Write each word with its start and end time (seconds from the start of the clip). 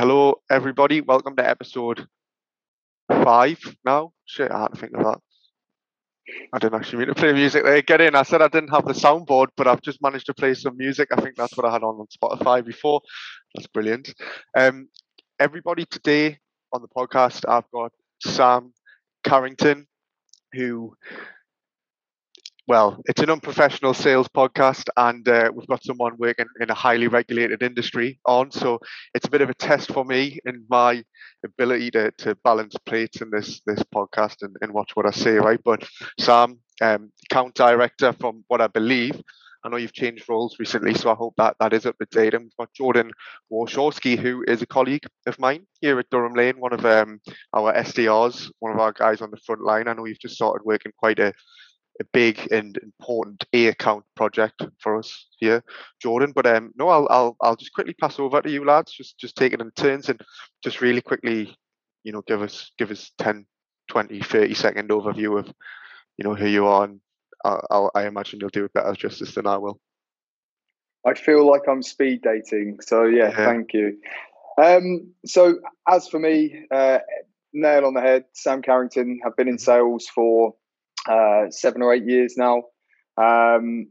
hello, 0.00 0.40
everybody. 0.48 1.02
Welcome 1.02 1.36
to 1.36 1.46
episode 1.46 2.06
five 3.06 3.58
now. 3.84 4.14
Shit, 4.24 4.50
I 4.50 4.62
had 4.62 4.72
to 4.72 4.80
think 4.80 4.94
of 4.94 5.04
that. 5.04 5.18
I 6.54 6.58
didn't 6.58 6.76
actually 6.76 7.00
mean 7.00 7.08
to 7.08 7.14
play 7.14 7.34
music 7.34 7.64
there. 7.64 7.82
Get 7.82 8.00
in. 8.00 8.14
I 8.14 8.22
said 8.22 8.40
I 8.40 8.48
didn't 8.48 8.70
have 8.70 8.86
the 8.86 8.94
soundboard, 8.94 9.48
but 9.58 9.68
I've 9.68 9.82
just 9.82 10.00
managed 10.00 10.24
to 10.24 10.32
play 10.32 10.54
some 10.54 10.78
music. 10.78 11.10
I 11.12 11.20
think 11.20 11.36
that's 11.36 11.54
what 11.54 11.66
I 11.66 11.72
had 11.74 11.82
on 11.82 11.96
on 11.96 12.06
Spotify 12.06 12.64
before. 12.64 13.02
That's 13.54 13.66
brilliant. 13.66 14.14
Um, 14.56 14.88
everybody 15.38 15.84
today 15.84 16.38
on 16.72 16.80
the 16.80 16.88
podcast, 16.88 17.44
I've 17.46 17.70
got 17.70 17.92
Sam 18.22 18.72
Carrington, 19.22 19.86
who 20.54 20.96
well, 22.70 23.02
it's 23.06 23.20
an 23.20 23.30
unprofessional 23.30 23.92
sales 23.92 24.28
podcast, 24.28 24.84
and 24.96 25.28
uh, 25.28 25.50
we've 25.52 25.66
got 25.66 25.82
someone 25.82 26.16
working 26.18 26.46
in 26.60 26.70
a 26.70 26.74
highly 26.74 27.08
regulated 27.08 27.64
industry 27.64 28.20
on. 28.26 28.52
So 28.52 28.78
it's 29.12 29.26
a 29.26 29.30
bit 29.30 29.40
of 29.40 29.50
a 29.50 29.54
test 29.54 29.92
for 29.92 30.04
me 30.04 30.38
in 30.44 30.64
my 30.70 31.02
ability 31.44 31.90
to, 31.90 32.12
to 32.18 32.36
balance 32.44 32.76
plates 32.86 33.22
in 33.22 33.30
this 33.32 33.60
this 33.66 33.82
podcast 33.92 34.42
and, 34.42 34.54
and 34.60 34.72
watch 34.72 34.92
what 34.94 35.04
I 35.04 35.10
say, 35.10 35.32
right? 35.32 35.58
But 35.64 35.82
Sam, 36.20 36.60
um, 36.80 37.10
account 37.28 37.56
director, 37.56 38.12
from 38.12 38.44
what 38.46 38.60
I 38.60 38.68
believe, 38.68 39.20
I 39.64 39.68
know 39.68 39.76
you've 39.76 39.92
changed 39.92 40.28
roles 40.28 40.60
recently, 40.60 40.94
so 40.94 41.10
I 41.10 41.14
hope 41.14 41.34
that 41.38 41.56
that 41.58 41.72
is 41.72 41.86
up 41.86 41.98
to 41.98 42.06
date. 42.06 42.34
And 42.34 42.44
we've 42.44 42.56
got 42.56 42.72
Jordan 42.72 43.10
Warshawsky, 43.52 44.16
who 44.16 44.44
is 44.46 44.62
a 44.62 44.66
colleague 44.66 45.06
of 45.26 45.40
mine 45.40 45.66
here 45.80 45.98
at 45.98 46.08
Durham 46.10 46.34
Lane, 46.34 46.60
one 46.60 46.72
of 46.72 46.86
um, 46.86 47.20
our 47.52 47.72
SDRs, 47.72 48.48
one 48.60 48.72
of 48.72 48.78
our 48.78 48.92
guys 48.92 49.20
on 49.22 49.32
the 49.32 49.38
front 49.44 49.62
line. 49.62 49.88
I 49.88 49.94
know 49.94 50.04
you've 50.04 50.20
just 50.20 50.36
started 50.36 50.64
working 50.64 50.92
quite 50.96 51.18
a 51.18 51.32
a 52.00 52.04
big 52.12 52.50
and 52.50 52.76
important 52.78 53.44
A 53.52 53.66
account 53.66 54.04
project 54.16 54.62
for 54.78 54.98
us 54.98 55.26
here, 55.36 55.62
Jordan. 56.00 56.32
But 56.34 56.46
um, 56.46 56.72
no, 56.76 56.88
I'll, 56.88 57.06
I'll 57.10 57.36
I'll 57.40 57.56
just 57.56 57.74
quickly 57.74 57.94
pass 57.94 58.18
over 58.18 58.40
to 58.40 58.50
you 58.50 58.64
lads. 58.64 58.92
Just 58.92 59.18
just 59.18 59.36
take 59.36 59.52
it 59.52 59.60
in 59.60 59.70
turns 59.72 60.08
and 60.08 60.20
just 60.64 60.80
really 60.80 61.02
quickly, 61.02 61.54
you 62.02 62.12
know, 62.12 62.22
give 62.26 62.42
us 62.42 62.72
give 62.78 62.90
us 62.90 63.12
10, 63.18 63.46
20, 63.88 64.20
30 64.20 64.54
second 64.54 64.88
overview 64.88 65.38
of, 65.38 65.52
you 66.16 66.24
know, 66.24 66.34
who 66.34 66.46
you 66.46 66.66
are. 66.66 66.84
And 66.84 67.00
I'll, 67.44 67.66
I'll, 67.70 67.90
I 67.94 68.06
imagine 68.06 68.40
you'll 68.40 68.50
do 68.50 68.64
it 68.64 68.72
better 68.72 68.94
justice 68.94 69.34
than 69.34 69.46
I 69.46 69.58
will. 69.58 69.78
I 71.06 71.14
feel 71.14 71.46
like 71.46 71.62
I'm 71.68 71.82
speed 71.82 72.22
dating. 72.22 72.78
So 72.80 73.04
yeah, 73.04 73.30
yeah. 73.30 73.46
thank 73.46 73.72
you. 73.74 73.98
Um, 74.58 75.12
so 75.24 75.58
as 75.88 76.08
for 76.08 76.18
me, 76.18 76.66
uh, 76.70 76.98
nail 77.52 77.86
on 77.86 77.94
the 77.94 78.00
head. 78.00 78.24
Sam 78.32 78.62
Carrington. 78.62 79.20
I've 79.24 79.36
been 79.36 79.48
in 79.48 79.56
mm-hmm. 79.56 79.64
sales 79.64 80.06
for 80.06 80.54
uh, 81.08 81.50
seven 81.50 81.82
or 81.82 81.92
eight 81.92 82.04
years 82.06 82.34
now. 82.36 82.62
Um, 83.16 83.88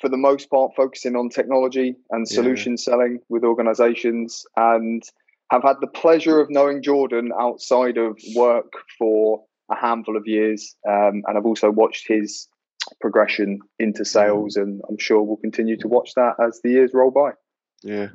for 0.00 0.08
the 0.08 0.16
most 0.16 0.48
part, 0.50 0.72
focusing 0.76 1.16
on 1.16 1.28
technology 1.28 1.96
and 2.10 2.28
solution 2.28 2.72
yeah. 2.72 2.76
selling 2.84 3.18
with 3.28 3.42
organizations, 3.44 4.44
and 4.56 5.02
have 5.50 5.62
had 5.62 5.76
the 5.80 5.88
pleasure 5.88 6.40
of 6.40 6.50
knowing 6.50 6.82
Jordan 6.82 7.32
outside 7.40 7.96
of 7.96 8.18
work 8.34 8.72
for 8.98 9.42
a 9.70 9.76
handful 9.76 10.16
of 10.16 10.26
years. 10.26 10.76
Um, 10.88 11.22
and 11.26 11.36
I've 11.36 11.46
also 11.46 11.70
watched 11.70 12.06
his 12.06 12.48
progression 13.00 13.60
into 13.78 14.04
sales, 14.04 14.56
and 14.56 14.80
I'm 14.88 14.98
sure 14.98 15.22
we'll 15.22 15.36
continue 15.36 15.76
to 15.78 15.88
watch 15.88 16.12
that 16.14 16.34
as 16.40 16.60
the 16.62 16.70
years 16.70 16.92
roll 16.94 17.10
by. 17.10 17.32
Yeah, 17.82 18.08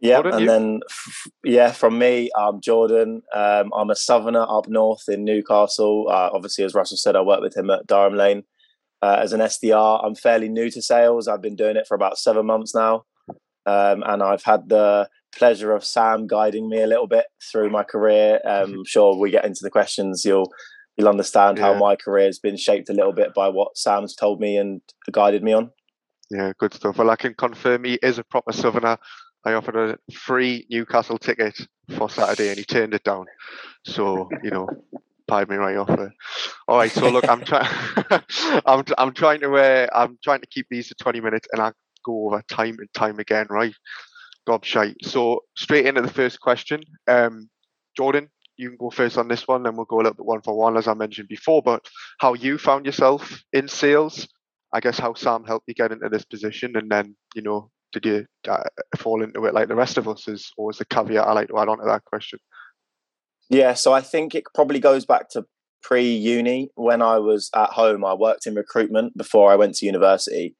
yeah, 0.00 0.20
and 0.24 0.40
you? 0.40 0.46
then 0.46 0.80
f- 0.88 1.26
yeah, 1.44 1.72
from 1.72 1.98
me, 1.98 2.30
I'm 2.36 2.60
Jordan. 2.60 3.22
Um, 3.34 3.72
I'm 3.74 3.90
a 3.90 3.96
southerner 3.96 4.46
up 4.48 4.68
north 4.68 5.02
in 5.08 5.24
Newcastle. 5.24 6.06
Uh, 6.08 6.30
obviously, 6.32 6.64
as 6.64 6.74
Russell 6.74 6.96
said, 6.96 7.16
I 7.16 7.20
work 7.20 7.40
with 7.40 7.56
him 7.56 7.70
at 7.70 7.86
Durham 7.86 8.14
Lane 8.14 8.44
uh, 9.02 9.18
as 9.20 9.32
an 9.32 9.40
SDR. 9.40 10.04
I'm 10.04 10.14
fairly 10.14 10.48
new 10.48 10.70
to 10.70 10.82
sales. 10.82 11.26
I've 11.26 11.42
been 11.42 11.56
doing 11.56 11.76
it 11.76 11.86
for 11.86 11.94
about 11.94 12.18
seven 12.18 12.46
months 12.46 12.74
now, 12.74 13.04
um, 13.66 14.04
and 14.06 14.22
I've 14.22 14.44
had 14.44 14.68
the 14.68 15.08
pleasure 15.34 15.72
of 15.72 15.84
Sam 15.84 16.26
guiding 16.26 16.68
me 16.68 16.80
a 16.80 16.86
little 16.86 17.08
bit 17.08 17.26
through 17.50 17.70
my 17.70 17.82
career. 17.82 18.40
Um, 18.44 18.74
I'm 18.74 18.84
sure 18.86 19.16
we 19.16 19.30
get 19.30 19.44
into 19.44 19.60
the 19.62 19.70
questions. 19.70 20.24
You'll 20.24 20.52
you'll 20.96 21.08
understand 21.08 21.58
yeah. 21.58 21.64
how 21.64 21.74
my 21.74 21.96
career 21.96 22.26
has 22.26 22.38
been 22.38 22.56
shaped 22.56 22.88
a 22.88 22.94
little 22.94 23.12
bit 23.12 23.34
by 23.34 23.48
what 23.48 23.76
Sam's 23.76 24.14
told 24.14 24.40
me 24.40 24.56
and 24.56 24.80
guided 25.10 25.42
me 25.42 25.52
on. 25.52 25.70
Yeah, 26.30 26.52
good 26.58 26.74
stuff. 26.74 26.98
Well, 26.98 27.10
I 27.10 27.16
can 27.16 27.34
confirm 27.34 27.84
he 27.84 27.98
is 28.02 28.18
a 28.18 28.24
proper 28.24 28.52
southerner. 28.52 28.98
I 29.48 29.54
offered 29.54 29.76
a 29.76 30.12
free 30.12 30.66
Newcastle 30.68 31.16
ticket 31.16 31.58
for 31.96 32.10
Saturday 32.10 32.50
and 32.50 32.58
he 32.58 32.64
turned 32.64 32.92
it 32.92 33.02
down. 33.02 33.24
So, 33.86 34.28
you 34.42 34.50
know, 34.50 34.68
pied 35.26 35.48
me 35.48 35.56
right 35.56 35.78
off 35.78 35.88
there. 35.88 36.12
All 36.66 36.76
right, 36.76 36.90
so 36.90 37.08
look, 37.08 37.26
I'm 37.26 37.42
trying 37.42 37.66
I'm 38.66 38.84
I'm 38.98 39.14
trying 39.14 39.40
to 39.40 39.54
uh, 39.56 39.86
I'm 39.94 40.18
trying 40.22 40.40
to 40.40 40.46
keep 40.48 40.66
these 40.68 40.88
to 40.88 40.94
20 40.96 41.20
minutes 41.22 41.48
and 41.50 41.62
I 41.62 41.72
go 42.04 42.26
over 42.26 42.42
time 42.46 42.76
and 42.78 42.92
time 42.92 43.20
again, 43.20 43.46
right? 43.48 43.74
Gobshite. 44.46 44.96
So 45.02 45.44
straight 45.56 45.86
into 45.86 46.02
the 46.02 46.12
first 46.12 46.40
question. 46.40 46.82
Um, 47.06 47.48
Jordan, 47.96 48.28
you 48.58 48.68
can 48.68 48.76
go 48.76 48.90
first 48.90 49.16
on 49.16 49.28
this 49.28 49.48
one, 49.48 49.66
and 49.66 49.76
we'll 49.76 49.86
go 49.86 49.96
a 49.96 50.02
little 50.02 50.14
bit 50.14 50.26
one 50.26 50.42
for 50.42 50.56
one, 50.56 50.76
as 50.76 50.88
I 50.88 50.94
mentioned 50.94 51.28
before. 51.28 51.62
But 51.62 51.86
how 52.18 52.34
you 52.34 52.58
found 52.58 52.84
yourself 52.84 53.42
in 53.52 53.66
sales, 53.68 54.28
I 54.74 54.80
guess 54.80 54.98
how 54.98 55.14
Sam 55.14 55.44
helped 55.44 55.68
you 55.68 55.74
get 55.74 55.92
into 55.92 56.08
this 56.10 56.24
position, 56.24 56.76
and 56.76 56.90
then 56.90 57.16
you 57.34 57.42
know 57.42 57.70
did 57.92 58.04
you 58.04 58.26
uh, 58.48 58.64
fall 58.96 59.22
into 59.22 59.44
it 59.46 59.54
like 59.54 59.68
the 59.68 59.74
rest 59.74 59.98
of 59.98 60.08
us? 60.08 60.28
Is 60.28 60.52
always 60.56 60.78
the 60.78 60.84
caveat 60.84 61.26
I 61.26 61.32
like 61.32 61.48
to 61.48 61.58
add 61.58 61.68
on 61.68 61.78
to 61.78 61.84
that 61.86 62.04
question. 62.04 62.38
Yeah, 63.50 63.74
so 63.74 63.92
I 63.92 64.00
think 64.00 64.34
it 64.34 64.44
probably 64.54 64.80
goes 64.80 65.06
back 65.06 65.30
to 65.30 65.44
pre-uni 65.82 66.70
when 66.74 67.00
I 67.00 67.18
was 67.18 67.50
at 67.54 67.70
home. 67.70 68.04
I 68.04 68.14
worked 68.14 68.46
in 68.46 68.54
recruitment 68.54 69.16
before 69.16 69.50
I 69.50 69.56
went 69.56 69.74
to 69.76 69.86
university. 69.86 70.54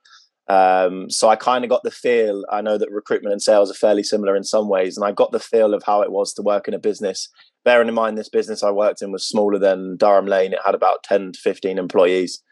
Um, 0.49 1.11
so 1.11 1.28
I 1.28 1.37
kind 1.37 1.65
of 1.65 1.71
got 1.71 1.83
the 1.83 1.91
feel. 1.91 2.44
I 2.50 2.62
know 2.62 2.78
that 2.78 2.91
recruitment 2.91 3.33
and 3.33 3.43
sales 3.43 3.71
are 3.71 3.75
fairly 3.75 4.03
similar 4.03 4.34
in 4.34 4.44
some 4.44 4.69
ways, 4.69 4.97
and 4.97 5.05
I 5.05 5.12
got 5.12 5.33
the 5.33 5.41
feel 5.41 5.75
of 5.75 5.83
how 5.84 6.00
it 6.00 6.11
was 6.11 6.33
to 6.34 6.43
work 6.43 6.67
in 6.67 6.72
a 6.72 6.78
business. 6.78 7.28
Bearing 7.65 7.88
in 7.88 7.94
mind, 7.94 8.17
this 8.17 8.31
business 8.31 8.62
I 8.62 8.71
worked 8.71 9.03
in 9.03 9.12
was 9.12 9.28
smaller 9.28 9.59
than 9.59 9.99
Durham 9.99 10.25
Lane. 10.25 10.55
It 10.55 10.61
had 10.65 10.75
about 10.75 11.03
ten 11.03 11.33
to 11.33 11.38
fifteen 11.38 11.77
employees, 11.77 12.43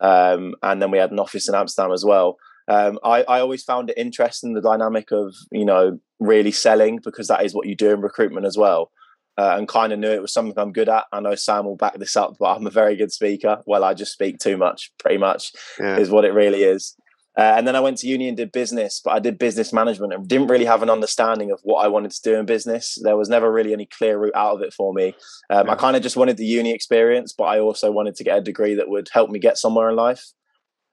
um, 0.00 0.54
and 0.64 0.82
then 0.82 0.90
we 0.90 0.98
had 0.98 1.12
an 1.12 1.20
office 1.20 1.48
in 1.48 1.54
Amsterdam 1.54 1.92
as 1.92 2.04
well 2.04 2.36
um, 2.68 2.98
I, 3.04 3.22
I 3.22 3.40
always 3.40 3.62
found 3.62 3.90
it 3.90 3.98
interesting 3.98 4.54
the 4.54 4.60
dynamic 4.60 5.10
of 5.10 5.34
you 5.50 5.64
know 5.64 5.98
really 6.18 6.52
selling 6.52 7.00
because 7.02 7.28
that 7.28 7.44
is 7.44 7.54
what 7.54 7.66
you 7.66 7.74
do 7.74 7.90
in 7.90 8.00
recruitment 8.00 8.46
as 8.46 8.56
well. 8.56 8.90
Uh, 9.38 9.56
and 9.56 9.68
kind 9.68 9.90
of 9.90 9.98
knew 9.98 10.10
it 10.10 10.20
was 10.20 10.34
something 10.34 10.58
I'm 10.58 10.72
good 10.72 10.88
at. 10.88 11.04
I 11.12 11.20
know 11.20 11.34
Sam 11.34 11.64
will 11.64 11.76
back 11.76 11.98
this 11.98 12.14
up, 12.14 12.34
but 12.38 12.56
I'm 12.56 12.66
a 12.66 12.70
very 12.70 12.94
good 12.94 13.10
speaker. 13.10 13.62
Well, 13.64 13.84
I 13.84 13.94
just 13.94 14.12
speak 14.12 14.38
too 14.38 14.58
much, 14.58 14.90
pretty 14.98 15.16
much, 15.16 15.52
yeah. 15.78 15.96
is 15.96 16.10
what 16.10 16.26
it 16.26 16.34
really 16.34 16.62
is. 16.62 16.94
Uh, 17.38 17.54
and 17.56 17.66
then 17.66 17.76
I 17.76 17.80
went 17.80 17.96
to 17.98 18.08
uni 18.08 18.28
and 18.28 18.36
did 18.36 18.52
business, 18.52 19.00
but 19.02 19.12
I 19.12 19.18
did 19.18 19.38
business 19.38 19.72
management 19.72 20.12
and 20.12 20.28
didn't 20.28 20.48
really 20.48 20.64
have 20.64 20.82
an 20.82 20.90
understanding 20.90 21.50
of 21.50 21.60
what 21.62 21.84
I 21.84 21.88
wanted 21.88 22.10
to 22.10 22.22
do 22.22 22.34
in 22.34 22.44
business. 22.44 22.98
There 23.02 23.16
was 23.16 23.28
never 23.28 23.50
really 23.50 23.72
any 23.72 23.86
clear 23.86 24.18
route 24.18 24.34
out 24.34 24.56
of 24.56 24.62
it 24.62 24.74
for 24.74 24.92
me. 24.92 25.14
Um, 25.48 25.66
yeah. 25.66 25.72
I 25.72 25.76
kind 25.76 25.96
of 25.96 26.02
just 26.02 26.16
wanted 26.16 26.36
the 26.36 26.44
uni 26.44 26.72
experience, 26.72 27.32
but 27.32 27.44
I 27.44 27.60
also 27.60 27.90
wanted 27.92 28.16
to 28.16 28.24
get 28.24 28.36
a 28.36 28.42
degree 28.42 28.74
that 28.74 28.90
would 28.90 29.08
help 29.12 29.30
me 29.30 29.38
get 29.38 29.58
somewhere 29.58 29.88
in 29.88 29.96
life. 29.96 30.24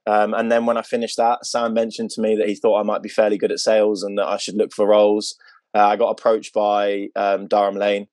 Um, 0.08 0.34
and 0.34 0.50
then 0.50 0.66
when 0.66 0.78
I 0.78 0.84
finished 0.84 1.18
that, 1.18 1.46
Sam 1.46 1.74
mentioned 1.74 2.12
to 2.12 2.22
me 2.22 2.38
that 2.38 2.48
he 2.48 2.56
thought 2.56 2.80
I 2.80 2.84
might 2.84 3.04
be 3.04 3.10
fairly 3.10 3.38
good 3.38 3.52
at 3.52 3.60
sales 3.60 4.04
and 4.04 4.18
that 4.18 4.26
I 4.26 4.38
should 4.38 4.56
look 4.56 4.72
for 4.72 4.88
roles. 4.88 5.36
Uh, 5.76 5.86
I 5.86 5.98
got 5.98 6.10
approached 6.10 6.54
by 6.54 7.10
um, 7.16 7.48
Durham 7.48 7.76
Lane 7.76 8.08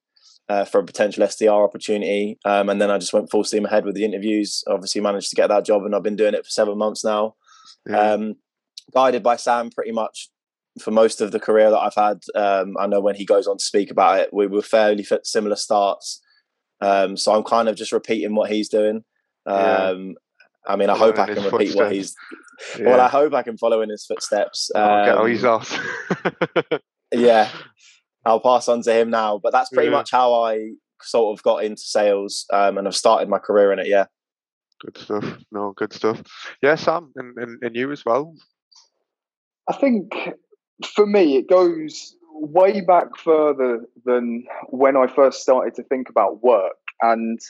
uh, 0.48 0.64
for 0.64 0.80
a 0.80 0.84
potential 0.84 1.24
SDR 1.24 1.64
opportunity. 1.64 2.36
Um, 2.44 2.68
and 2.68 2.80
then 2.80 2.90
I 2.90 2.98
just 2.98 3.12
went 3.12 3.30
full 3.30 3.44
steam 3.44 3.64
ahead 3.64 3.84
with 3.84 3.94
the 3.94 4.04
interviews. 4.04 4.64
Obviously, 4.66 5.00
managed 5.00 5.30
to 5.30 5.36
get 5.36 5.46
that 5.48 5.64
job, 5.64 5.84
and 5.84 5.94
I've 5.94 6.02
been 6.02 6.16
doing 6.16 6.34
it 6.34 6.44
for 6.44 6.50
seven 6.50 6.76
months 6.76 7.04
now. 7.04 7.36
Yeah. 7.88 8.12
Um, 8.12 8.34
guided 8.92 9.22
by 9.22 9.36
Sam 9.36 9.70
pretty 9.70 9.92
much 9.92 10.30
for 10.80 10.90
most 10.90 11.20
of 11.20 11.30
the 11.30 11.40
career 11.40 11.70
that 11.70 11.78
I've 11.78 11.94
had. 11.94 12.22
Um, 12.34 12.76
I 12.76 12.88
know 12.88 13.00
when 13.00 13.14
he 13.14 13.24
goes 13.24 13.46
on 13.46 13.58
to 13.58 13.64
speak 13.64 13.92
about 13.92 14.18
it, 14.18 14.34
we 14.34 14.48
were 14.48 14.62
fairly 14.62 15.06
similar 15.22 15.56
starts. 15.56 16.20
Um, 16.80 17.16
so 17.16 17.32
I'm 17.32 17.44
kind 17.44 17.68
of 17.68 17.76
just 17.76 17.92
repeating 17.92 18.34
what 18.34 18.50
he's 18.50 18.68
doing. 18.68 19.04
Yeah. 19.46 19.94
I 20.66 20.76
mean, 20.76 20.90
I 20.90 20.96
hope 20.96 21.18
I 21.18 21.26
can 21.26 21.44
repeat 21.44 21.50
footsteps. 21.50 21.76
what 21.76 21.92
he's. 21.92 22.16
Yeah. 22.78 22.86
Well, 22.86 23.00
I 23.00 23.08
hope 23.08 23.34
I 23.34 23.42
can 23.42 23.58
follow 23.58 23.82
in 23.82 23.90
his 23.90 24.06
footsteps. 24.06 24.70
Um, 24.74 24.82
oh, 24.84 25.24
he's 25.24 25.44
off. 25.44 25.78
yeah, 27.12 27.50
I'll 28.24 28.40
pass 28.40 28.68
on 28.68 28.82
to 28.82 28.92
him 28.92 29.10
now. 29.10 29.38
But 29.42 29.52
that's 29.52 29.70
pretty 29.70 29.90
yeah. 29.90 29.96
much 29.96 30.10
how 30.10 30.32
I 30.32 30.70
sort 31.02 31.36
of 31.36 31.42
got 31.42 31.64
into 31.64 31.82
sales, 31.82 32.46
um, 32.52 32.78
and 32.78 32.86
I've 32.86 32.96
started 32.96 33.28
my 33.28 33.38
career 33.38 33.72
in 33.72 33.78
it. 33.78 33.88
Yeah. 33.88 34.06
Good 34.80 34.98
stuff. 34.98 35.38
No, 35.50 35.72
good 35.72 35.92
stuff. 35.92 36.22
Yeah, 36.62 36.74
Sam, 36.74 37.12
and, 37.16 37.36
and, 37.38 37.62
and 37.62 37.76
you 37.76 37.90
as 37.92 38.04
well. 38.04 38.34
I 39.68 39.74
think 39.74 40.14
for 40.94 41.06
me, 41.06 41.36
it 41.36 41.48
goes 41.48 42.16
way 42.34 42.80
back 42.80 43.16
further 43.16 43.84
than 44.04 44.44
when 44.68 44.96
I 44.96 45.06
first 45.06 45.40
started 45.40 45.74
to 45.76 45.82
think 45.84 46.08
about 46.08 46.42
work 46.42 46.76
and 47.00 47.40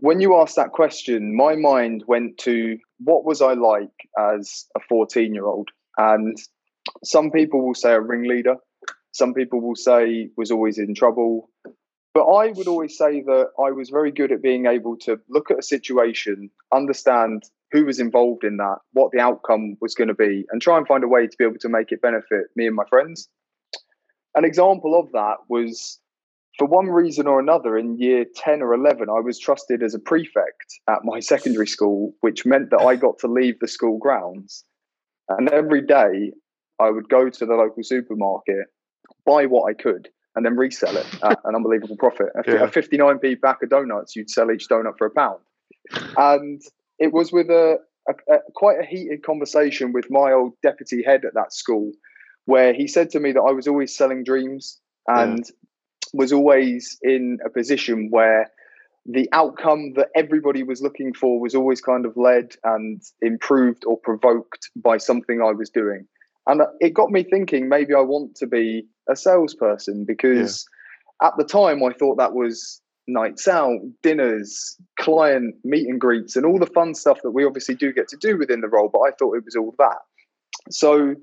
when 0.00 0.20
you 0.20 0.36
asked 0.36 0.56
that 0.56 0.70
question, 0.70 1.34
my 1.34 1.56
mind 1.56 2.04
went 2.06 2.38
to 2.38 2.78
what 2.98 3.24
was 3.24 3.42
I 3.42 3.54
like 3.54 3.88
as 4.16 4.66
a 4.76 4.80
14 4.88 5.34
year 5.34 5.46
old? 5.46 5.70
And 5.96 6.36
some 7.02 7.32
people 7.32 7.66
will 7.66 7.74
say 7.74 7.92
a 7.92 8.00
ringleader, 8.00 8.56
some 9.10 9.34
people 9.34 9.60
will 9.60 9.74
say 9.74 10.30
was 10.36 10.52
always 10.52 10.78
in 10.78 10.94
trouble. 10.94 11.50
But 12.14 12.26
I 12.26 12.52
would 12.52 12.68
always 12.68 12.96
say 12.96 13.22
that 13.22 13.48
I 13.58 13.70
was 13.72 13.90
very 13.90 14.12
good 14.12 14.30
at 14.30 14.40
being 14.40 14.66
able 14.66 14.96
to 14.98 15.18
look 15.28 15.50
at 15.50 15.58
a 15.58 15.62
situation, 15.62 16.50
understand 16.72 17.44
who 17.72 17.84
was 17.84 17.98
involved 17.98 18.44
in 18.44 18.56
that, 18.58 18.78
what 18.92 19.10
the 19.12 19.20
outcome 19.20 19.76
was 19.80 19.94
going 19.94 20.08
to 20.08 20.14
be, 20.14 20.46
and 20.50 20.62
try 20.62 20.78
and 20.78 20.86
find 20.86 21.04
a 21.04 21.08
way 21.08 21.26
to 21.26 21.36
be 21.36 21.44
able 21.44 21.58
to 21.58 21.68
make 21.68 21.92
it 21.92 22.00
benefit 22.00 22.46
me 22.56 22.66
and 22.66 22.76
my 22.76 22.84
friends. 22.88 23.28
an 24.34 24.44
example 24.44 24.98
of 24.98 25.10
that 25.12 25.36
was 25.48 25.98
for 26.58 26.66
one 26.66 26.88
reason 26.88 27.26
or 27.26 27.38
another 27.38 27.78
in 27.78 27.98
year 27.98 28.24
10 28.36 28.62
or 28.62 28.74
11 28.74 29.08
i 29.08 29.20
was 29.20 29.38
trusted 29.38 29.82
as 29.82 29.94
a 29.94 29.98
prefect 29.98 30.80
at 30.88 31.04
my 31.04 31.20
secondary 31.34 31.66
school 31.66 32.12
which 32.20 32.44
meant 32.44 32.70
that 32.70 32.80
i 32.80 32.96
got 32.96 33.18
to 33.18 33.26
leave 33.26 33.58
the 33.60 33.68
school 33.68 33.98
grounds 33.98 34.64
and 35.28 35.48
every 35.50 35.80
day 35.80 36.32
i 36.80 36.90
would 36.90 37.08
go 37.08 37.30
to 37.30 37.46
the 37.46 37.54
local 37.54 37.82
supermarket 37.82 38.66
buy 39.24 39.46
what 39.46 39.70
i 39.70 39.74
could 39.74 40.08
and 40.34 40.44
then 40.44 40.56
resell 40.56 40.96
it 40.96 41.06
at 41.24 41.40
an 41.44 41.54
unbelievable 41.54 41.96
profit 41.96 42.28
a, 42.36 42.50
yeah. 42.50 42.64
a 42.64 42.68
59p 42.68 43.40
pack 43.40 43.62
of 43.62 43.70
donuts 43.70 44.14
you'd 44.14 44.30
sell 44.30 44.50
each 44.50 44.68
donut 44.68 44.96
for 44.98 45.06
a 45.06 45.10
pound 45.10 45.40
and 46.16 46.62
it 46.98 47.12
was 47.12 47.32
with 47.32 47.48
a, 47.48 47.78
a, 48.08 48.34
a 48.34 48.38
quite 48.54 48.78
a 48.78 48.84
heated 48.84 49.22
conversation 49.22 49.92
with 49.92 50.10
my 50.10 50.32
old 50.32 50.52
deputy 50.62 51.02
head 51.02 51.24
at 51.24 51.34
that 51.34 51.52
school 51.52 51.92
where 52.44 52.72
he 52.72 52.88
said 52.88 53.10
to 53.10 53.20
me 53.20 53.32
that 53.32 53.42
I 53.42 53.52
was 53.52 53.68
always 53.68 53.94
selling 53.94 54.24
dreams 54.24 54.80
and 55.06 55.38
yeah. 55.38 55.67
Was 56.12 56.32
always 56.32 56.98
in 57.02 57.38
a 57.44 57.50
position 57.50 58.08
where 58.10 58.50
the 59.06 59.28
outcome 59.32 59.94
that 59.94 60.08
everybody 60.14 60.62
was 60.62 60.82
looking 60.82 61.14
for 61.14 61.40
was 61.40 61.54
always 61.54 61.80
kind 61.80 62.04
of 62.04 62.16
led 62.16 62.54
and 62.64 63.02
improved 63.22 63.84
or 63.86 63.96
provoked 63.98 64.70
by 64.76 64.98
something 64.98 65.40
I 65.40 65.52
was 65.52 65.70
doing. 65.70 66.06
And 66.46 66.62
it 66.80 66.94
got 66.94 67.10
me 67.10 67.22
thinking 67.22 67.68
maybe 67.68 67.94
I 67.94 68.00
want 68.00 68.34
to 68.36 68.46
be 68.46 68.86
a 69.08 69.16
salesperson 69.16 70.04
because 70.04 70.66
yeah. 71.22 71.28
at 71.28 71.34
the 71.38 71.44
time 71.44 71.82
I 71.82 71.92
thought 71.92 72.18
that 72.18 72.34
was 72.34 72.80
nights 73.06 73.48
out, 73.48 73.80
dinners, 74.02 74.76
client 74.98 75.54
meet 75.64 75.88
and 75.88 76.00
greets, 76.00 76.36
and 76.36 76.44
all 76.44 76.58
the 76.58 76.66
fun 76.66 76.94
stuff 76.94 77.20
that 77.22 77.30
we 77.30 77.44
obviously 77.44 77.74
do 77.74 77.92
get 77.92 78.08
to 78.08 78.16
do 78.16 78.36
within 78.36 78.60
the 78.60 78.68
role. 78.68 78.90
But 78.92 79.00
I 79.00 79.10
thought 79.18 79.36
it 79.36 79.44
was 79.44 79.56
all 79.56 79.74
that. 79.78 79.98
So 80.70 81.14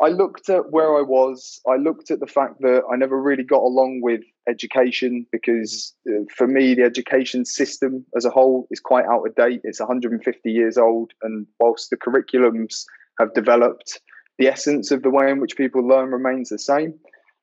I 0.00 0.08
looked 0.08 0.50
at 0.50 0.70
where 0.70 0.96
I 0.96 1.02
was. 1.02 1.60
I 1.66 1.76
looked 1.76 2.10
at 2.10 2.20
the 2.20 2.26
fact 2.26 2.60
that 2.60 2.82
I 2.92 2.96
never 2.96 3.20
really 3.20 3.42
got 3.42 3.62
along 3.62 4.00
with 4.02 4.20
education 4.48 5.26
because 5.32 5.94
uh, 6.08 6.24
for 6.36 6.46
me, 6.46 6.74
the 6.74 6.82
education 6.82 7.44
system 7.44 8.04
as 8.14 8.24
a 8.24 8.30
whole 8.30 8.66
is 8.70 8.80
quite 8.80 9.06
out 9.06 9.26
of 9.26 9.34
date. 9.34 9.62
It's 9.64 9.80
150 9.80 10.50
years 10.50 10.76
old. 10.76 11.12
And 11.22 11.46
whilst 11.58 11.88
the 11.90 11.96
curriculums 11.96 12.84
have 13.18 13.32
developed, 13.32 14.00
the 14.38 14.48
essence 14.48 14.90
of 14.90 15.02
the 15.02 15.10
way 15.10 15.30
in 15.30 15.40
which 15.40 15.56
people 15.56 15.86
learn 15.86 16.10
remains 16.10 16.50
the 16.50 16.58
same. 16.58 16.94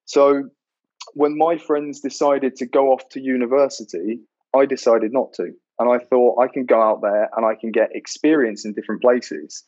So 0.05 0.49
when 1.15 1.37
my 1.37 1.57
friends 1.57 2.01
decided 2.01 2.55
to 2.57 2.67
go 2.67 2.91
off 2.91 3.09
to 3.09 3.19
university, 3.19 4.19
I 4.55 4.67
decided 4.67 5.11
not 5.11 5.33
to. 5.33 5.51
And 5.79 5.91
I 5.91 5.97
thought 5.97 6.39
I 6.39 6.47
can 6.47 6.65
go 6.65 6.79
out 6.79 7.01
there 7.01 7.29
and 7.35 7.45
I 7.47 7.55
can 7.59 7.71
get 7.71 7.95
experience 7.95 8.63
in 8.63 8.73
different 8.73 9.01
places 9.01 9.63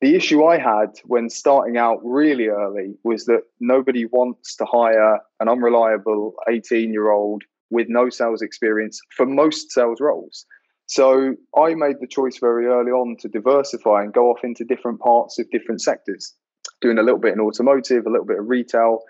the 0.00 0.14
issue 0.14 0.44
I 0.44 0.58
had 0.58 0.90
when 1.04 1.28
starting 1.28 1.76
out 1.76 1.98
really 2.04 2.46
early 2.46 2.94
was 3.02 3.24
that 3.24 3.42
nobody 3.60 4.04
wants 4.06 4.54
to 4.56 4.64
hire 4.64 5.18
an 5.40 5.48
unreliable 5.48 6.34
18 6.48 6.92
year 6.92 7.10
old 7.10 7.42
with 7.70 7.88
no 7.88 8.08
sales 8.08 8.40
experience 8.40 9.00
for 9.16 9.26
most 9.26 9.72
sales 9.72 10.00
roles. 10.00 10.46
So 10.86 11.34
I 11.56 11.74
made 11.74 11.96
the 12.00 12.06
choice 12.06 12.38
very 12.38 12.66
early 12.66 12.92
on 12.92 13.16
to 13.20 13.28
diversify 13.28 14.02
and 14.02 14.12
go 14.12 14.30
off 14.30 14.42
into 14.42 14.64
different 14.64 15.00
parts 15.00 15.38
of 15.38 15.50
different 15.50 15.82
sectors, 15.82 16.32
doing 16.80 16.98
a 16.98 17.02
little 17.02 17.20
bit 17.20 17.34
in 17.34 17.40
automotive, 17.40 18.06
a 18.06 18.10
little 18.10 18.24
bit 18.24 18.38
of 18.38 18.48
retail. 18.48 19.00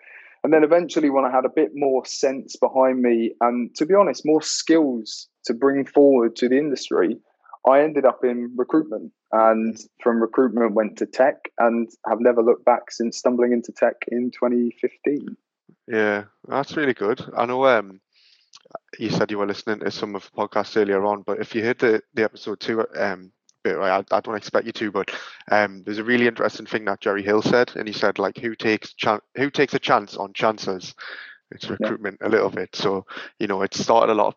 And 0.42 0.52
then 0.52 0.64
eventually, 0.64 1.10
when 1.10 1.24
I 1.24 1.30
had 1.30 1.44
a 1.44 1.50
bit 1.54 1.70
more 1.74 2.04
sense 2.04 2.56
behind 2.56 3.02
me 3.02 3.34
and, 3.40 3.74
to 3.76 3.86
be 3.86 3.94
honest, 3.94 4.22
more 4.24 4.42
skills 4.42 5.28
to 5.44 5.54
bring 5.54 5.84
forward 5.84 6.34
to 6.36 6.48
the 6.48 6.58
industry, 6.58 7.18
I 7.66 7.82
ended 7.82 8.04
up 8.04 8.24
in 8.24 8.52
recruitment 8.56 9.12
and 9.32 9.78
from 10.02 10.20
recruitment 10.20 10.74
went 10.74 10.98
to 10.98 11.06
tech 11.06 11.36
and 11.58 11.88
have 12.06 12.20
never 12.20 12.42
looked 12.42 12.64
back 12.64 12.90
since 12.90 13.18
stumbling 13.18 13.52
into 13.52 13.72
tech 13.72 13.96
in 14.08 14.30
2015. 14.30 15.36
Yeah, 15.86 16.24
that's 16.46 16.76
really 16.76 16.94
good. 16.94 17.22
I 17.36 17.46
know 17.46 17.66
um, 17.66 18.00
you 18.98 19.10
said 19.10 19.30
you 19.30 19.38
were 19.38 19.46
listening 19.46 19.80
to 19.80 19.90
some 19.90 20.14
of 20.14 20.24
the 20.24 20.42
podcasts 20.42 20.76
earlier 20.76 21.04
on, 21.04 21.22
but 21.22 21.40
if 21.40 21.54
you 21.54 21.62
heard 21.62 21.78
the, 21.78 22.02
the 22.14 22.24
episode 22.24 22.60
two 22.60 22.86
um, 22.96 23.32
bit, 23.62 23.78
I, 23.78 24.04
I 24.10 24.20
don't 24.20 24.36
expect 24.36 24.66
you 24.66 24.72
to, 24.72 24.90
but 24.90 25.10
um, 25.50 25.82
there's 25.84 25.98
a 25.98 26.04
really 26.04 26.26
interesting 26.26 26.66
thing 26.66 26.84
that 26.86 27.00
Jerry 27.00 27.22
Hill 27.22 27.42
said, 27.42 27.72
and 27.76 27.86
he 27.86 27.94
said 27.94 28.18
like, 28.18 28.38
who 28.38 28.54
takes 28.54 28.94
chan- 28.94 29.20
who 29.36 29.50
takes 29.50 29.74
a 29.74 29.78
chance 29.78 30.16
on 30.16 30.32
chances? 30.32 30.94
It's 31.50 31.68
recruitment 31.70 32.18
yeah. 32.20 32.28
a 32.28 32.30
little 32.30 32.50
bit. 32.50 32.74
So 32.74 33.06
you 33.38 33.46
know, 33.46 33.62
it 33.62 33.74
started 33.74 34.12
a 34.12 34.14
lot. 34.14 34.28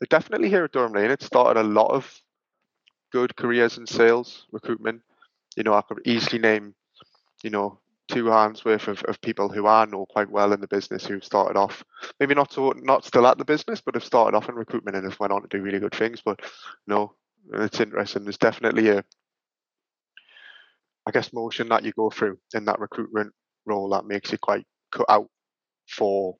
Of, 0.00 0.08
definitely 0.08 0.48
here 0.48 0.64
at 0.64 0.72
Durham 0.72 0.92
Lane, 0.92 1.10
it 1.10 1.22
started 1.22 1.60
a 1.60 1.64
lot 1.64 1.90
of 1.90 2.20
good 3.12 3.36
careers 3.36 3.78
in 3.78 3.86
sales, 3.86 4.46
recruitment. 4.52 5.02
You 5.56 5.64
know, 5.64 5.74
I 5.74 5.82
could 5.82 6.00
easily 6.04 6.38
name, 6.38 6.74
you 7.42 7.50
know, 7.50 7.80
two 8.08 8.26
hands 8.26 8.64
worth 8.64 8.88
of, 8.88 9.02
of 9.04 9.20
people 9.20 9.48
who 9.48 9.66
I 9.66 9.84
know 9.84 10.06
quite 10.06 10.30
well 10.30 10.52
in 10.52 10.60
the 10.60 10.66
business 10.66 11.06
who've 11.06 11.24
started 11.24 11.58
off, 11.58 11.84
maybe 12.18 12.34
not 12.34 12.52
so 12.52 12.72
not 12.76 13.04
still 13.04 13.26
at 13.26 13.38
the 13.38 13.44
business, 13.44 13.80
but 13.80 13.94
have 13.94 14.04
started 14.04 14.36
off 14.36 14.48
in 14.48 14.54
recruitment 14.54 14.96
and 14.96 15.04
have 15.04 15.20
went 15.20 15.32
on 15.32 15.42
to 15.42 15.48
do 15.48 15.62
really 15.62 15.78
good 15.78 15.94
things. 15.94 16.22
But 16.24 16.40
no, 16.86 17.14
it's 17.54 17.80
interesting. 17.80 18.24
There's 18.24 18.38
definitely 18.38 18.88
a, 18.88 19.04
I 21.06 21.10
guess, 21.10 21.32
motion 21.32 21.68
that 21.68 21.84
you 21.84 21.92
go 21.92 22.10
through 22.10 22.38
in 22.54 22.64
that 22.64 22.80
recruitment 22.80 23.32
role 23.66 23.90
that 23.90 24.06
makes 24.06 24.32
you 24.32 24.38
quite 24.38 24.64
cut 24.90 25.06
out 25.08 25.28
for 25.88 26.36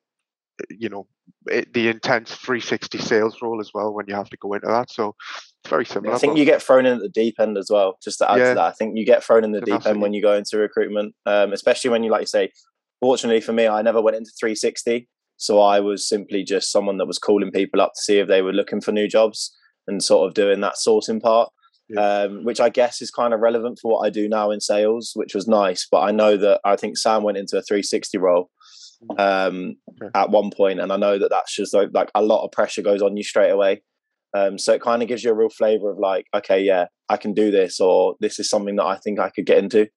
you 0.69 0.89
know 0.89 1.07
it, 1.47 1.73
the 1.73 1.87
intense 1.87 2.35
360 2.35 2.97
sales 2.97 3.41
role 3.41 3.59
as 3.59 3.71
well 3.73 3.93
when 3.93 4.05
you 4.07 4.15
have 4.15 4.29
to 4.29 4.37
go 4.37 4.53
into 4.53 4.67
that. 4.67 4.91
So 4.91 5.15
it's 5.61 5.69
very 5.69 5.85
similar. 5.85 6.15
I 6.15 6.17
think 6.17 6.37
you 6.37 6.45
get 6.45 6.61
thrown 6.61 6.85
in 6.85 6.95
at 6.95 7.01
the 7.01 7.09
deep 7.09 7.35
end 7.39 7.57
as 7.57 7.69
well. 7.69 7.97
Just 8.03 8.19
to 8.19 8.31
add 8.31 8.39
yeah. 8.39 8.49
to 8.49 8.55
that, 8.55 8.65
I 8.65 8.71
think 8.71 8.97
you 8.97 9.05
get 9.05 9.23
thrown 9.23 9.43
in 9.43 9.51
the 9.51 9.61
deep 9.61 9.85
end 9.85 10.01
when 10.01 10.13
you 10.13 10.21
go 10.21 10.33
into 10.33 10.57
recruitment, 10.57 11.15
um, 11.25 11.53
especially 11.53 11.89
when 11.89 12.03
you 12.03 12.11
like 12.11 12.21
you 12.21 12.27
say. 12.27 12.51
Fortunately 12.99 13.41
for 13.41 13.53
me, 13.53 13.67
I 13.67 13.81
never 13.81 14.01
went 14.01 14.17
into 14.17 14.31
360, 14.39 15.07
so 15.37 15.61
I 15.61 15.79
was 15.79 16.07
simply 16.07 16.43
just 16.43 16.71
someone 16.71 16.97
that 16.97 17.07
was 17.07 17.17
calling 17.17 17.51
people 17.51 17.81
up 17.81 17.93
to 17.95 18.01
see 18.01 18.19
if 18.19 18.27
they 18.27 18.41
were 18.41 18.53
looking 18.53 18.81
for 18.81 18.91
new 18.91 19.07
jobs 19.07 19.55
and 19.87 20.03
sort 20.03 20.27
of 20.27 20.33
doing 20.33 20.61
that 20.61 20.75
sourcing 20.75 21.21
part. 21.21 21.49
Yeah. 21.91 22.01
Um, 22.01 22.43
which 22.43 22.59
I 22.59 22.69
guess 22.69 23.01
is 23.01 23.09
kind 23.09 23.33
of 23.33 23.39
relevant 23.39 23.79
for 23.81 23.91
what 23.91 24.05
I 24.05 24.11
do 24.11 24.29
now 24.29 24.51
in 24.51 24.61
sales, 24.61 25.13
which 25.15 25.33
was 25.33 25.47
nice. 25.47 25.87
But 25.91 26.01
I 26.01 26.11
know 26.11 26.37
that 26.37 26.61
I 26.63 26.75
think 26.75 26.97
Sam 26.97 27.23
went 27.23 27.39
into 27.39 27.57
a 27.57 27.63
360 27.63 28.15
role 28.19 28.51
um, 29.17 29.75
okay. 30.01 30.11
at 30.13 30.29
one 30.29 30.51
point, 30.51 30.79
and 30.79 30.91
I 30.91 30.97
know 30.97 31.17
that 31.17 31.29
that's 31.29 31.55
just 31.55 31.73
like, 31.73 31.89
like 31.93 32.11
a 32.15 32.21
lot 32.21 32.43
of 32.43 32.51
pressure 32.51 32.81
goes 32.81 33.01
on 33.01 33.17
you 33.17 33.23
straight 33.23 33.51
away. 33.51 33.81
Um, 34.35 34.57
so 34.57 34.73
it 34.73 34.81
kind 34.81 35.01
of 35.01 35.07
gives 35.07 35.23
you 35.23 35.31
a 35.31 35.35
real 35.35 35.49
flavor 35.49 35.89
of 35.89 35.97
like, 35.97 36.27
okay, 36.35 36.61
yeah, 36.61 36.85
I 37.07 37.17
can 37.17 37.33
do 37.33 37.51
this, 37.51 37.79
or 37.79 38.15
this 38.19 38.39
is 38.39 38.49
something 38.49 38.75
that 38.75 38.85
I 38.85 38.97
think 38.97 39.19
I 39.19 39.29
could 39.29 39.45
get 39.45 39.57
into. 39.57 39.87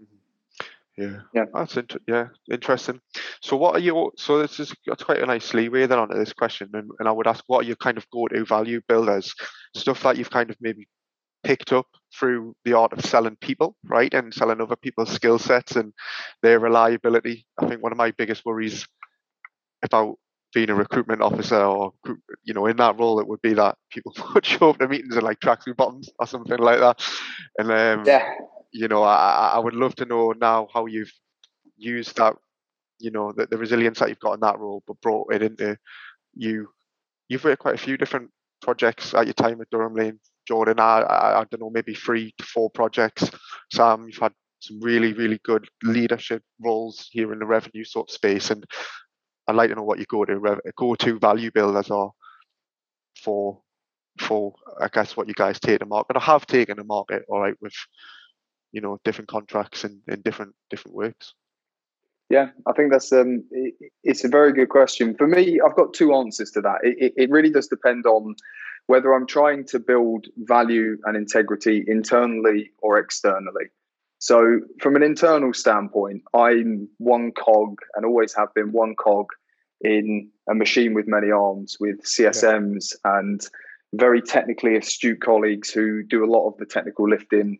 Mm-hmm. 0.00 1.02
Yeah, 1.02 1.20
yeah, 1.34 1.44
that's 1.52 1.76
inter- 1.76 1.98
yeah 2.06 2.28
interesting. 2.50 3.00
So, 3.42 3.56
what 3.56 3.76
are 3.76 3.80
your 3.80 4.12
so 4.16 4.38
this 4.38 4.58
is 4.58 4.74
that's 4.86 5.04
quite 5.04 5.22
a 5.22 5.26
nice 5.26 5.52
leeway 5.52 5.86
then 5.86 5.98
onto 5.98 6.16
this 6.16 6.32
question, 6.32 6.70
and, 6.72 6.90
and 6.98 7.08
I 7.08 7.12
would 7.12 7.26
ask, 7.26 7.44
what 7.48 7.64
are 7.64 7.66
your 7.66 7.76
kind 7.76 7.98
of 7.98 8.08
go-to 8.10 8.44
value 8.44 8.80
builders, 8.88 9.34
stuff 9.76 10.02
that 10.02 10.16
you've 10.16 10.30
kind 10.30 10.48
of 10.50 10.56
maybe 10.60 10.88
picked 11.48 11.72
up 11.72 11.86
through 12.14 12.54
the 12.66 12.74
art 12.74 12.92
of 12.92 13.02
selling 13.02 13.34
people, 13.40 13.74
right, 13.84 14.12
and 14.12 14.34
selling 14.34 14.60
other 14.60 14.76
people's 14.76 15.10
skill 15.10 15.38
sets 15.38 15.76
and 15.76 15.94
their 16.42 16.60
reliability. 16.60 17.46
I 17.58 17.66
think 17.66 17.82
one 17.82 17.90
of 17.90 17.96
my 17.96 18.10
biggest 18.10 18.44
worries 18.44 18.86
about 19.82 20.16
being 20.52 20.68
a 20.68 20.74
recruitment 20.74 21.22
officer 21.22 21.58
or 21.58 21.92
you 22.44 22.52
know 22.52 22.66
in 22.66 22.76
that 22.76 22.98
role 22.98 23.18
it 23.18 23.26
would 23.26 23.40
be 23.40 23.54
that 23.54 23.76
people 23.90 24.12
would 24.34 24.44
show 24.44 24.70
up 24.70 24.78
to 24.78 24.88
meetings 24.88 25.16
in 25.16 25.22
like 25.22 25.40
track 25.40 25.60
tracksuit 25.64 25.76
bottoms 25.76 26.10
or 26.18 26.26
something 26.26 26.58
like 26.58 26.80
that. 26.80 27.02
And 27.56 27.72
um, 27.72 28.04
yeah. 28.04 28.28
you 28.70 28.88
know 28.88 29.02
I, 29.02 29.52
I 29.54 29.58
would 29.58 29.74
love 29.74 29.94
to 29.96 30.04
know 30.04 30.34
now 30.38 30.68
how 30.74 30.84
you've 30.84 31.12
used 31.78 32.18
that 32.18 32.34
you 32.98 33.10
know 33.10 33.32
the, 33.32 33.46
the 33.46 33.56
resilience 33.56 34.00
that 34.00 34.10
you've 34.10 34.20
got 34.20 34.34
in 34.34 34.40
that 34.40 34.58
role 34.58 34.82
but 34.86 35.00
brought 35.00 35.32
it 35.32 35.42
into 35.42 35.78
you. 36.34 36.68
You've 37.30 37.44
worked 37.44 37.62
quite 37.62 37.74
a 37.74 37.78
few 37.78 37.96
different 37.96 38.30
projects 38.60 39.14
at 39.14 39.26
your 39.26 39.34
time 39.34 39.62
at 39.62 39.70
Durham 39.70 39.94
Lane 39.94 40.20
Jordan, 40.48 40.80
I, 40.80 41.02
I, 41.02 41.44
don't 41.50 41.60
know, 41.60 41.70
maybe 41.70 41.94
three 41.94 42.34
to 42.38 42.44
four 42.44 42.70
projects. 42.70 43.30
Sam, 43.70 44.06
you've 44.08 44.18
had 44.18 44.32
some 44.60 44.80
really, 44.80 45.12
really 45.12 45.38
good 45.44 45.68
leadership 45.82 46.42
roles 46.58 47.06
here 47.12 47.32
in 47.34 47.38
the 47.38 47.46
revenue 47.46 47.84
sort 47.84 48.08
of 48.08 48.14
space, 48.14 48.50
and 48.50 48.64
I'd 49.46 49.56
like 49.56 49.68
to 49.68 49.76
know 49.76 49.84
what 49.84 49.98
your 49.98 50.06
go 50.08 50.24
to 50.24 50.60
go 50.76 50.94
to 50.94 51.18
value 51.18 51.50
builders 51.50 51.90
are 51.90 52.10
for 53.22 53.60
for 54.18 54.54
I 54.80 54.88
guess 54.88 55.16
what 55.16 55.28
you 55.28 55.34
guys 55.34 55.60
take 55.60 55.80
the 55.80 55.86
market 55.86 56.16
I 56.16 56.20
have 56.20 56.46
taken 56.46 56.78
the 56.78 56.84
market, 56.84 57.24
all 57.28 57.40
right, 57.40 57.54
with 57.60 57.74
you 58.72 58.80
know 58.80 58.98
different 59.04 59.28
contracts 59.28 59.84
and 59.84 60.00
in 60.08 60.22
different 60.22 60.54
different 60.70 60.96
works. 60.96 61.34
Yeah, 62.30 62.50
I 62.66 62.72
think 62.72 62.90
that's 62.90 63.12
um, 63.12 63.44
it, 63.50 63.74
it's 64.02 64.24
a 64.24 64.28
very 64.28 64.52
good 64.52 64.70
question. 64.70 65.14
For 65.14 65.26
me, 65.26 65.60
I've 65.64 65.76
got 65.76 65.94
two 65.94 66.14
answers 66.14 66.50
to 66.52 66.60
that. 66.62 66.78
It, 66.82 67.12
it 67.16 67.30
really 67.30 67.50
does 67.50 67.68
depend 67.68 68.06
on 68.06 68.34
whether 68.88 69.12
I'm 69.12 69.26
trying 69.26 69.64
to 69.66 69.78
build 69.78 70.26
value 70.38 70.96
and 71.04 71.16
integrity 71.16 71.84
internally 71.86 72.72
or 72.82 72.98
externally. 72.98 73.66
So, 74.18 74.60
from 74.80 74.96
an 74.96 75.02
internal 75.02 75.54
standpoint, 75.54 76.22
I'm 76.34 76.88
one 76.98 77.30
cog 77.30 77.78
and 77.94 78.04
always 78.04 78.34
have 78.34 78.52
been 78.54 78.72
one 78.72 78.96
cog 78.96 79.26
in 79.82 80.30
a 80.50 80.54
machine 80.54 80.94
with 80.94 81.06
many 81.06 81.30
arms 81.30 81.76
with 81.78 82.02
CSMs 82.02 82.94
yeah. 83.04 83.18
and 83.18 83.40
very 83.94 84.20
technically 84.20 84.76
astute 84.76 85.20
colleagues 85.20 85.70
who 85.70 86.02
do 86.02 86.24
a 86.24 86.32
lot 86.32 86.48
of 86.48 86.56
the 86.56 86.66
technical 86.66 87.08
lifting 87.08 87.58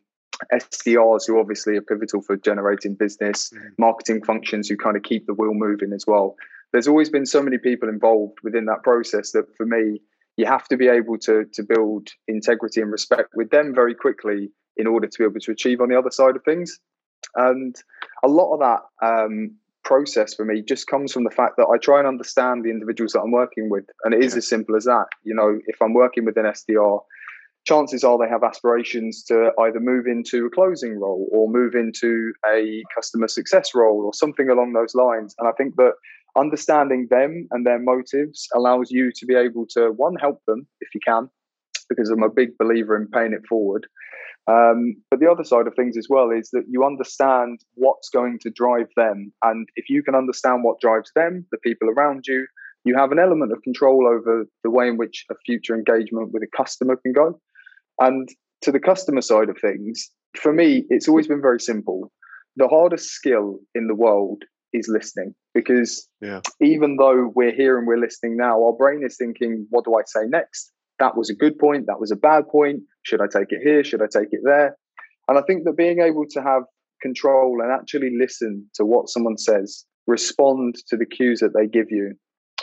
SDRs 0.52 1.26
who 1.26 1.38
obviously 1.38 1.76
are 1.76 1.82
pivotal 1.82 2.22
for 2.22 2.36
generating 2.36 2.94
business, 2.94 3.50
mm-hmm. 3.50 3.68
marketing 3.78 4.24
functions 4.24 4.68
who 4.68 4.76
kind 4.76 4.96
of 4.96 5.02
keep 5.02 5.26
the 5.26 5.34
wheel 5.34 5.54
moving 5.54 5.92
as 5.92 6.06
well. 6.06 6.36
There's 6.72 6.88
always 6.88 7.10
been 7.10 7.26
so 7.26 7.42
many 7.42 7.58
people 7.58 7.88
involved 7.88 8.38
within 8.42 8.66
that 8.66 8.82
process 8.82 9.32
that 9.32 9.54
for 9.56 9.66
me, 9.66 10.00
you 10.38 10.46
have 10.46 10.68
to 10.68 10.76
be 10.76 10.88
able 10.88 11.18
to 11.18 11.44
to 11.52 11.62
build 11.62 12.08
integrity 12.28 12.80
and 12.80 12.90
respect 12.90 13.30
with 13.34 13.50
them 13.50 13.74
very 13.74 13.94
quickly 13.94 14.50
in 14.76 14.86
order 14.86 15.08
to 15.08 15.18
be 15.18 15.24
able 15.24 15.40
to 15.40 15.50
achieve 15.50 15.80
on 15.80 15.88
the 15.88 15.98
other 15.98 16.12
side 16.12 16.36
of 16.36 16.44
things. 16.44 16.78
And 17.34 17.74
a 18.24 18.28
lot 18.28 18.54
of 18.54 18.60
that 18.60 18.82
um, 19.04 19.56
process 19.84 20.34
for 20.34 20.44
me 20.44 20.62
just 20.62 20.86
comes 20.86 21.12
from 21.12 21.24
the 21.24 21.30
fact 21.30 21.56
that 21.56 21.66
I 21.66 21.76
try 21.78 21.98
and 21.98 22.06
understand 22.06 22.64
the 22.64 22.70
individuals 22.70 23.12
that 23.12 23.20
I'm 23.20 23.32
working 23.32 23.68
with, 23.68 23.84
and 24.04 24.14
it 24.14 24.22
is 24.24 24.36
as 24.36 24.48
simple 24.48 24.76
as 24.76 24.84
that. 24.84 25.06
You 25.24 25.34
know, 25.34 25.58
if 25.66 25.82
I'm 25.82 25.94
working 25.94 26.24
with 26.24 26.36
an 26.36 26.44
SDR 26.44 27.00
chances 27.64 28.04
are 28.04 28.16
they 28.16 28.28
have 28.28 28.44
aspirations 28.44 29.22
to 29.24 29.50
either 29.60 29.80
move 29.80 30.06
into 30.06 30.46
a 30.46 30.50
closing 30.50 30.98
role 30.98 31.28
or 31.32 31.50
move 31.50 31.74
into 31.74 32.32
a 32.50 32.82
customer 32.94 33.28
success 33.28 33.74
role 33.74 34.06
or 34.06 34.14
something 34.14 34.48
along 34.48 34.72
those 34.72 34.94
lines. 34.94 35.34
And 35.38 35.48
I 35.48 35.52
think 35.52 35.76
that 35.76 35.92
understanding 36.38 37.08
them 37.10 37.48
and 37.50 37.66
their 37.66 37.78
motives 37.78 38.46
allows 38.54 38.90
you 38.90 39.10
to 39.16 39.26
be 39.26 39.34
able 39.34 39.66
to 39.70 39.90
one 39.96 40.14
help 40.16 40.40
them 40.46 40.66
if 40.80 40.88
you 40.94 41.00
can, 41.06 41.28
because 41.88 42.10
I'm 42.10 42.22
a 42.22 42.30
big 42.30 42.56
believer 42.58 42.96
in 42.96 43.08
paying 43.08 43.32
it 43.32 43.46
forward. 43.48 43.86
Um, 44.46 44.94
but 45.10 45.20
the 45.20 45.30
other 45.30 45.44
side 45.44 45.66
of 45.66 45.74
things 45.74 45.98
as 45.98 46.06
well 46.08 46.30
is 46.30 46.48
that 46.52 46.64
you 46.70 46.84
understand 46.84 47.60
what's 47.74 48.08
going 48.08 48.38
to 48.40 48.50
drive 48.50 48.88
them. 48.96 49.30
And 49.42 49.68
if 49.76 49.90
you 49.90 50.02
can 50.02 50.14
understand 50.14 50.64
what 50.64 50.80
drives 50.80 51.12
them, 51.14 51.44
the 51.50 51.58
people 51.58 51.90
around 51.90 52.26
you, 52.26 52.46
you 52.84 52.96
have 52.96 53.12
an 53.12 53.18
element 53.18 53.52
of 53.52 53.62
control 53.62 54.08
over 54.08 54.46
the 54.64 54.70
way 54.70 54.88
in 54.88 54.96
which 54.96 55.26
a 55.30 55.34
future 55.44 55.74
engagement 55.74 56.32
with 56.32 56.42
a 56.42 56.56
customer 56.56 56.96
can 56.96 57.12
go. 57.12 57.38
And 58.00 58.28
to 58.62 58.72
the 58.72 58.80
customer 58.80 59.20
side 59.20 59.50
of 59.50 59.58
things, 59.60 60.10
for 60.34 60.52
me, 60.52 60.86
it's 60.88 61.08
always 61.08 61.28
been 61.28 61.42
very 61.42 61.60
simple. 61.60 62.10
The 62.56 62.68
hardest 62.68 63.10
skill 63.10 63.58
in 63.74 63.86
the 63.86 63.94
world 63.94 64.44
is 64.72 64.88
listening 64.88 65.34
because 65.54 66.08
yeah. 66.20 66.40
even 66.60 66.96
though 66.96 67.32
we're 67.34 67.54
here 67.54 67.78
and 67.78 67.86
we're 67.86 67.98
listening 67.98 68.36
now, 68.36 68.62
our 68.62 68.72
brain 68.72 69.00
is 69.04 69.16
thinking, 69.16 69.66
what 69.70 69.84
do 69.84 69.94
I 69.94 70.02
say 70.06 70.26
next? 70.28 70.72
That 70.98 71.16
was 71.16 71.30
a 71.30 71.34
good 71.34 71.58
point. 71.58 71.86
That 71.86 72.00
was 72.00 72.10
a 72.10 72.16
bad 72.16 72.48
point. 72.48 72.80
Should 73.02 73.20
I 73.20 73.26
take 73.32 73.48
it 73.50 73.60
here? 73.62 73.84
Should 73.84 74.02
I 74.02 74.06
take 74.12 74.28
it 74.32 74.40
there? 74.44 74.76
And 75.28 75.38
I 75.38 75.42
think 75.46 75.64
that 75.64 75.76
being 75.76 76.00
able 76.00 76.24
to 76.30 76.42
have 76.42 76.62
control 77.00 77.58
and 77.62 77.72
actually 77.72 78.10
listen 78.18 78.68
to 78.74 78.84
what 78.84 79.08
someone 79.08 79.38
says, 79.38 79.84
respond 80.06 80.76
to 80.88 80.96
the 80.96 81.06
cues 81.06 81.40
that 81.40 81.52
they 81.54 81.66
give 81.66 81.86
you, 81.90 82.14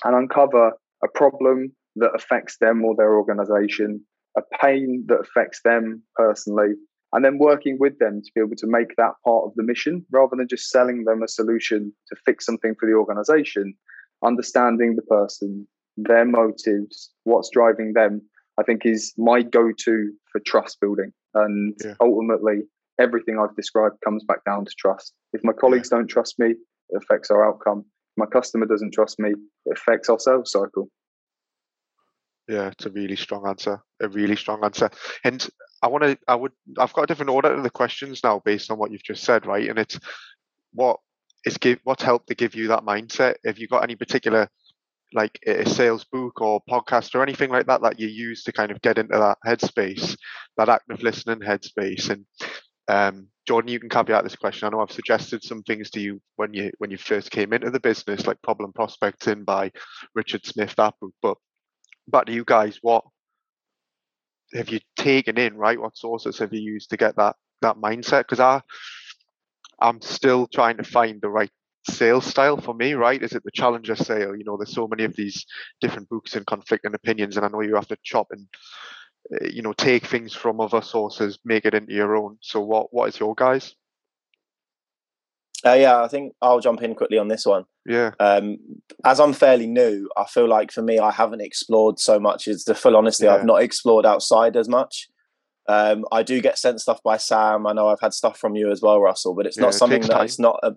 and 0.04 0.16
uncover 0.16 0.74
a 1.04 1.08
problem 1.14 1.74
that 1.96 2.12
affects 2.16 2.58
them 2.60 2.84
or 2.84 2.96
their 2.98 3.18
organization 3.18 4.06
a 4.38 4.42
pain 4.62 5.06
that 5.08 5.20
affects 5.20 5.62
them 5.64 6.04
personally, 6.16 6.74
and 7.16 7.24
then 7.24 7.38
working 7.38 7.78
with 7.80 7.98
them 7.98 8.22
to 8.22 8.32
be 8.36 8.42
able 8.42 8.58
to 8.58 8.68
make 8.68 8.94
that 8.98 9.14
part 9.24 9.46
of 9.46 9.54
the 9.56 9.64
mission 9.64 10.06
rather 10.12 10.36
than 10.36 10.50
just 10.50 10.70
selling 10.70 11.06
them 11.06 11.24
a 11.24 11.30
solution 11.30 11.94
to 12.10 12.16
fix 12.26 12.46
something 12.46 12.76
for 12.78 12.90
the 12.90 12.94
organization. 12.94 13.74
Understanding 14.22 14.98
the 14.98 15.02
person, 15.02 15.66
their 15.96 16.26
motives, 16.26 17.12
what's 17.24 17.50
driving 17.50 17.94
them, 17.94 18.22
I 18.60 18.64
think 18.64 18.86
is 18.86 19.14
my 19.18 19.44
go 19.44 19.72
to 19.72 20.12
for 20.30 20.42
trust 20.46 20.82
building. 20.82 21.14
And 21.34 21.74
yeah. 21.82 21.94
ultimately, 22.02 22.64
everything 23.00 23.40
I've 23.40 23.56
described 23.56 23.96
comes 24.04 24.26
back 24.26 24.44
down 24.46 24.66
to 24.66 24.72
trust. 24.78 25.14
If 25.32 25.42
my 25.42 25.54
colleagues 25.54 25.88
yeah. 25.90 26.00
don't 26.00 26.08
trust 26.08 26.38
me, 26.38 26.50
it 26.90 27.02
affects 27.02 27.32
our 27.32 27.48
outcome. 27.48 27.80
If 27.80 28.18
my 28.18 28.26
customer 28.26 28.66
doesn't 28.66 28.94
trust 28.94 29.20
me, 29.20 29.30
it 29.66 29.78
affects 29.78 30.10
our 30.10 30.20
sales 30.20 30.52
cycle. 30.52 30.90
Yeah, 32.50 32.68
it's 32.68 32.86
a 32.86 32.92
really 32.92 33.16
strong 33.16 33.48
answer. 33.48 33.82
A 34.02 34.10
really 34.10 34.36
strong 34.36 34.64
answer. 34.66 34.90
And 35.24 35.48
I 35.82 35.88
want 35.88 36.04
to, 36.04 36.18
I 36.28 36.36
would, 36.36 36.52
I've 36.80 36.94
got 36.94 37.04
a 37.04 37.08
different 37.08 37.32
order 37.32 37.56
to 37.56 37.62
the 37.62 37.70
questions 37.70 38.22
now 38.24 38.42
based 38.44 38.72
on 38.72 38.78
what 38.78 38.92
you've 38.92 39.04
just 39.04 39.24
said, 39.24 39.46
right? 39.46 39.70
And 39.70 39.78
it's 39.78 40.00
what 40.74 41.00
is 41.46 41.58
give, 41.58 41.80
what's 41.84 42.04
helped 42.04 42.28
to 42.28 42.36
give 42.36 42.56
you 42.56 42.70
that 42.70 42.84
mindset? 42.84 43.36
Have 43.46 43.60
you 43.60 43.68
got 43.68 43.84
any 43.84 43.96
particular, 43.96 44.48
like 45.14 45.40
a 45.46 45.68
sales 45.68 46.06
book 46.12 46.42
or 46.42 46.62
podcast 46.70 47.14
or 47.16 47.24
anything 47.24 47.52
like 47.52 47.68
that 47.68 47.82
that 47.82 48.00
you 48.00 48.08
use 48.08 48.44
to 48.44 48.52
kind 48.52 48.72
of 48.72 48.82
get 48.82 48.98
into 48.98 49.18
that 49.18 49.38
headspace, 49.46 50.18
that 50.58 50.70
active 50.70 51.04
listening 51.04 51.40
headspace? 51.40 52.10
And 52.10 52.26
um, 52.88 53.28
Jordan, 53.48 53.72
you 53.72 53.80
can 53.80 53.90
caveat 53.90 54.24
this 54.24 54.36
question. 54.36 54.68
I 54.68 54.72
know 54.72 54.82
I've 54.82 54.92
suggested 54.92 55.44
some 55.44 55.62
things 55.64 55.90
to 55.92 56.00
you 56.00 56.22
when 56.36 56.54
you 56.54 56.72
when 56.80 56.92
you 56.92 56.98
first 56.98 57.32
came 57.32 57.54
into 57.54 57.70
the 57.70 57.80
business, 57.80 58.26
like 58.26 58.42
problem 58.42 58.74
prospecting 58.74 59.44
by 59.44 59.72
Richard 60.16 60.46
Smith, 60.46 60.74
that 60.78 60.96
book. 61.00 61.14
But 61.22 61.38
back 62.08 62.26
to 62.26 62.34
you 62.34 62.44
guys, 62.44 62.80
what 62.82 63.04
have 64.54 64.70
you 64.70 64.80
taken 65.06 65.38
in, 65.38 65.56
right? 65.58 65.80
What 65.80 65.98
sources 65.98 66.40
have 66.40 66.54
you 66.54 66.62
used 66.62 66.90
to 66.92 66.98
get 66.98 67.16
that 67.18 67.36
that 67.62 67.78
mindset? 67.78 68.22
Because 68.24 68.40
I 68.40 68.62
I'm 69.82 70.02
still 70.02 70.48
trying 70.48 70.78
to 70.78 70.84
find 70.84 71.22
the 71.22 71.30
right 71.30 71.52
sales 71.90 72.26
style 72.26 72.58
for 72.58 72.74
me, 72.74 72.94
right? 72.94 73.22
Is 73.22 73.34
it 73.34 73.44
the 73.44 73.52
challenger 73.52 73.96
sale? 73.96 74.36
You 74.36 74.44
know, 74.46 74.58
there's 74.58 74.74
so 74.74 74.88
many 74.88 75.04
of 75.04 75.16
these 75.16 75.46
different 75.82 76.10
books 76.10 76.36
and 76.36 76.46
conflicting 76.48 76.94
opinions, 76.96 77.38
and 77.38 77.46
I 77.46 77.50
know 77.50 77.62
you 77.62 77.76
have 77.76 77.88
to 77.90 77.98
chop 78.04 78.28
and 78.32 78.48
eh, 79.42 79.50
you 79.54 79.62
know 79.62 79.74
take 79.74 80.06
things 80.06 80.34
from 80.34 80.60
other 80.62 80.82
sources, 80.82 81.40
make 81.46 81.66
it 81.66 81.74
into 81.76 81.94
your 81.94 82.16
own. 82.16 82.38
So, 82.42 82.62
what 82.62 82.88
what 82.94 83.10
is 83.10 83.20
your 83.20 83.36
guys? 83.36 83.76
Uh, 85.66 85.74
yeah, 85.74 86.02
I 86.02 86.08
think 86.08 86.34
I'll 86.42 86.60
jump 86.60 86.82
in 86.82 86.96
quickly 86.96 87.18
on 87.18 87.28
this 87.28 87.46
one. 87.46 87.66
Yeah. 87.86 88.12
Um, 88.20 88.58
as 89.04 89.20
I'm 89.20 89.34
fairly 89.34 89.68
new, 89.68 90.10
I 90.18 90.26
feel 90.26 90.48
like 90.48 90.72
for 90.72 90.82
me, 90.82 91.00
I 91.00 91.12
haven't 91.12 91.42
explored 91.42 92.00
so 92.00 92.20
much. 92.20 92.48
Is 92.48 92.66
the 92.66 92.76
full 92.76 92.96
honesty, 92.96 93.26
yeah. 93.26 93.36
I've 93.36 93.46
not 93.46 93.62
explored 93.62 94.06
outside 94.06 94.58
as 94.58 94.68
much. 94.68 95.08
Um, 95.68 96.06
I 96.12 96.24
do 96.24 96.42
get 96.42 96.58
sent 96.58 96.82
stuff 96.82 97.02
by 97.04 97.18
Sam. 97.18 97.66
I 97.66 97.74
know 97.74 97.88
I've 97.88 98.02
had 98.02 98.14
stuff 98.14 98.38
from 98.38 98.56
you 98.56 98.72
as 98.72 98.82
well, 98.82 99.00
Russell, 99.00 99.36
but 99.36 99.46
it's 99.46 99.58
yeah, 99.58 99.64
not 99.64 99.74
it 99.74 99.78
something 99.78 100.02
that 100.02 100.10
time. 100.10 100.26
it's 100.26 100.40
not 100.40 100.60
a. 100.64 100.74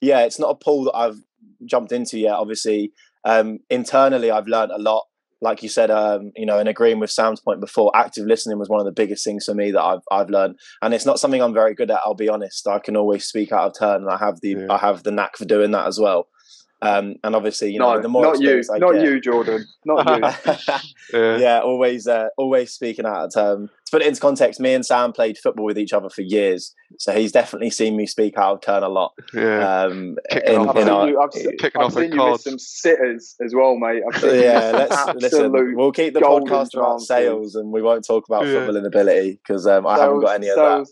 Yeah, 0.00 0.20
it's 0.20 0.38
not 0.38 0.50
a 0.50 0.54
pool 0.54 0.84
that 0.84 0.96
I've 0.96 1.20
jumped 1.66 1.92
into 1.92 2.18
yet. 2.18 2.34
Obviously, 2.34 2.92
um, 3.24 3.58
internally, 3.68 4.30
I've 4.30 4.46
learned 4.46 4.72
a 4.72 4.78
lot 4.78 5.04
like 5.42 5.62
you 5.62 5.68
said, 5.68 5.90
um, 5.90 6.30
you 6.36 6.46
know, 6.46 6.58
and 6.58 6.68
agreeing 6.68 7.00
with 7.00 7.10
Sam's 7.10 7.40
point 7.40 7.60
before, 7.60 7.90
active 7.94 8.26
listening 8.26 8.58
was 8.58 8.68
one 8.68 8.80
of 8.80 8.86
the 8.86 8.92
biggest 8.92 9.24
things 9.24 9.44
for 9.44 9.54
me 9.54 9.72
that 9.72 9.82
I've 9.82 10.02
I've 10.10 10.30
learned, 10.30 10.58
and 10.80 10.94
it's 10.94 11.04
not 11.04 11.18
something 11.18 11.42
I'm 11.42 11.52
very 11.52 11.74
good 11.74 11.90
at. 11.90 12.00
I'll 12.04 12.14
be 12.14 12.28
honest. 12.28 12.66
I 12.68 12.78
can 12.78 12.96
always 12.96 13.24
speak 13.24 13.52
out 13.52 13.66
of 13.66 13.78
turn, 13.78 14.02
and 14.02 14.10
I 14.10 14.16
have 14.18 14.40
the 14.40 14.50
yeah. 14.50 14.66
I 14.70 14.78
have 14.78 15.02
the 15.02 15.10
knack 15.10 15.36
for 15.36 15.44
doing 15.44 15.72
that 15.72 15.86
as 15.86 15.98
well. 15.98 16.28
Um, 16.82 17.14
and 17.22 17.36
obviously, 17.36 17.70
you 17.70 17.78
know, 17.78 17.94
no, 17.94 18.02
the 18.02 18.08
more 18.08 18.24
not 18.24 18.40
you, 18.40 18.60
I 18.74 18.78
not 18.78 18.94
get, 18.94 19.04
you, 19.04 19.20
Jordan, 19.20 19.64
not 19.84 20.04
you. 20.04 20.58
yeah. 21.14 21.36
yeah. 21.36 21.60
always, 21.60 22.08
uh, 22.08 22.26
always 22.36 22.72
speaking 22.72 23.06
out 23.06 23.26
of 23.26 23.32
turn. 23.32 23.68
To 23.68 23.90
put 23.92 24.02
it 24.02 24.08
into 24.08 24.20
context, 24.20 24.58
me 24.58 24.74
and 24.74 24.84
Sam 24.84 25.12
played 25.12 25.38
football 25.38 25.64
with 25.64 25.78
each 25.78 25.92
other 25.92 26.10
for 26.10 26.22
years, 26.22 26.74
so 26.98 27.12
he's 27.12 27.30
definitely 27.30 27.70
seen 27.70 27.96
me 27.96 28.06
speak 28.06 28.36
out 28.36 28.54
of 28.54 28.60
turn 28.62 28.82
a 28.82 28.88
lot. 28.88 29.12
Yeah, 29.32 29.82
um, 29.82 30.16
in, 30.44 30.56
off, 30.56 30.76
in 30.76 30.88
our, 30.88 31.08
you, 31.08 31.20
I've, 31.20 31.30
kicking 31.30 31.70
I've 31.76 31.86
off 31.86 31.94
seen 31.94 32.12
you 32.12 32.30
with 32.32 32.40
some 32.40 32.58
sitters 32.58 33.36
as 33.44 33.54
well, 33.54 33.76
mate. 33.76 34.02
yeah, 34.24 34.72
let's 34.72 35.22
listen. 35.22 35.52
We'll 35.76 35.92
keep 35.92 36.14
the 36.14 36.20
podcast 36.20 36.74
about 36.74 37.00
sales, 37.00 37.54
and 37.54 37.70
we 37.70 37.80
won't 37.80 38.04
talk 38.04 38.26
about 38.26 38.44
yeah. 38.44 38.54
football 38.54 38.76
inability 38.76 39.38
because 39.46 39.68
um, 39.68 39.86
I 39.86 40.00
haven't 40.00 40.20
got 40.20 40.34
any 40.34 40.48
of 40.48 40.56
that. 40.56 40.88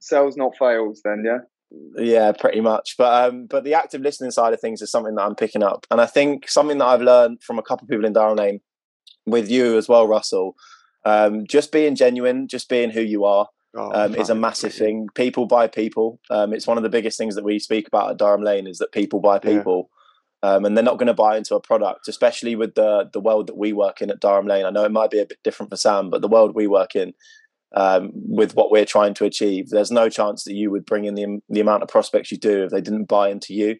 Sales 0.00 0.38
not 0.38 0.56
fails, 0.56 1.02
then 1.04 1.24
yeah. 1.26 1.38
Yeah, 1.70 2.32
pretty 2.32 2.60
much. 2.60 2.94
But 2.96 3.28
um, 3.28 3.46
but 3.46 3.64
the 3.64 3.74
active 3.74 4.00
listening 4.00 4.30
side 4.30 4.52
of 4.52 4.60
things 4.60 4.82
is 4.82 4.90
something 4.90 5.14
that 5.16 5.22
I'm 5.22 5.34
picking 5.34 5.62
up, 5.62 5.86
and 5.90 6.00
I 6.00 6.06
think 6.06 6.48
something 6.48 6.78
that 6.78 6.86
I've 6.86 7.02
learned 7.02 7.42
from 7.42 7.58
a 7.58 7.62
couple 7.62 7.84
of 7.84 7.90
people 7.90 8.04
in 8.04 8.12
Durham 8.12 8.36
Lane, 8.36 8.60
with 9.26 9.50
you 9.50 9.76
as 9.76 9.88
well, 9.88 10.06
Russell. 10.06 10.54
Um, 11.04 11.46
just 11.46 11.72
being 11.72 11.94
genuine, 11.94 12.48
just 12.48 12.68
being 12.68 12.90
who 12.90 13.00
you 13.00 13.24
are, 13.24 13.48
oh, 13.76 13.92
um, 13.92 14.14
is 14.14 14.30
a 14.30 14.34
massive 14.34 14.74
thing. 14.74 15.08
People 15.14 15.46
buy 15.46 15.66
people. 15.68 16.20
Um, 16.30 16.52
it's 16.52 16.66
one 16.66 16.76
of 16.76 16.82
the 16.82 16.88
biggest 16.88 17.18
things 17.18 17.34
that 17.36 17.44
we 17.44 17.58
speak 17.58 17.86
about 17.86 18.10
at 18.10 18.16
Durham 18.16 18.42
Lane 18.42 18.66
is 18.66 18.78
that 18.78 18.92
people 18.92 19.20
buy 19.20 19.38
people. 19.38 19.88
Yeah. 19.88 19.92
Um, 20.42 20.64
and 20.64 20.76
they're 20.76 20.84
not 20.84 20.98
going 20.98 21.06
to 21.06 21.14
buy 21.14 21.36
into 21.36 21.56
a 21.56 21.60
product, 21.60 22.08
especially 22.08 22.54
with 22.54 22.74
the 22.74 23.08
the 23.12 23.20
world 23.20 23.48
that 23.48 23.56
we 23.56 23.72
work 23.72 24.00
in 24.02 24.10
at 24.10 24.20
Durham 24.20 24.46
Lane. 24.46 24.66
I 24.66 24.70
know 24.70 24.84
it 24.84 24.92
might 24.92 25.10
be 25.10 25.18
a 25.18 25.26
bit 25.26 25.38
different 25.42 25.70
for 25.70 25.76
Sam, 25.76 26.10
but 26.10 26.20
the 26.20 26.28
world 26.28 26.54
we 26.54 26.66
work 26.66 26.94
in, 26.94 27.14
um, 27.74 28.10
with 28.14 28.54
what 28.54 28.70
we're 28.70 28.84
trying 28.84 29.14
to 29.14 29.24
achieve. 29.24 29.70
There's 29.70 29.90
no 29.90 30.08
chance 30.08 30.44
that 30.44 30.54
you 30.54 30.70
would 30.70 30.86
bring 30.86 31.04
in 31.04 31.14
the 31.14 31.40
the 31.48 31.60
amount 31.60 31.82
of 31.82 31.88
prospects 31.88 32.30
you 32.30 32.38
do 32.38 32.64
if 32.64 32.70
they 32.70 32.80
didn't 32.80 33.04
buy 33.04 33.30
into 33.30 33.54
you 33.54 33.76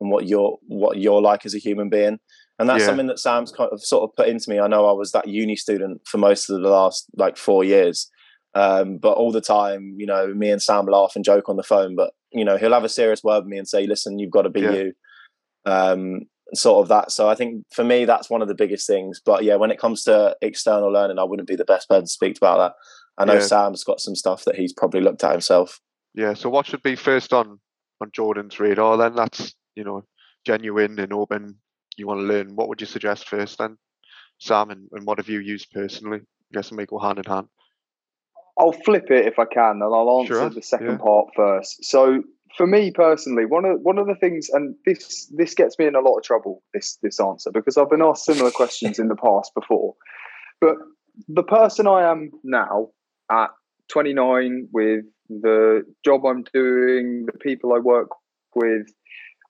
and 0.00 0.10
what 0.10 0.26
you're 0.26 0.58
what 0.66 0.98
you're 0.98 1.22
like 1.22 1.46
as 1.46 1.54
a 1.54 1.58
human 1.58 1.88
being. 1.88 2.18
And 2.58 2.68
that's 2.68 2.80
yeah. 2.80 2.86
something 2.86 3.06
that 3.06 3.20
Sam's 3.20 3.52
kind 3.52 3.70
of 3.72 3.80
sort 3.82 4.02
of 4.02 4.16
put 4.16 4.28
into 4.28 4.50
me. 4.50 4.58
I 4.58 4.66
know 4.66 4.88
I 4.88 4.92
was 4.92 5.12
that 5.12 5.28
uni 5.28 5.54
student 5.54 6.00
for 6.06 6.18
most 6.18 6.50
of 6.50 6.60
the 6.60 6.68
last 6.68 7.06
like 7.16 7.36
four 7.36 7.62
years. 7.62 8.10
Um, 8.54 8.98
but 8.98 9.12
all 9.12 9.30
the 9.30 9.40
time, 9.40 9.94
you 9.98 10.06
know, 10.06 10.34
me 10.34 10.50
and 10.50 10.60
Sam 10.60 10.86
laugh 10.86 11.12
and 11.14 11.24
joke 11.24 11.48
on 11.48 11.56
the 11.56 11.62
phone, 11.62 11.94
but 11.94 12.12
you 12.32 12.44
know, 12.44 12.56
he'll 12.56 12.72
have 12.72 12.84
a 12.84 12.88
serious 12.88 13.22
word 13.22 13.40
with 13.40 13.48
me 13.48 13.58
and 13.58 13.68
say, 13.68 13.86
listen, 13.86 14.18
you've 14.18 14.32
got 14.32 14.42
to 14.42 14.50
be 14.50 14.62
yeah. 14.62 14.72
you. 14.72 14.92
Um, 15.64 16.22
sort 16.54 16.82
of 16.82 16.88
that. 16.88 17.12
So 17.12 17.28
I 17.28 17.34
think 17.34 17.64
for 17.72 17.84
me, 17.84 18.04
that's 18.04 18.30
one 18.30 18.42
of 18.42 18.48
the 18.48 18.54
biggest 18.54 18.86
things. 18.86 19.20
But 19.24 19.44
yeah, 19.44 19.56
when 19.56 19.70
it 19.70 19.78
comes 19.78 20.04
to 20.04 20.36
external 20.40 20.92
learning, 20.92 21.18
I 21.18 21.24
wouldn't 21.24 21.48
be 21.48 21.56
the 21.56 21.64
best 21.64 21.88
person 21.88 22.04
to 22.04 22.10
speak 22.10 22.36
about 22.36 22.58
that. 22.58 22.72
I 23.18 23.24
know 23.24 23.34
yeah. 23.34 23.40
Sam's 23.40 23.84
got 23.84 24.00
some 24.00 24.14
stuff 24.14 24.44
that 24.44 24.54
he's 24.54 24.72
probably 24.72 25.00
looked 25.00 25.24
at 25.24 25.32
himself. 25.32 25.80
Yeah. 26.14 26.34
So 26.34 26.48
what 26.48 26.66
should 26.66 26.82
be 26.82 26.96
first 26.96 27.32
on 27.32 27.58
on 28.00 28.10
Jordan's 28.12 28.60
radar 28.60 28.96
then? 28.96 29.14
That's 29.14 29.54
you 29.74 29.84
know 29.84 30.04
genuine 30.46 30.98
and 30.98 31.12
open. 31.12 31.56
You 31.96 32.06
want 32.06 32.20
to 32.20 32.26
learn. 32.26 32.54
What 32.54 32.68
would 32.68 32.80
you 32.80 32.86
suggest 32.86 33.28
first 33.28 33.58
then, 33.58 33.76
Sam? 34.38 34.70
And, 34.70 34.88
and 34.92 35.04
what 35.06 35.18
have 35.18 35.28
you 35.28 35.40
used 35.40 35.70
personally? 35.72 36.20
I 36.20 36.54
guess 36.54 36.70
it 36.70 36.74
may 36.74 36.86
go 36.86 36.98
hand 36.98 37.18
in 37.18 37.24
hand. 37.24 37.48
I'll 38.58 38.72
flip 38.72 39.10
it 39.10 39.26
if 39.26 39.38
I 39.38 39.44
can, 39.44 39.80
and 39.82 39.82
I'll 39.82 40.20
answer 40.20 40.34
sure, 40.34 40.50
the 40.50 40.62
second 40.62 40.86
yeah. 40.86 40.96
part 40.98 41.28
first. 41.36 41.84
So, 41.84 42.22
for 42.58 42.66
me 42.66 42.90
personally, 42.90 43.46
one 43.46 43.64
of 43.64 43.80
one 43.80 43.98
of 43.98 44.08
the 44.08 44.16
things, 44.16 44.50
and 44.52 44.74
this 44.84 45.32
this 45.36 45.54
gets 45.54 45.78
me 45.78 45.86
in 45.86 45.94
a 45.94 46.00
lot 46.00 46.16
of 46.16 46.24
trouble. 46.24 46.62
This 46.74 46.98
this 47.02 47.20
answer 47.20 47.50
because 47.52 47.78
I've 47.78 47.88
been 47.88 48.02
asked 48.02 48.24
similar 48.24 48.50
questions 48.50 48.98
in 48.98 49.06
the 49.06 49.16
past 49.16 49.54
before, 49.54 49.94
but 50.60 50.74
the 51.28 51.44
person 51.44 51.86
I 51.86 52.10
am 52.10 52.30
now 52.42 52.88
at 53.30 53.50
29 53.90 54.68
with 54.72 55.04
the 55.28 55.82
job 56.04 56.26
I'm 56.26 56.42
doing, 56.52 57.26
the 57.26 57.38
people 57.38 57.72
I 57.72 57.78
work 57.78 58.08
with, 58.54 58.88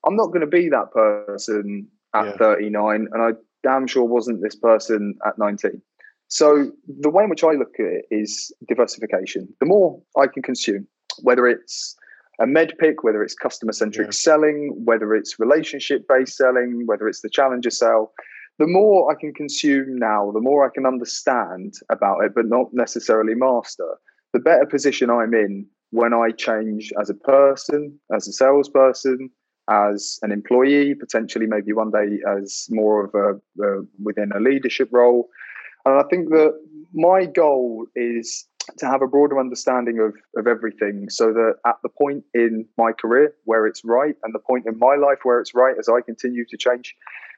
I'm 0.06 0.16
not 0.16 0.26
going 0.26 0.40
to 0.40 0.46
be 0.46 0.68
that 0.68 0.92
person 0.92 1.88
at 2.14 2.26
yeah. 2.26 2.36
39, 2.36 3.08
and 3.10 3.22
I 3.22 3.30
damn 3.62 3.86
sure 3.86 4.04
wasn't 4.04 4.42
this 4.42 4.54
person 4.54 5.14
at 5.26 5.38
19. 5.38 5.80
So 6.28 6.70
the 7.00 7.08
way 7.08 7.24
in 7.24 7.30
which 7.30 7.42
I 7.42 7.52
look 7.52 7.72
at 7.78 7.86
it 7.86 8.04
is 8.10 8.52
diversification. 8.68 9.48
The 9.60 9.66
more 9.66 9.98
I 10.16 10.26
can 10.26 10.42
consume, 10.42 10.86
whether 11.22 11.46
it's 11.46 11.96
a 12.40 12.46
MEDDPICC, 12.46 12.96
whether 13.02 13.22
it's 13.22 13.34
customer 13.34 13.72
centric 13.72 14.08
yeah. 14.08 14.12
selling, 14.12 14.72
whether 14.84 15.14
it's 15.14 15.38
relationship 15.38 16.06
based 16.08 16.36
selling, 16.36 16.86
whether 16.86 17.08
it's 17.08 17.20
the 17.20 17.30
challenger 17.30 17.70
sell, 17.70 18.12
the 18.58 18.66
more 18.66 19.10
I 19.10 19.14
can 19.18 19.32
consume 19.32 19.98
now, 19.98 20.30
the 20.32 20.40
more 20.40 20.66
I 20.66 20.70
can 20.72 20.86
understand 20.86 21.74
about 21.90 22.24
it, 22.24 22.32
but 22.34 22.46
not 22.46 22.68
necessarily 22.72 23.34
master, 23.34 23.98
the 24.32 24.40
better 24.40 24.66
position 24.66 25.10
I'm 25.10 25.34
in 25.34 25.66
when 25.90 26.12
I 26.12 26.30
change 26.30 26.92
as 27.00 27.08
a 27.08 27.14
person, 27.14 27.98
as 28.14 28.28
a 28.28 28.32
salesperson, 28.32 29.30
as 29.70 30.18
an 30.22 30.32
employee, 30.32 30.94
potentially 30.94 31.46
maybe 31.46 31.72
one 31.72 31.90
day 31.90 32.18
as 32.36 32.66
more 32.70 33.04
of 33.04 33.14
a 33.14 33.64
uh, 33.64 33.82
within 34.02 34.32
a 34.32 34.40
leadership 34.40 34.88
role. 34.92 35.28
And 35.84 35.94
I 35.98 36.02
think 36.10 36.30
that 36.30 36.58
my 36.92 37.26
goal 37.26 37.86
is 37.94 38.46
to 38.78 38.86
have 38.86 39.02
a 39.02 39.06
broader 39.06 39.38
understanding 39.38 39.98
of, 40.00 40.14
of 40.36 40.46
everything 40.46 41.08
so 41.08 41.32
that 41.32 41.54
at 41.66 41.76
the 41.82 41.88
point 41.88 42.24
in 42.34 42.66
my 42.76 42.92
career 42.92 43.34
where 43.44 43.66
it's 43.66 43.84
right 43.84 44.14
and 44.22 44.34
the 44.34 44.38
point 44.38 44.66
in 44.66 44.78
my 44.78 44.96
life 44.96 45.18
where 45.22 45.40
it's 45.40 45.54
right 45.54 45.74
as 45.78 45.88
I 45.88 46.00
continue 46.00 46.44
to 46.46 46.56
change, 46.56 46.94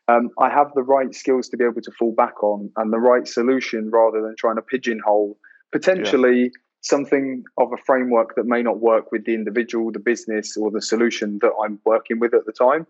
um, 0.08 0.30
I 0.38 0.50
have 0.50 0.72
the 0.74 0.82
right 0.82 1.14
skills 1.14 1.48
to 1.50 1.56
be 1.56 1.64
able 1.64 1.82
to 1.82 1.92
fall 1.92 2.12
back 2.12 2.42
on 2.42 2.70
and 2.76 2.92
the 2.92 2.98
right 2.98 3.26
solution 3.26 3.90
rather 3.90 4.20
than 4.22 4.34
trying 4.36 4.56
to 4.56 4.62
pigeonhole 4.62 5.38
potentially. 5.72 6.42
Yeah 6.44 6.48
something 6.82 7.44
of 7.58 7.72
a 7.72 7.76
framework 7.84 8.34
that 8.36 8.46
may 8.46 8.62
not 8.62 8.80
work 8.80 9.12
with 9.12 9.24
the 9.26 9.34
individual, 9.34 9.92
the 9.92 9.98
business, 9.98 10.56
or 10.56 10.70
the 10.70 10.80
solution 10.80 11.38
that 11.42 11.52
I'm 11.62 11.78
working 11.84 12.18
with 12.18 12.34
at 12.34 12.46
the 12.46 12.52
time. 12.52 12.86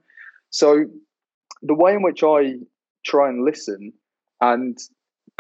So, 0.51 0.85
the 1.63 1.75
way 1.75 1.95
in 1.95 2.03
which 2.03 2.23
I 2.23 2.55
try 3.05 3.29
and 3.29 3.45
listen 3.45 3.93
and 4.41 4.79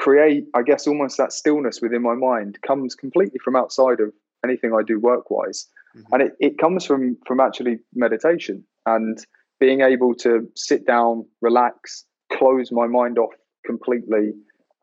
create, 0.00 0.44
I 0.54 0.62
guess, 0.62 0.86
almost 0.86 1.18
that 1.18 1.32
stillness 1.32 1.80
within 1.82 2.02
my 2.02 2.14
mind 2.14 2.58
comes 2.66 2.94
completely 2.94 3.38
from 3.44 3.54
outside 3.54 4.00
of 4.00 4.12
anything 4.42 4.72
I 4.72 4.82
do 4.82 4.98
work 4.98 5.30
wise. 5.30 5.66
Mm-hmm. 5.94 6.12
And 6.12 6.22
it, 6.22 6.32
it 6.40 6.58
comes 6.58 6.86
from 6.86 7.18
from 7.26 7.38
actually 7.40 7.80
meditation 7.94 8.64
and 8.86 9.18
being 9.58 9.82
able 9.82 10.14
to 10.14 10.48
sit 10.56 10.86
down, 10.86 11.26
relax, 11.42 12.04
close 12.32 12.72
my 12.72 12.86
mind 12.86 13.18
off 13.18 13.34
completely 13.66 14.32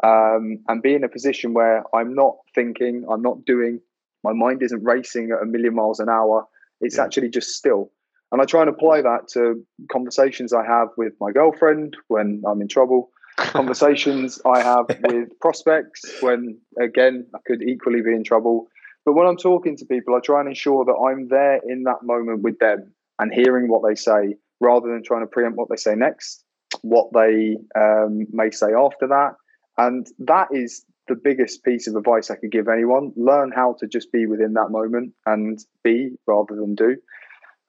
um, 0.04 0.60
and 0.68 0.84
be 0.84 0.94
in 0.94 1.04
a 1.04 1.10
position 1.10 1.54
where 1.54 1.84
I'm 1.96 2.14
not 2.14 2.36
thinking, 2.54 3.04
I'm 3.12 3.24
not 3.24 3.44
doing, 3.44 3.80
my 4.24 4.34
mind 4.34 4.62
isn't 4.62 4.84
racing 4.84 5.32
at 5.32 5.42
a 5.42 5.46
million 5.46 5.74
miles 5.74 6.00
an 6.00 6.10
hour. 6.10 6.46
It's 6.80 6.98
yeah. 6.98 7.06
actually 7.06 7.30
just 7.30 7.56
still. 7.56 7.92
And 8.32 8.40
I 8.40 8.46
try 8.46 8.62
and 8.62 8.70
apply 8.70 9.02
that 9.02 9.30
to 9.34 9.66
conversations 9.92 10.54
I 10.54 10.64
have 10.64 10.90
with 10.96 11.14
my 11.20 11.32
girlfriend 11.32 11.98
when 12.08 12.44
I'm 12.46 12.62
in 12.62 12.68
trouble, 12.68 13.10
conversations 13.38 14.40
I 14.46 14.62
have 14.62 14.86
with 15.04 15.40
prospects 15.40 16.22
when, 16.22 16.60
again, 16.82 17.28
I 17.34 17.40
could 17.46 17.62
equally 17.62 18.02
be 18.02 18.14
in 18.14 18.24
trouble. 18.24 18.68
But 19.06 19.14
when 19.14 19.28
I'm 19.28 19.38
talking 19.38 19.78
to 19.78 19.86
people, 19.86 20.16
I 20.16 20.20
try 20.20 20.42
and 20.42 20.50
ensure 20.50 20.84
that 20.86 20.94
I'm 20.94 21.30
there 21.30 21.62
in 21.68 21.84
that 21.84 22.04
moment 22.04 22.42
with 22.42 22.60
them 22.60 22.94
and 23.20 23.32
hearing 23.34 23.70
what 23.70 23.82
they 23.88 23.96
say 23.96 24.36
rather 24.60 24.90
than 24.90 25.04
trying 25.04 25.22
to 25.22 25.28
preempt 25.28 25.58
what 25.58 25.70
they 25.70 25.78
say 25.78 25.96
next, 25.96 26.44
what 26.82 27.08
they 27.14 27.58
um, 27.80 28.28
may 28.32 28.52
say 28.52 28.74
after 28.74 29.08
that, 29.08 29.36
and 29.78 30.08
that 30.20 30.48
is 30.52 30.84
the 31.08 31.16
biggest 31.16 31.64
piece 31.64 31.88
of 31.88 31.96
advice 31.96 32.30
I 32.30 32.36
could 32.36 32.52
give 32.52 32.68
anyone. 32.68 33.14
Learn 33.16 33.52
how 33.56 33.76
to 33.80 33.88
just 33.88 34.12
be 34.12 34.26
within 34.26 34.54
that 34.54 34.72
moment 34.72 35.14
and 35.26 35.58
be 35.84 36.12
rather 36.26 36.56
than 36.56 36.76
do. 36.76 36.98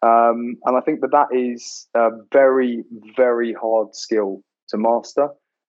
Um, 0.03 0.57
and 0.65 0.77
I 0.77 0.81
think 0.81 1.01
that 1.01 1.13
that 1.13 1.29
is 1.33 1.89
a 1.95 2.11
very, 2.33 2.85
very 3.17 3.53
hard 3.53 3.95
skill 3.95 4.43
to 4.71 4.79
master. 4.79 5.29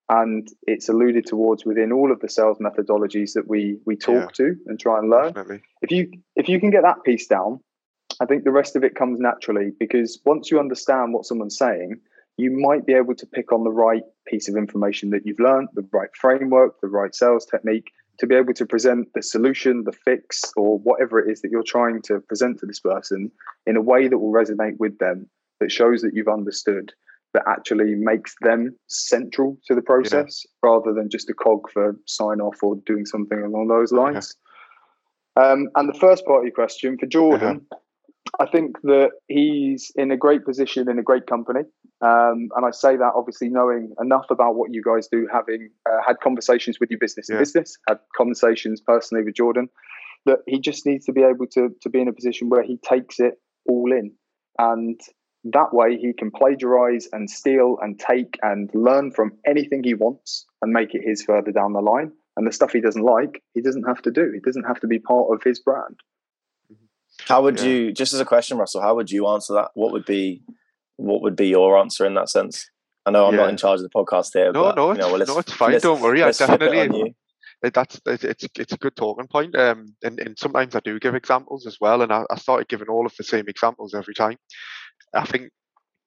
And 0.10 0.48
it's 0.63 0.89
alluded 0.89 1.28
towards 1.28 1.65
within 1.65 1.91
all 1.91 2.12
of 2.12 2.19
the 2.19 2.30
sales 2.30 2.58
methodologies 2.58 3.34
that 3.34 3.48
we 3.48 3.78
we 3.86 3.95
talk 3.95 4.32
yeah, 4.39 4.45
to 4.45 4.56
and 4.65 4.80
try 4.80 4.98
and 4.98 5.10
learn. 5.10 5.34
Definitely. 5.34 5.62
If 5.82 5.91
you 5.91 6.12
if 6.36 6.50
you 6.50 6.60
can 6.60 6.72
get 6.72 6.82
that 6.82 7.04
piece 7.04 7.28
down, 7.28 7.60
I 8.19 8.26
think 8.26 8.43
the 8.43 8.52
rest 8.52 8.76
of 8.76 8.84
it 8.84 8.95
comes 8.95 9.19
naturally 9.19 9.72
because 9.80 10.19
once 10.26 10.50
you 10.50 10.60
understand 10.60 11.13
what 11.13 11.26
someone's 11.26 11.58
saying, 11.58 12.00
you 12.38 12.52
might 12.52 12.86
be 12.86 12.93
able 12.93 13.15
to 13.15 13.26
pick 13.28 13.52
on 13.52 13.63
the 13.63 13.72
right 13.72 14.04
piece 14.26 14.50
of 14.50 14.56
information 14.56 15.10
that 15.12 15.26
you've 15.26 15.39
learned, 15.39 15.67
the 15.74 15.88
right 15.91 16.10
framework, 16.19 16.80
the 16.82 16.88
right 16.88 17.13
sales 17.13 17.45
technique 17.45 17.91
to 18.19 18.28
be 18.28 18.36
able 18.36 18.54
to 18.54 18.65
present 18.65 19.08
the 19.13 19.24
solution, 19.24 19.84
the 19.84 19.91
fix, 19.93 20.41
or 20.58 20.78
whatever 20.80 21.19
it 21.19 21.32
is 21.32 21.41
that 21.41 21.52
you're 21.52 21.63
trying 21.63 22.02
to 22.04 22.19
present 22.22 22.60
to 22.60 22.65
this 22.65 22.80
person 22.80 23.32
in 23.65 23.78
a 23.78 23.82
way 23.82 24.08
that 24.08 24.17
will 24.17 24.32
resonate 24.32 24.78
with 24.78 24.98
them, 25.00 25.30
that 25.60 25.72
shows 25.72 26.02
that 26.02 26.13
you've 26.13 26.28
understood, 26.28 26.93
that 27.34 27.44
actually 27.48 27.96
makes 27.96 28.36
them 28.42 28.76
central 28.88 29.58
to 29.68 29.76
the 29.76 29.82
process 29.82 30.46
yeah. 30.46 30.70
rather 30.70 30.94
than 30.94 31.10
just 31.10 31.30
a 31.30 31.34
cog 31.34 31.70
for 31.72 31.96
sign 32.08 32.42
off 32.42 32.58
or 32.63 32.76
doing 32.86 33.06
something 33.06 33.39
along 33.39 33.68
those 33.68 33.92
lines. 33.92 34.36
Yeah. 35.38 35.52
Um, 35.52 35.70
and 35.76 35.88
the 35.88 35.98
first 36.00 36.26
part 36.26 36.39
of 36.39 36.46
your 36.46 36.54
question 36.54 36.98
for 36.98 37.06
Jordan, 37.06 37.65
uh-huh. 37.72 37.80
I 38.39 38.46
think 38.50 38.82
that 38.84 39.12
he's 39.28 39.92
in 39.96 40.12
a 40.12 40.18
great 40.18 40.46
position 40.46 40.89
in 40.89 41.00
a 41.00 41.04
great 41.04 41.28
company. 41.28 41.62
Um, 42.02 42.50
and 42.56 42.65
I 42.65 42.72
say 42.72 42.96
that 42.96 43.12
obviously 43.15 43.50
knowing 43.50 43.94
enough 44.02 44.26
about 44.30 44.56
what 44.56 44.74
you 44.74 44.82
guys 44.84 45.08
do, 45.08 45.28
having 45.32 45.70
uh, 45.86 45.98
had 46.06 46.20
conversations 46.22 46.80
with 46.80 46.89
your 46.89 47.00
business 47.00 47.28
yeah. 47.30 47.38
business, 47.38 47.78
had 47.88 48.00
conversations 48.15 48.82
personally 48.82 49.24
with 49.24 49.36
Jordan, 49.36 49.70
that 50.26 50.39
he 50.48 50.60
just 50.60 50.86
needs 50.86 51.06
to 51.06 51.13
be 51.13 51.24
able 51.24 51.48
to, 51.48 51.70
to 51.82 51.89
be 51.89 52.02
in 52.02 52.08
a 52.08 52.13
position 52.13 52.50
where 52.50 52.63
he 52.63 52.78
takes 52.78 53.20
it 53.20 53.36
all 53.68 53.92
in. 53.92 54.13
And 54.58 55.00
that 55.45 55.73
way 55.73 55.97
he 55.97 56.13
can 56.13 56.32
plagiarize 56.32 57.08
and 57.13 57.30
steal 57.30 57.78
and 57.82 57.99
take 57.99 58.38
and 58.41 58.69
learn 58.73 59.12
from 59.12 59.32
anything 59.45 59.84
he 59.84 59.93
wants 59.93 60.45
and 60.62 60.73
make 60.73 60.93
it 60.93 61.02
his 61.04 61.23
further 61.23 61.52
down 61.52 61.73
the 61.73 61.82
line. 61.82 62.12
And 62.36 62.47
the 62.47 62.52
stuff 62.52 62.71
he 62.71 62.82
doesn't 62.82 63.04
like, 63.04 63.41
he 63.54 63.62
doesn't 63.62 63.84
have 63.84 64.02
to 64.04 64.12
do. 64.12 64.32
He 64.34 64.39
doesn't 64.39 64.65
have 64.65 64.80
to 64.82 64.88
be 64.88 64.99
part 64.99 65.28
of 65.34 65.43
his 65.43 65.60
brand. 65.60 65.99
How 67.28 67.41
would 67.41 67.60
yeah. 67.60 67.65
you, 67.67 67.91
just 67.91 68.13
as 68.13 68.19
a 68.19 68.25
question, 68.25 68.58
Russell, 68.58 68.82
how 68.82 68.95
would 68.95 69.12
you 69.12 69.28
answer 69.28 69.54
that? 69.54 69.71
What 69.73 69.91
would 69.91 70.06
be, 70.06 70.41
what 70.95 71.21
would 71.21 71.36
be 71.36 71.47
your 71.47 71.78
answer 71.78 72.06
in 72.06 72.13
that 72.15 72.30
sense? 72.30 72.69
I 73.06 73.12
know 73.12 73.25
I'm 73.25 73.34
yeah. 73.34 73.41
not 73.41 73.49
in 73.49 73.58
charge 73.58 73.80
of 73.80 73.84
the 73.84 73.89
podcast 73.89 74.30
here. 74.34 74.52
No, 74.52 74.63
but, 74.63 74.75
no, 74.75 74.91
you 74.91 74.97
know, 74.99 75.13
well, 75.13 75.25
no, 75.25 75.39
it's 75.39 75.52
fine. 75.52 75.80
Don't 75.80 76.02
worry. 76.02 76.21
I 76.21 76.32
definitely. 76.32 77.15
It, 77.62 77.73
that's 77.73 77.99
it's 78.06 78.45
it's 78.56 78.71
a 78.71 78.78
good 78.78 78.95
talking 78.95 79.28
point. 79.28 79.54
Um, 79.56 79.95
and, 80.02 80.17
and 80.19 80.39
sometimes 80.39 80.75
I 80.75 80.80
do 80.80 80.97
give 80.97 81.15
examples 81.15 81.65
as 81.65 81.78
well, 81.82 82.02
and 82.02 82.12
I, 82.12 82.23
I 82.30 82.38
started 82.38 82.69
giving 82.69 82.88
all 82.88 83.06
of 83.06 83.13
the 83.17 83.23
same 83.23 83.45
examples 83.47 83.93
every 83.93 84.13
time. 84.13 84.38
I 85.13 85.26
think, 85.26 85.52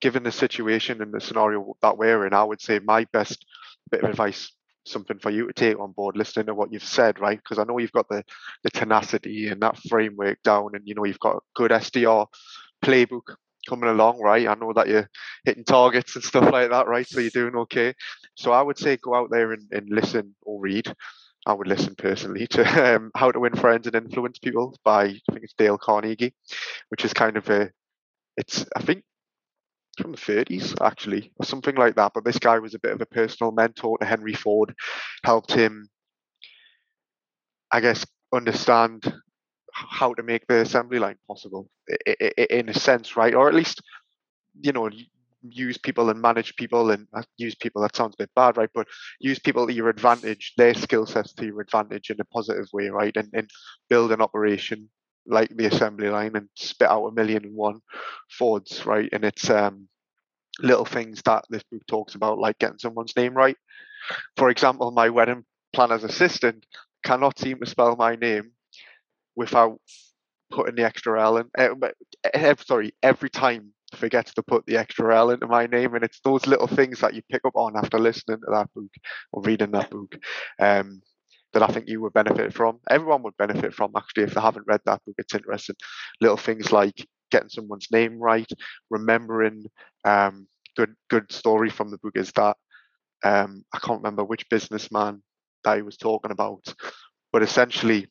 given 0.00 0.22
the 0.22 0.32
situation 0.32 1.00
and 1.02 1.12
the 1.12 1.20
scenario 1.20 1.74
that 1.82 1.96
we're 1.96 2.26
in, 2.26 2.34
I 2.34 2.44
would 2.44 2.60
say 2.60 2.80
my 2.80 3.06
best 3.12 3.44
bit 3.90 4.02
of 4.02 4.10
advice 4.10 4.50
something 4.84 5.18
for 5.18 5.30
you 5.30 5.46
to 5.46 5.52
take 5.52 5.78
on 5.78 5.92
board 5.92 6.16
listening 6.16 6.46
to 6.46 6.54
what 6.54 6.72
you've 6.72 6.84
said 6.84 7.20
right? 7.20 7.38
Because 7.38 7.58
i 7.58 7.64
know 7.64 7.78
you've 7.78 7.92
got 7.92 8.08
the 8.08 8.24
the 8.64 8.70
tenacity 8.70 9.48
and 9.48 9.60
that 9.62 9.78
framework 9.88 10.42
down 10.42 10.70
and 10.74 10.82
you 10.86 10.94
know 10.94 11.04
you've 11.04 11.20
got 11.20 11.36
a 11.36 11.40
good 11.54 11.70
sdr 11.70 12.26
playbook 12.84 13.34
coming 13.68 13.88
along 13.88 14.20
right? 14.20 14.48
I 14.48 14.54
know 14.54 14.72
that 14.72 14.88
you're 14.88 15.08
hitting 15.44 15.64
targets 15.64 16.16
and 16.16 16.24
stuff 16.24 16.50
like 16.52 16.70
that 16.70 16.88
right? 16.88 17.06
So 17.06 17.20
you're 17.20 17.30
doing 17.30 17.54
okay. 17.56 17.94
So 18.34 18.52
i 18.52 18.60
would 18.60 18.78
say 18.78 18.96
go 18.96 19.14
out 19.14 19.30
there 19.30 19.52
and, 19.52 19.62
and 19.70 19.88
listen 19.88 20.34
or 20.42 20.60
read. 20.60 20.92
I 21.44 21.54
would 21.54 21.66
listen 21.66 21.94
personally 21.96 22.46
to 22.48 22.94
um, 22.96 23.10
How 23.16 23.30
to 23.30 23.40
Win 23.40 23.54
Friends 23.56 23.86
and 23.86 23.96
Influence 23.96 24.38
People 24.38 24.76
by 24.84 25.04
I 25.04 25.20
think 25.30 25.42
it's 25.44 25.54
Dale 25.54 25.78
Carnegie, 25.78 26.34
which 26.88 27.04
is 27.04 27.12
kind 27.12 27.36
of 27.36 27.48
a 27.50 27.70
it's 28.36 28.64
I 28.76 28.82
think 28.82 29.04
from 29.98 30.12
the 30.12 30.18
30s 30.18 30.74
actually 30.80 31.32
or 31.36 31.44
something 31.44 31.74
like 31.76 31.96
that 31.96 32.12
but 32.14 32.24
this 32.24 32.38
guy 32.38 32.58
was 32.58 32.74
a 32.74 32.78
bit 32.78 32.92
of 32.92 33.00
a 33.02 33.06
personal 33.06 33.52
mentor 33.52 33.98
to 33.98 34.06
henry 34.06 34.32
ford 34.32 34.74
helped 35.22 35.52
him 35.52 35.86
i 37.70 37.78
guess 37.78 38.06
understand 38.32 39.12
how 39.72 40.14
to 40.14 40.22
make 40.22 40.46
the 40.46 40.60
assembly 40.60 40.98
line 40.98 41.16
possible 41.26 41.68
in 42.50 42.68
a 42.68 42.74
sense 42.74 43.16
right? 43.16 43.34
Or 43.34 43.48
at 43.48 43.54
least 43.54 43.82
you 44.60 44.72
know 44.72 44.90
use 45.42 45.78
people 45.78 46.10
and 46.10 46.20
manage 46.20 46.54
people 46.56 46.90
and 46.92 47.08
uh, 47.14 47.22
use 47.36 47.54
people 47.56 47.82
that 47.82 47.96
sounds 47.96 48.14
a 48.14 48.22
bit 48.22 48.30
bad 48.36 48.56
right? 48.56 48.70
But 48.74 48.86
use 49.20 49.38
people 49.38 49.66
to 49.66 49.72
your 49.72 49.88
advantage 49.88 50.52
their 50.56 50.74
skill 50.74 51.06
sets 51.06 51.32
to 51.34 51.46
your 51.46 51.60
advantage 51.60 52.10
in 52.10 52.20
a 52.20 52.24
positive 52.24 52.66
way 52.72 52.88
right? 52.88 53.16
And, 53.16 53.28
and 53.32 53.50
build 53.88 54.12
an 54.12 54.20
operation 54.20 54.88
like 55.26 55.54
the 55.56 55.66
assembly 55.66 56.08
line 56.08 56.36
and 56.36 56.48
spit 56.56 56.88
out 56.88 57.06
a 57.06 57.12
million 57.12 57.44
and 57.44 57.54
one 57.54 57.80
Fords, 58.30 58.84
right? 58.86 59.08
And 59.12 59.24
it's 59.24 59.48
um, 59.50 59.88
little 60.60 60.84
things 60.84 61.22
that 61.24 61.44
this 61.50 61.62
book 61.70 61.82
talks 61.86 62.14
about, 62.14 62.38
like 62.38 62.58
getting 62.58 62.78
someone's 62.78 63.16
name 63.16 63.34
right. 63.34 63.56
For 64.36 64.50
example, 64.50 64.90
my 64.90 65.08
wedding 65.08 65.44
planner's 65.72 66.04
assistant 66.04 66.66
cannot 67.04 67.38
seem 67.38 67.58
to 67.60 67.66
spell 67.66 67.96
my 67.96 68.16
name 68.16 68.52
without 69.36 69.78
putting 70.50 70.74
the 70.74 70.84
extra 70.84 71.20
L 71.20 71.38
in. 71.38 71.50
Uh, 71.56 72.54
sorry, 72.66 72.92
every 73.02 73.30
time 73.30 73.72
forgets 73.94 74.34
to 74.34 74.42
put 74.42 74.64
the 74.66 74.76
extra 74.76 75.16
L 75.16 75.30
into 75.30 75.46
my 75.46 75.66
name, 75.66 75.94
and 75.94 76.04
it's 76.04 76.20
those 76.20 76.46
little 76.46 76.66
things 76.66 77.00
that 77.00 77.14
you 77.14 77.22
pick 77.30 77.42
up 77.44 77.56
on 77.56 77.76
after 77.76 77.98
listening 77.98 78.38
to 78.38 78.50
that 78.50 78.68
book 78.74 78.90
or 79.32 79.42
reading 79.42 79.72
that 79.72 79.90
book. 79.90 80.16
Um, 80.58 81.02
that 81.52 81.62
I 81.62 81.66
think 81.66 81.88
you 81.88 82.00
would 82.00 82.12
benefit 82.12 82.52
from. 82.54 82.78
Everyone 82.88 83.22
would 83.22 83.36
benefit 83.36 83.74
from 83.74 83.92
actually 83.96 84.24
if 84.24 84.34
they 84.34 84.40
haven't 84.40 84.66
read 84.66 84.80
that 84.86 85.00
book. 85.04 85.14
It's 85.18 85.34
interesting. 85.34 85.76
Little 86.20 86.36
things 86.36 86.72
like 86.72 87.06
getting 87.30 87.48
someone's 87.48 87.88
name 87.90 88.18
right, 88.18 88.50
remembering 88.90 89.64
um, 90.04 90.46
good 90.76 90.94
good 91.10 91.30
story 91.30 91.70
from 91.70 91.90
the 91.90 91.98
book 91.98 92.14
is 92.16 92.32
that 92.32 92.56
um, 93.24 93.64
I 93.74 93.78
can't 93.78 94.02
remember 94.02 94.24
which 94.24 94.48
businessman 94.48 95.22
that 95.64 95.76
he 95.76 95.82
was 95.82 95.96
talking 95.96 96.32
about, 96.32 96.62
but 97.32 97.42
essentially 97.42 98.08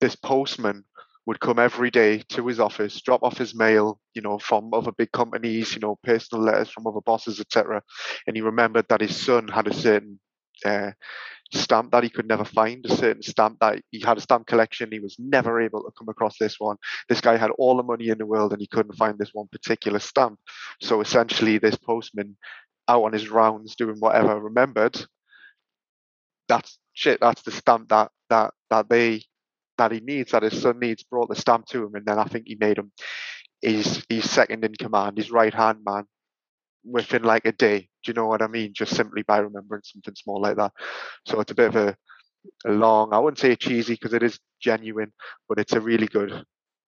this 0.00 0.16
postman 0.16 0.84
would 1.26 1.40
come 1.40 1.58
every 1.58 1.90
day 1.90 2.22
to 2.30 2.46
his 2.46 2.58
office, 2.58 3.00
drop 3.02 3.22
off 3.22 3.38
his 3.38 3.54
mail, 3.54 4.00
you 4.14 4.22
know, 4.22 4.38
from 4.38 4.72
other 4.72 4.90
big 4.92 5.12
companies, 5.12 5.74
you 5.74 5.80
know, 5.80 5.98
personal 6.02 6.44
letters 6.44 6.70
from 6.70 6.86
other 6.86 7.00
bosses, 7.04 7.38
etc. 7.38 7.82
And 8.26 8.36
he 8.36 8.42
remembered 8.42 8.86
that 8.88 9.02
his 9.02 9.16
son 9.16 9.46
had 9.46 9.66
a 9.68 9.74
certain 9.74 10.18
uh, 10.64 10.90
stamp 11.52 11.92
that 11.92 12.02
he 12.04 12.10
could 12.10 12.28
never 12.28 12.44
find, 12.44 12.84
a 12.86 12.94
certain 12.94 13.22
stamp 13.22 13.58
that 13.60 13.82
he 13.90 14.00
had 14.00 14.18
a 14.18 14.20
stamp 14.20 14.46
collection. 14.46 14.90
He 14.92 15.00
was 15.00 15.16
never 15.18 15.60
able 15.60 15.82
to 15.82 15.92
come 15.98 16.08
across 16.08 16.36
this 16.38 16.56
one. 16.58 16.76
This 17.08 17.20
guy 17.20 17.36
had 17.36 17.50
all 17.58 17.76
the 17.76 17.82
money 17.82 18.08
in 18.08 18.18
the 18.18 18.26
world 18.26 18.52
and 18.52 18.60
he 18.60 18.68
couldn't 18.68 18.96
find 18.96 19.18
this 19.18 19.30
one 19.32 19.48
particular 19.50 19.98
stamp. 19.98 20.38
So 20.80 21.00
essentially, 21.00 21.58
this 21.58 21.76
postman 21.76 22.36
out 22.88 23.04
on 23.04 23.12
his 23.12 23.28
rounds 23.28 23.76
doing 23.76 23.96
whatever 23.98 24.40
remembered 24.40 24.98
that's 26.50 26.78
shit, 26.92 27.20
that's 27.20 27.42
the 27.42 27.52
stamp 27.52 27.88
that 27.88 28.10
that 28.28 28.52
that 28.68 28.88
they 28.90 29.22
that 29.78 29.92
he 29.92 30.00
needs, 30.00 30.32
that 30.32 30.42
his 30.42 30.60
son 30.60 30.78
needs, 30.78 31.02
brought 31.04 31.30
the 31.30 31.36
stamp 31.36 31.64
to 31.66 31.84
him, 31.84 31.94
and 31.94 32.04
then 32.04 32.18
I 32.18 32.24
think 32.24 32.44
he 32.46 32.56
made 32.60 32.76
him 32.76 32.92
his 33.62 34.04
his 34.08 34.28
second 34.28 34.64
in 34.64 34.74
command, 34.74 35.16
his 35.16 35.30
right 35.30 35.54
hand 35.54 35.78
man, 35.86 36.04
within 36.84 37.22
like 37.22 37.44
a 37.44 37.52
day. 37.52 37.88
Do 38.02 38.10
you 38.10 38.14
know 38.14 38.26
what 38.26 38.42
I 38.42 38.46
mean? 38.46 38.72
Just 38.74 38.96
simply 38.96 39.22
by 39.22 39.38
remembering 39.38 39.82
something 39.84 40.14
small 40.14 40.40
like 40.40 40.56
that. 40.56 40.72
So 41.26 41.40
it's 41.40 41.52
a 41.52 41.54
bit 41.54 41.74
of 41.74 41.76
a, 41.76 41.96
a 42.66 42.72
long. 42.72 43.12
I 43.12 43.18
wouldn't 43.18 43.38
say 43.38 43.56
cheesy 43.56 43.94
because 43.94 44.14
it 44.14 44.22
is 44.22 44.38
genuine, 44.60 45.12
but 45.48 45.58
it's 45.58 45.72
a 45.72 45.80
really 45.80 46.06
good 46.06 46.44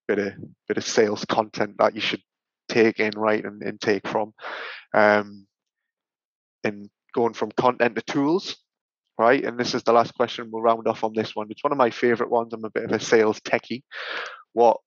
bit 0.09 0.19
of 0.19 0.33
bit 0.69 0.79
of 0.79 0.85
sales 0.85 1.25
content 1.27 1.77
that 1.79 1.95
you 1.95 2.01
should 2.01 2.23
take 2.69 3.01
in 3.01 3.13
right 3.17 3.45
and, 3.45 3.63
and 3.63 3.81
take 3.81 4.07
from. 4.09 4.33
Um, 4.95 5.47
and 6.65 6.89
going 7.15 7.35
from 7.35 7.53
content 7.53 7.97
to 7.97 8.03
tools, 8.03 8.57
right? 9.19 9.45
And 9.45 9.59
this 9.59 9.75
is 9.75 9.83
the 9.83 9.93
last 9.93 10.15
question. 10.15 10.49
We'll 10.51 10.63
round 10.63 10.87
off 10.87 11.05
on 11.05 11.13
this 11.15 11.35
one. 11.35 11.49
It's 11.51 11.65
one 11.65 11.73
of 11.73 11.79
my 11.79 11.91
favorite 11.91 12.31
ones. 12.31 12.53
I'm 12.53 12.65
a 12.65 12.71
bit 12.71 12.85
of 12.85 12.93
a 12.93 13.01
sales 13.01 13.41
techie. 13.41 13.83
What 14.53 14.79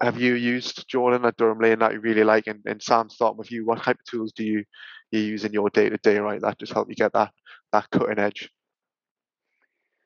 have 0.00 0.20
you 0.20 0.34
used, 0.34 0.88
Jordan, 0.88 1.24
at 1.24 1.36
Durham 1.36 1.60
Lane 1.60 1.78
that 1.78 1.92
you 1.92 2.00
really 2.00 2.24
like? 2.24 2.46
And, 2.46 2.60
and 2.66 2.82
Sam, 2.82 3.08
starting 3.08 3.38
with 3.38 3.50
you, 3.50 3.64
what 3.64 3.82
type 3.82 3.96
of 3.98 4.04
tools 4.10 4.32
do 4.32 4.44
you 4.44 4.64
you 5.10 5.20
use 5.20 5.44
in 5.44 5.52
your 5.52 5.70
day 5.70 5.88
to 5.88 5.96
day, 5.98 6.18
right? 6.18 6.40
That 6.40 6.58
just 6.58 6.72
help 6.72 6.88
you 6.88 6.96
get 6.96 7.12
that 7.12 7.30
that 7.72 7.88
cutting 7.90 8.18
edge. 8.18 8.50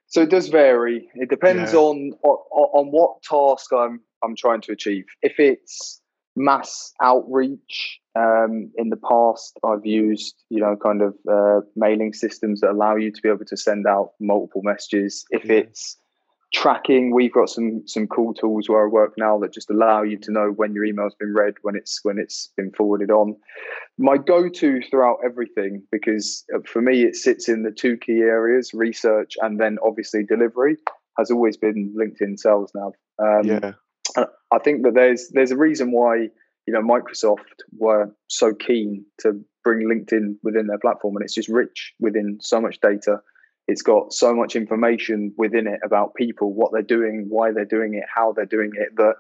So 0.07 0.22
it 0.22 0.31
does 0.31 0.48
vary. 0.48 1.09
It 1.14 1.31
depends 1.31 1.72
yeah. 1.72 1.79
on, 1.79 2.12
on 2.22 2.38
on 2.74 2.87
what 2.88 3.22
task 3.22 3.72
I'm 3.72 4.01
I'm 4.22 4.37
trying 4.37 4.61
to 4.62 4.72
achieve. 4.72 5.05
If 5.22 5.38
it's 5.38 6.01
mass 6.38 6.92
outreach. 7.03 8.01
Um, 8.14 8.72
in 8.77 8.88
the 8.88 8.96
past, 8.96 9.59
I've 9.64 9.87
used, 9.87 10.42
you 10.51 10.61
know, 10.61 10.77
kind 10.77 11.03
of 11.03 11.14
uh, 11.31 11.61
mailing 11.77 12.12
systems 12.12 12.61
that 12.61 12.70
allow 12.70 12.96
you 12.96 13.12
to 13.12 13.22
be 13.22 13.29
able 13.29 13.44
to 13.44 13.57
send 13.57 13.87
out 13.87 14.12
multiple 14.18 14.62
messages. 14.64 15.24
If 15.31 15.44
yeah. 15.44 15.59
it's 15.59 15.96
tracking, 16.52 17.14
we've 17.14 17.32
got 17.32 17.48
some 17.48 17.82
some 17.87 18.06
cool 18.06 18.34
tools 18.34 18.68
where 18.68 18.84
I 18.84 18.88
work 18.88 19.14
now 19.16 19.38
that 19.38 19.52
just 19.52 19.70
allow 19.70 20.02
you 20.02 20.18
to 20.18 20.32
know 20.32 20.52
when 20.56 20.72
your 20.74 20.84
email's 20.84 21.14
been 21.14 21.34
read, 21.34 21.54
when 21.62 21.76
it's 21.76 22.00
when 22.02 22.18
it's 22.18 22.50
been 22.56 22.70
forwarded 22.72 23.11
on. 23.11 23.37
My 23.98 24.16
go-to 24.16 24.80
throughout 24.82 25.18
everything, 25.24 25.82
because 25.90 26.44
uh, 26.54 26.61
for 26.66 26.80
me 26.80 27.02
it 27.02 27.16
sits 27.16 27.48
in 27.48 27.62
the 27.62 27.70
two 27.70 27.96
key 27.96 28.20
areas: 28.20 28.72
research 28.72 29.34
and 29.40 29.61
then 29.61 29.78
obviously 29.84 30.24
delivery. 30.24 30.76
Has 31.18 31.32
always 31.32 31.56
been 31.56 31.92
LinkedIn 31.98 32.38
Sales 32.38 32.70
Nav 32.76 32.92
Um, 33.18 33.44
yeah. 33.44 33.72
I 34.52 34.58
think 34.58 34.84
that 34.84 34.94
there's 34.94 35.28
there's 35.32 35.50
a 35.50 35.56
reason 35.56 35.90
why 35.92 36.28
you 36.66 36.72
know 36.72 36.80
Microsoft 36.80 37.62
were 37.76 38.14
so 38.28 38.54
keen 38.54 39.04
to 39.18 39.40
bring 39.64 39.87
LinkedIn 39.87 40.37
within 40.42 40.68
their 40.68 40.78
platform, 40.78 41.16
and 41.16 41.24
it's 41.24 41.34
just 41.34 41.48
rich 41.48 41.92
within 42.00 42.38
so 42.40 42.61
much 42.61 42.80
data. 42.80 43.20
It's 43.68 43.83
got 43.83 44.12
so 44.12 44.35
much 44.35 44.57
information 44.57 45.33
within 45.37 45.66
it 45.66 45.81
about 45.85 46.14
people, 46.14 46.54
what 46.54 46.72
they're 46.72 46.83
doing, 46.83 47.26
why 47.28 47.52
they're 47.52 47.64
doing 47.64 47.94
it, 47.94 48.04
how 48.12 48.33
they're 48.33 48.46
doing 48.46 48.70
it. 48.74 48.96
That 48.96 49.14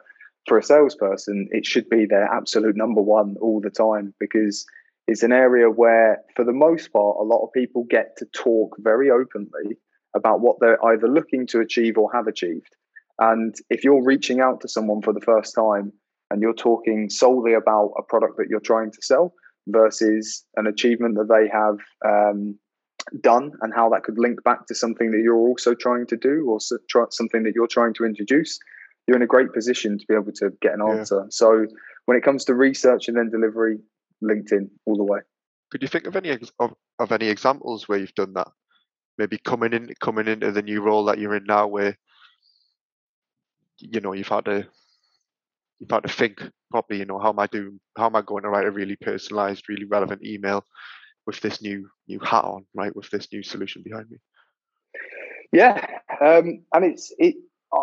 for 0.48 0.58
a 0.58 0.62
salesperson, 0.62 1.48
it 1.50 1.66
should 1.66 1.88
be 1.88 2.06
their 2.06 2.24
absolute 2.24 2.76
number 2.76 3.02
one 3.02 3.36
all 3.40 3.60
the 3.60 3.70
time 3.70 4.14
because 4.18 4.64
it's 5.06 5.22
an 5.22 5.32
area 5.32 5.68
where, 5.70 6.18
for 6.34 6.44
the 6.44 6.52
most 6.52 6.92
part, 6.92 7.16
a 7.20 7.24
lot 7.24 7.44
of 7.44 7.52
people 7.52 7.86
get 7.88 8.16
to 8.18 8.26
talk 8.26 8.74
very 8.78 9.10
openly 9.10 9.76
about 10.14 10.40
what 10.40 10.56
they're 10.60 10.82
either 10.86 11.08
looking 11.08 11.46
to 11.48 11.60
achieve 11.60 11.98
or 11.98 12.10
have 12.12 12.26
achieved. 12.26 12.74
And 13.18 13.54
if 13.68 13.84
you're 13.84 14.02
reaching 14.02 14.40
out 14.40 14.60
to 14.60 14.68
someone 14.68 15.02
for 15.02 15.12
the 15.12 15.20
first 15.20 15.54
time 15.54 15.92
and 16.30 16.40
you're 16.40 16.54
talking 16.54 17.10
solely 17.10 17.54
about 17.54 17.92
a 17.98 18.02
product 18.02 18.36
that 18.38 18.48
you're 18.48 18.60
trying 18.60 18.90
to 18.92 18.98
sell 19.02 19.34
versus 19.66 20.44
an 20.56 20.66
achievement 20.66 21.16
that 21.16 21.28
they 21.28 21.48
have 21.48 21.78
um, 22.06 22.58
done 23.20 23.52
and 23.60 23.72
how 23.74 23.88
that 23.90 24.02
could 24.02 24.18
link 24.18 24.42
back 24.44 24.66
to 24.66 24.74
something 24.74 25.10
that 25.10 25.20
you're 25.20 25.36
also 25.36 25.74
trying 25.74 26.06
to 26.06 26.16
do 26.16 26.46
or 26.48 26.58
something 27.10 27.42
that 27.42 27.52
you're 27.54 27.66
trying 27.66 27.94
to 27.94 28.04
introduce, 28.04 28.58
you're 29.06 29.16
in 29.16 29.22
a 29.22 29.26
great 29.26 29.52
position 29.52 29.98
to 29.98 30.04
be 30.06 30.14
able 30.14 30.32
to 30.32 30.50
get 30.60 30.74
an 30.74 30.82
answer. 30.82 31.22
Yeah. 31.24 31.28
So 31.30 31.66
when 32.06 32.16
it 32.16 32.22
comes 32.22 32.44
to 32.46 32.54
research 32.54 33.08
and 33.08 33.16
then 33.16 33.30
delivery, 33.30 33.78
LinkedIn 34.22 34.68
all 34.86 34.96
the 34.96 35.04
way. 35.04 35.20
Could 35.70 35.82
you 35.82 35.88
think 35.88 36.06
of 36.06 36.16
any 36.16 36.30
of, 36.30 36.74
of 36.98 37.12
any 37.12 37.28
examples 37.28 37.88
where 37.88 37.98
you've 37.98 38.14
done 38.14 38.32
that? 38.34 38.48
Maybe 39.18 39.38
coming 39.38 39.72
in 39.72 39.92
coming 40.00 40.28
into 40.28 40.52
the 40.52 40.62
new 40.62 40.80
role 40.80 41.04
that 41.06 41.18
you're 41.18 41.34
in 41.34 41.44
now, 41.44 41.66
where 41.66 41.96
you 43.78 44.00
know 44.00 44.12
you've 44.12 44.28
had 44.28 44.44
to 44.46 44.66
you've 45.78 45.90
had 45.90 46.02
to 46.04 46.08
think 46.08 46.42
properly 46.70 47.00
you 47.00 47.06
know 47.06 47.18
how 47.18 47.30
am 47.30 47.38
i 47.38 47.46
doing 47.46 47.78
how 47.96 48.06
am 48.06 48.16
i 48.16 48.22
going 48.22 48.42
to 48.42 48.48
write 48.48 48.66
a 48.66 48.70
really 48.70 48.96
personalized 48.96 49.68
really 49.68 49.84
relevant 49.84 50.24
email 50.24 50.64
with 51.28 51.40
this 51.42 51.60
new 51.60 51.86
new 52.08 52.18
hat 52.20 52.42
on 52.42 52.64
right 52.74 52.96
with 52.96 53.10
this 53.10 53.28
new 53.30 53.42
solution 53.42 53.82
behind 53.84 54.10
me 54.10 54.16
yeah 55.52 55.86
um, 56.22 56.64
and 56.72 56.84
it's 56.86 57.12
it 57.18 57.34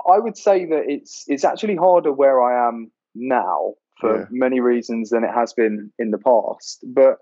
i 0.10 0.18
would 0.18 0.36
say 0.36 0.66
that 0.66 0.86
it's 0.88 1.26
it's 1.28 1.46
actually 1.46 1.76
harder 1.76 2.12
where 2.12 2.42
i 2.42 2.68
am 2.68 2.92
now 3.14 3.76
for 4.02 4.22
yeah. 4.22 4.26
many 4.32 4.60
reasons 4.60 5.12
than 5.12 5.24
it 5.24 5.30
has 5.32 5.54
been 5.54 5.92
in 6.00 6.10
the 6.10 6.18
past 6.18 6.84
but 6.88 7.18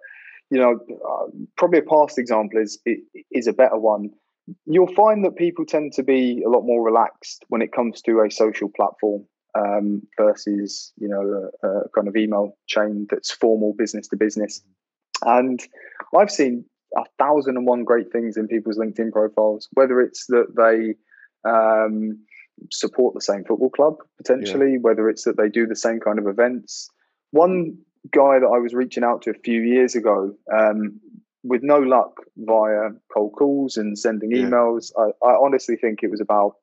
you 0.50 0.58
know 0.58 0.80
uh, 1.10 1.26
probably 1.58 1.80
a 1.80 1.82
past 1.82 2.18
example 2.18 2.58
is 2.58 2.80
is 3.30 3.48
a 3.48 3.54
better 3.54 3.78
one 3.78 4.10
you'll 4.66 4.96
find 4.96 5.26
that 5.26 5.36
people 5.36 5.66
tend 5.66 5.92
to 5.92 6.04
be 6.04 6.42
a 6.46 6.50
lot 6.50 6.62
more 6.62 6.82
relaxed 6.82 7.44
when 7.50 7.62
it 7.62 7.74
comes 7.74 8.02
to 8.02 8.22
a 8.22 8.32
social 8.32 8.70
platform 8.74 9.26
um, 9.56 10.02
versus 10.18 10.94
you 10.98 11.08
know 11.08 11.50
a, 11.64 11.68
a, 11.68 11.90
kind 11.90 12.08
of 12.08 12.16
email 12.16 12.58
chain 12.68 13.08
that's 13.10 13.32
formal 13.32 13.74
business 13.78 14.08
to 14.08 14.18
business. 14.18 14.62
And 15.26 15.62
I've 16.18 16.32
seen 16.32 16.66
a 16.96 17.04
thousand 17.18 17.58
and 17.58 17.66
one 17.66 17.84
great 17.84 18.12
things 18.12 18.38
in 18.38 18.48
people's 18.48 18.78
LinkedIn 18.78 19.12
profiles, 19.12 19.68
whether 19.74 20.00
it's 20.02 20.26
that 20.28 20.54
they 20.56 20.96
um, 21.50 22.20
support 22.72 23.14
the 23.14 23.22
same 23.22 23.44
football 23.44 23.70
club 23.70 23.96
potentially, 24.18 24.74
yeah. 24.74 24.80
whether 24.82 25.10
it's 25.10 25.24
that 25.24 25.38
they 25.38 25.50
do 25.50 25.66
the 25.66 25.76
same 25.76 26.00
kind 26.00 26.20
of 26.20 26.28
events. 26.28 26.90
One 27.32 27.78
guy 28.12 28.40
that 28.40 28.52
I 28.54 28.60
was 28.60 28.74
reaching 28.74 29.04
out 29.04 29.22
to 29.24 29.32
a 29.32 29.40
few 29.44 29.62
years 29.62 29.96
ago 29.96 30.36
um, 30.54 31.00
with 31.44 31.62
no 31.64 31.80
luck 31.80 32.18
via 32.38 32.92
cold 33.14 33.34
calls 33.34 33.78
and 33.78 33.98
sending 33.98 34.32
yeah. 34.32 34.44
emails. 34.44 34.92
I, 34.98 35.26
I, 35.26 35.36
honestly 35.36 35.76
think 35.76 36.04
it 36.04 36.12
was 36.12 36.22
about 36.22 36.56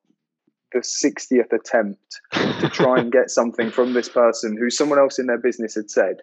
the 0.71 0.79
60th 0.79 1.51
attempt 1.51 2.21
to 2.31 2.69
try 2.69 2.99
and 2.99 3.11
get 3.11 3.29
something 3.29 3.69
from 3.69 3.93
this 3.93 4.07
person 4.07 4.55
who 4.57 4.69
someone 4.69 4.99
else 4.99 5.19
in 5.19 5.27
their 5.27 5.37
business 5.37 5.75
had 5.75 5.89
said 5.89 6.17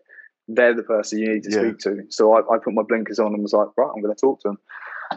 they're 0.48 0.74
the 0.74 0.82
person 0.82 1.18
you 1.18 1.34
need 1.34 1.44
to 1.44 1.50
yeah. 1.50 1.58
speak 1.58 1.78
to. 1.80 2.02
So 2.08 2.32
I, 2.32 2.40
I, 2.40 2.58
put 2.58 2.72
my 2.72 2.82
blinkers 2.82 3.18
on 3.18 3.34
and 3.34 3.42
was 3.42 3.52
like, 3.52 3.68
right, 3.76 3.90
I'm 3.94 4.02
going 4.02 4.14
to 4.14 4.20
talk 4.20 4.40
to 4.42 4.48
them. 4.48 4.58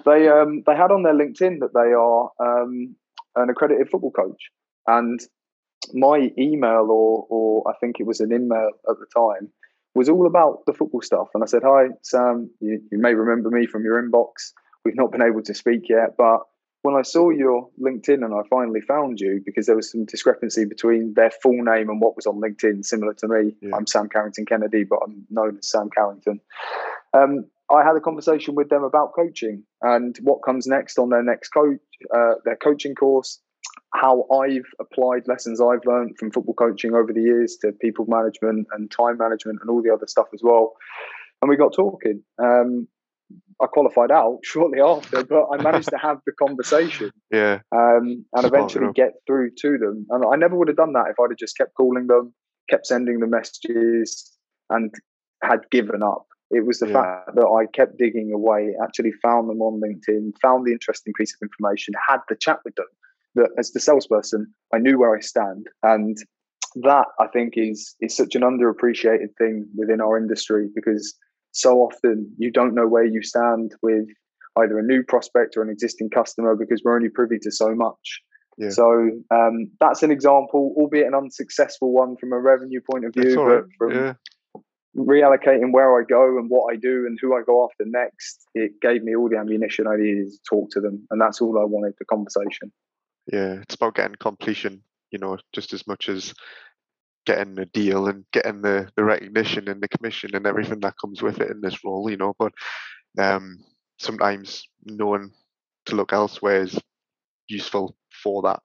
They 0.05 0.27
um, 0.27 0.63
they 0.65 0.75
had 0.75 0.91
on 0.91 1.03
their 1.03 1.13
LinkedIn 1.13 1.59
that 1.59 1.73
they 1.73 1.93
are 1.93 2.29
um, 2.39 2.95
an 3.35 3.49
accredited 3.49 3.89
football 3.89 4.11
coach, 4.11 4.49
and 4.87 5.19
my 5.93 6.31
email 6.37 6.87
or 6.89 7.25
or 7.29 7.69
I 7.69 7.73
think 7.79 7.99
it 7.99 8.05
was 8.05 8.19
an 8.19 8.31
email 8.31 8.69
at 8.89 8.95
the 8.99 9.05
time 9.13 9.51
was 9.93 10.07
all 10.07 10.25
about 10.25 10.65
the 10.65 10.73
football 10.73 11.01
stuff. 11.01 11.27
And 11.33 11.43
I 11.43 11.47
said, 11.47 11.63
Hi, 11.65 11.87
Sam, 12.01 12.49
you, 12.59 12.81
you 12.91 12.97
may 12.97 13.13
remember 13.13 13.49
me 13.49 13.65
from 13.65 13.83
your 13.83 14.01
inbox. 14.01 14.53
We've 14.85 14.95
not 14.95 15.11
been 15.11 15.21
able 15.21 15.43
to 15.43 15.53
speak 15.53 15.89
yet, 15.89 16.15
but 16.17 16.39
when 16.83 16.95
I 16.95 17.03
saw 17.03 17.29
your 17.29 17.69
LinkedIn 17.79 18.25
and 18.25 18.33
I 18.33 18.41
finally 18.49 18.81
found 18.81 19.19
you 19.19 19.41
because 19.45 19.67
there 19.67 19.75
was 19.75 19.91
some 19.91 20.05
discrepancy 20.05 20.65
between 20.65 21.13
their 21.15 21.29
full 21.29 21.63
name 21.63 21.89
and 21.89 22.01
what 22.01 22.15
was 22.15 22.25
on 22.25 22.41
LinkedIn, 22.41 22.83
similar 22.85 23.13
to 23.15 23.27
me. 23.27 23.55
Yeah. 23.61 23.75
I'm 23.75 23.85
Sam 23.85 24.09
Carrington 24.09 24.45
Kennedy, 24.45 24.83
but 24.83 24.99
I'm 25.05 25.25
known 25.29 25.57
as 25.57 25.69
Sam 25.69 25.89
Carrington. 25.95 26.39
Um, 27.13 27.45
I 27.69 27.83
had 27.83 27.95
a 27.95 28.01
conversation 28.01 28.55
with 28.55 28.69
them 28.69 28.83
about 28.83 29.13
coaching 29.13 29.63
and 29.81 30.17
what 30.23 30.39
comes 30.43 30.65
next 30.65 30.97
on 30.97 31.09
their 31.09 31.23
next 31.23 31.49
coach, 31.49 31.79
uh, 32.13 32.33
their 32.45 32.57
coaching 32.57 32.95
course. 32.95 33.39
how 33.93 34.25
I've 34.31 34.65
applied 34.79 35.27
lessons 35.27 35.61
I've 35.61 35.85
learned 35.85 36.17
from 36.17 36.31
football 36.31 36.53
coaching 36.55 36.93
over 36.95 37.11
the 37.13 37.21
years 37.21 37.57
to 37.61 37.71
people 37.73 38.05
management 38.07 38.67
and 38.71 38.89
time 38.89 39.17
management 39.17 39.59
and 39.61 39.69
all 39.69 39.81
the 39.81 39.93
other 39.93 40.07
stuff 40.07 40.27
as 40.33 40.41
well. 40.43 40.73
And 41.41 41.49
we 41.49 41.57
got 41.57 41.73
talking. 41.73 42.23
Um, 42.39 42.87
I 43.61 43.67
qualified 43.67 44.11
out 44.11 44.39
shortly 44.43 44.81
after, 44.81 45.23
but 45.23 45.47
I 45.51 45.61
managed 45.61 45.89
to 45.89 45.97
have 45.97 46.17
the 46.25 46.33
conversation. 46.33 47.11
Yeah. 47.31 47.59
Um, 47.73 48.25
and 48.35 48.45
eventually 48.45 48.91
get 48.93 49.13
through 49.25 49.51
to 49.59 49.77
them. 49.77 50.05
And 50.09 50.25
I 50.25 50.35
never 50.35 50.57
would 50.57 50.67
have 50.67 50.75
done 50.75 50.91
that 50.93 51.05
if 51.09 51.15
I'd 51.17 51.31
have 51.31 51.37
just 51.37 51.57
kept 51.57 51.73
calling 51.75 52.07
them, 52.07 52.33
kept 52.69 52.85
sending 52.87 53.21
the 53.21 53.27
messages, 53.27 54.29
and 54.69 54.93
had 55.41 55.61
given 55.71 56.03
up. 56.03 56.25
It 56.49 56.65
was 56.65 56.79
the 56.79 56.87
yeah. 56.87 56.93
fact 56.93 57.35
that 57.35 57.47
I 57.47 57.67
kept 57.71 57.97
digging 57.97 58.33
away, 58.33 58.75
actually 58.83 59.13
found 59.23 59.49
them 59.49 59.61
on 59.61 59.79
LinkedIn, 59.79 60.33
found 60.41 60.67
the 60.67 60.73
interesting 60.73 61.13
piece 61.13 61.33
of 61.33 61.47
information, 61.47 61.93
had 62.05 62.19
the 62.27 62.35
chat 62.35 62.59
with 62.65 62.75
them. 62.75 62.87
That 63.35 63.51
as 63.57 63.71
the 63.71 63.79
salesperson, 63.79 64.53
I 64.73 64.79
knew 64.79 64.99
where 64.99 65.15
I 65.15 65.21
stand, 65.21 65.67
and 65.83 66.17
that 66.75 67.05
I 67.19 67.27
think 67.27 67.53
is 67.55 67.95
is 68.01 68.15
such 68.15 68.35
an 68.35 68.41
underappreciated 68.41 69.35
thing 69.37 69.67
within 69.77 70.01
our 70.01 70.17
industry 70.17 70.67
because 70.75 71.15
so 71.51 71.79
often 71.79 72.33
you 72.37 72.51
don't 72.51 72.73
know 72.73 72.87
where 72.87 73.05
you 73.05 73.21
stand 73.21 73.73
with 73.81 74.07
either 74.59 74.77
a 74.77 74.83
new 74.83 75.03
prospect 75.03 75.55
or 75.55 75.63
an 75.63 75.69
existing 75.69 76.09
customer 76.09 76.55
because 76.55 76.81
we're 76.83 76.95
only 76.95 77.09
privy 77.09 77.39
to 77.39 77.51
so 77.51 77.73
much. 77.73 78.21
Yeah. 78.57 78.69
So 78.69 79.09
um, 79.33 79.71
that's 79.79 80.03
an 80.03 80.11
example, 80.11 80.73
albeit 80.77 81.07
an 81.07 81.15
unsuccessful 81.15 81.91
one 81.93 82.17
from 82.17 82.33
a 82.33 82.39
revenue 82.39 82.81
point 82.81 83.05
of 83.05 83.13
view, 83.13 83.35
but 83.35 83.65
from 83.77 83.91
yeah. 83.91 84.13
reallocating 84.95 85.71
where 85.71 85.99
I 85.99 86.03
go 86.03 86.37
and 86.37 86.49
what 86.49 86.71
I 86.71 86.75
do 86.75 87.05
and 87.07 87.17
who 87.21 87.35
I 87.35 87.41
go 87.45 87.65
after 87.65 87.85
next, 87.85 88.45
it 88.53 88.73
gave 88.81 89.03
me 89.03 89.15
all 89.15 89.29
the 89.29 89.37
ammunition 89.37 89.87
I 89.87 89.95
needed 89.95 90.27
to 90.27 90.37
talk 90.49 90.69
to 90.71 90.81
them, 90.81 91.07
and 91.09 91.19
that's 91.19 91.41
all 91.41 91.57
I 91.57 91.63
wanted. 91.63 91.93
The 91.97 92.05
conversation. 92.05 92.71
Yeah, 93.31 93.61
it's 93.61 93.75
about 93.75 93.95
getting 93.95 94.15
completion, 94.15 94.83
you 95.11 95.19
know, 95.19 95.37
just 95.53 95.73
as 95.73 95.87
much 95.87 96.09
as 96.09 96.33
getting 97.25 97.55
the 97.55 97.65
deal 97.67 98.07
and 98.07 98.25
getting 98.31 98.61
the, 98.61 98.89
the 98.95 99.03
recognition 99.03 99.69
and 99.69 99.81
the 99.81 99.87
commission 99.87 100.35
and 100.35 100.47
everything 100.47 100.79
that 100.81 100.95
comes 100.99 101.21
with 101.21 101.39
it 101.39 101.51
in 101.51 101.61
this 101.61 101.83
role, 101.83 102.09
you 102.09 102.17
know. 102.17 102.33
But 102.37 102.53
um, 103.17 103.59
sometimes 103.99 104.63
knowing 104.85 105.31
to 105.85 105.95
look 105.95 106.13
elsewhere 106.13 106.61
is 106.61 106.79
useful 107.47 107.95
for 108.23 108.41
that. 108.43 108.59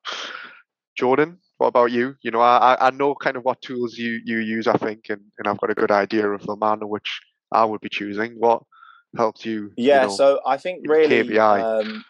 Jordan, 0.97 1.39
what 1.59 1.69
about 1.69 1.93
you? 1.93 2.17
You 2.23 2.31
know, 2.31 2.41
I, 2.41 2.77
I 2.81 2.91
know 2.91 3.15
kind 3.15 3.37
of 3.37 3.45
what 3.45 3.61
tools 3.61 3.97
you, 3.97 4.21
you 4.25 4.39
use, 4.39 4.67
I 4.67 4.77
think, 4.77 5.07
and, 5.09 5.21
and 5.39 5.47
I've 5.47 5.59
got 5.59 5.71
a 5.71 5.75
good 5.75 5.91
idea 5.91 6.29
of 6.29 6.43
the 6.43 6.57
manner 6.57 6.87
which 6.87 7.21
I 7.53 7.65
would 7.65 7.81
be 7.81 7.89
choosing. 7.91 8.35
What 8.39 8.63
helps 9.17 9.45
you? 9.45 9.73
Yeah, 9.77 10.03
you 10.03 10.09
know, 10.09 10.15
so 10.15 10.41
I 10.47 10.57
think 10.57 10.87
really 10.87 11.25
KPI. 11.25 11.63
Um, 11.63 12.05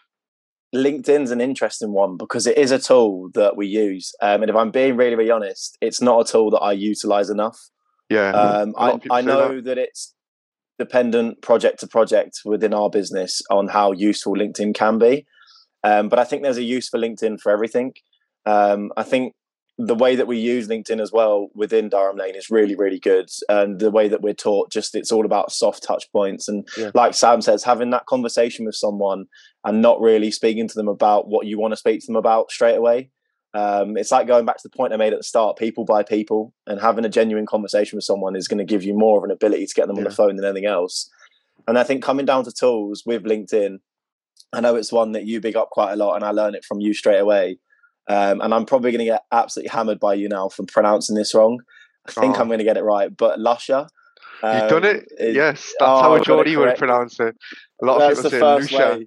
LinkedIn's 0.75 1.31
an 1.31 1.41
interesting 1.41 1.93
one 1.93 2.17
because 2.17 2.45
it 2.45 2.57
is 2.57 2.71
a 2.71 2.79
tool 2.79 3.29
that 3.33 3.55
we 3.55 3.67
use. 3.67 4.13
Um, 4.21 4.41
and 4.41 4.49
if 4.49 4.55
I'm 4.55 4.71
being 4.71 4.97
really, 4.97 5.15
really 5.15 5.31
honest, 5.31 5.77
it's 5.81 6.01
not 6.01 6.27
a 6.27 6.31
tool 6.31 6.51
that 6.51 6.59
I 6.59 6.73
utilize 6.73 7.29
enough. 7.29 7.57
Yeah. 8.09 8.31
Um, 8.31 8.73
I, 8.77 8.99
I 9.09 9.21
know 9.21 9.55
that. 9.55 9.65
that. 9.65 9.77
it's 9.77 10.13
dependent 10.77 11.41
project 11.41 11.79
to 11.79 11.87
project 11.87 12.41
within 12.45 12.73
our 12.73 12.89
business 12.89 13.41
on 13.49 13.67
how 13.67 13.91
useful 13.91 14.35
LinkedIn 14.35 14.75
can 14.75 14.97
be. 14.99 15.25
Um, 15.83 16.09
but 16.09 16.19
I 16.19 16.23
think 16.23 16.43
there's 16.43 16.57
a 16.57 16.63
use 16.63 16.89
for 16.89 16.99
LinkedIn 16.99 17.39
for 17.39 17.51
everything. 17.51 17.93
Um, 18.45 18.91
I 18.97 19.03
think 19.03 19.33
the 19.77 19.95
way 19.95 20.15
that 20.15 20.27
we 20.27 20.37
use 20.37 20.67
LinkedIn 20.67 20.99
as 20.99 21.11
well 21.11 21.49
within 21.53 21.89
Durham 21.89 22.17
Lane 22.17 22.35
is 22.35 22.49
really, 22.49 22.75
really 22.75 22.99
good. 22.99 23.29
And 23.47 23.79
the 23.79 23.91
way 23.91 24.07
that 24.07 24.21
we're 24.21 24.33
taught, 24.33 24.71
just 24.71 24.95
it's 24.95 25.11
all 25.11 25.25
about 25.25 25.51
soft 25.51 25.83
touch 25.83 26.11
points. 26.11 26.47
And 26.47 26.67
yeah. 26.77 26.89
like 26.95 27.13
Sam 27.13 27.41
says, 27.41 27.63
having 27.63 27.91
that 27.91 28.07
conversation 28.07 28.65
with 28.65 28.75
someone 28.75 29.25
and 29.67 29.81
not 29.81 30.01
really 30.01 30.31
speaking 30.31 30.67
to 30.67 30.73
them 30.73 30.87
about 30.87 31.27
what 31.27 31.45
you 31.45 31.59
want 31.59 31.73
to 31.73 31.77
speak 31.77 31.99
to 31.99 32.07
them 32.07 32.15
about 32.15 32.49
straight 32.49 32.75
away. 32.75 33.11
Um, 33.53 33.97
it's 33.97 34.11
like 34.11 34.25
going 34.25 34.45
back 34.45 34.57
to 34.57 34.67
the 34.67 34.75
point 34.75 34.93
I 34.93 34.97
made 34.97 35.13
at 35.13 35.19
the 35.19 35.23
start 35.23 35.57
people 35.57 35.85
by 35.85 36.01
people, 36.01 36.53
and 36.65 36.81
having 36.81 37.05
a 37.05 37.09
genuine 37.09 37.45
conversation 37.45 37.97
with 37.97 38.03
someone 38.03 38.35
is 38.35 38.47
going 38.47 38.57
to 38.57 38.65
give 38.65 38.83
you 38.83 38.95
more 38.95 39.19
of 39.19 39.23
an 39.23 39.31
ability 39.31 39.67
to 39.67 39.73
get 39.75 39.87
them 39.87 39.97
yeah. 39.97 40.03
on 40.03 40.09
the 40.09 40.15
phone 40.15 40.35
than 40.37 40.45
anything 40.45 40.65
else. 40.65 41.09
And 41.67 41.77
I 41.77 41.83
think 41.83 42.03
coming 42.03 42.25
down 42.25 42.45
to 42.45 42.51
tools 42.51 43.03
with 43.05 43.23
LinkedIn, 43.23 43.77
I 44.53 44.61
know 44.61 44.75
it's 44.75 44.91
one 44.91 45.11
that 45.11 45.25
you 45.25 45.39
big 45.39 45.55
up 45.55 45.69
quite 45.69 45.93
a 45.93 45.97
lot, 45.97 46.15
and 46.15 46.23
I 46.23 46.31
learn 46.31 46.55
it 46.55 46.65
from 46.65 46.79
you 46.81 46.95
straight 46.95 47.19
away 47.19 47.59
um, 48.07 48.41
and 48.41 48.53
I'm 48.53 48.65
probably 48.65 48.91
going 48.91 48.99
to 48.99 49.05
get 49.05 49.23
absolutely 49.31 49.69
hammered 49.69 49.99
by 49.99 50.13
you 50.13 50.29
now 50.29 50.49
for 50.49 50.65
pronouncing 50.65 51.15
this 51.15 51.33
wrong. 51.35 51.59
I 52.07 52.11
think 52.11 52.37
oh. 52.37 52.41
I'm 52.41 52.47
going 52.47 52.59
to 52.59 52.65
get 52.65 52.77
it 52.77 52.83
right, 52.83 53.15
but 53.15 53.39
Lusha. 53.39 53.89
Um, 54.41 54.61
You've 54.61 54.69
done 54.69 54.83
it. 54.85 55.11
Um, 55.19 55.35
yes, 55.35 55.73
that's 55.79 55.81
oh, 55.81 56.01
how 56.01 56.15
a 56.15 56.21
Geordie 56.21 56.55
would 56.55 56.77
pronounce 56.77 57.19
it. 57.19 57.35
A 57.81 57.85
lot 57.85 57.99
that's 57.99 58.23
of 58.23 58.31
people 58.31 58.61
say 58.61 58.77
Lucia. 58.77 58.99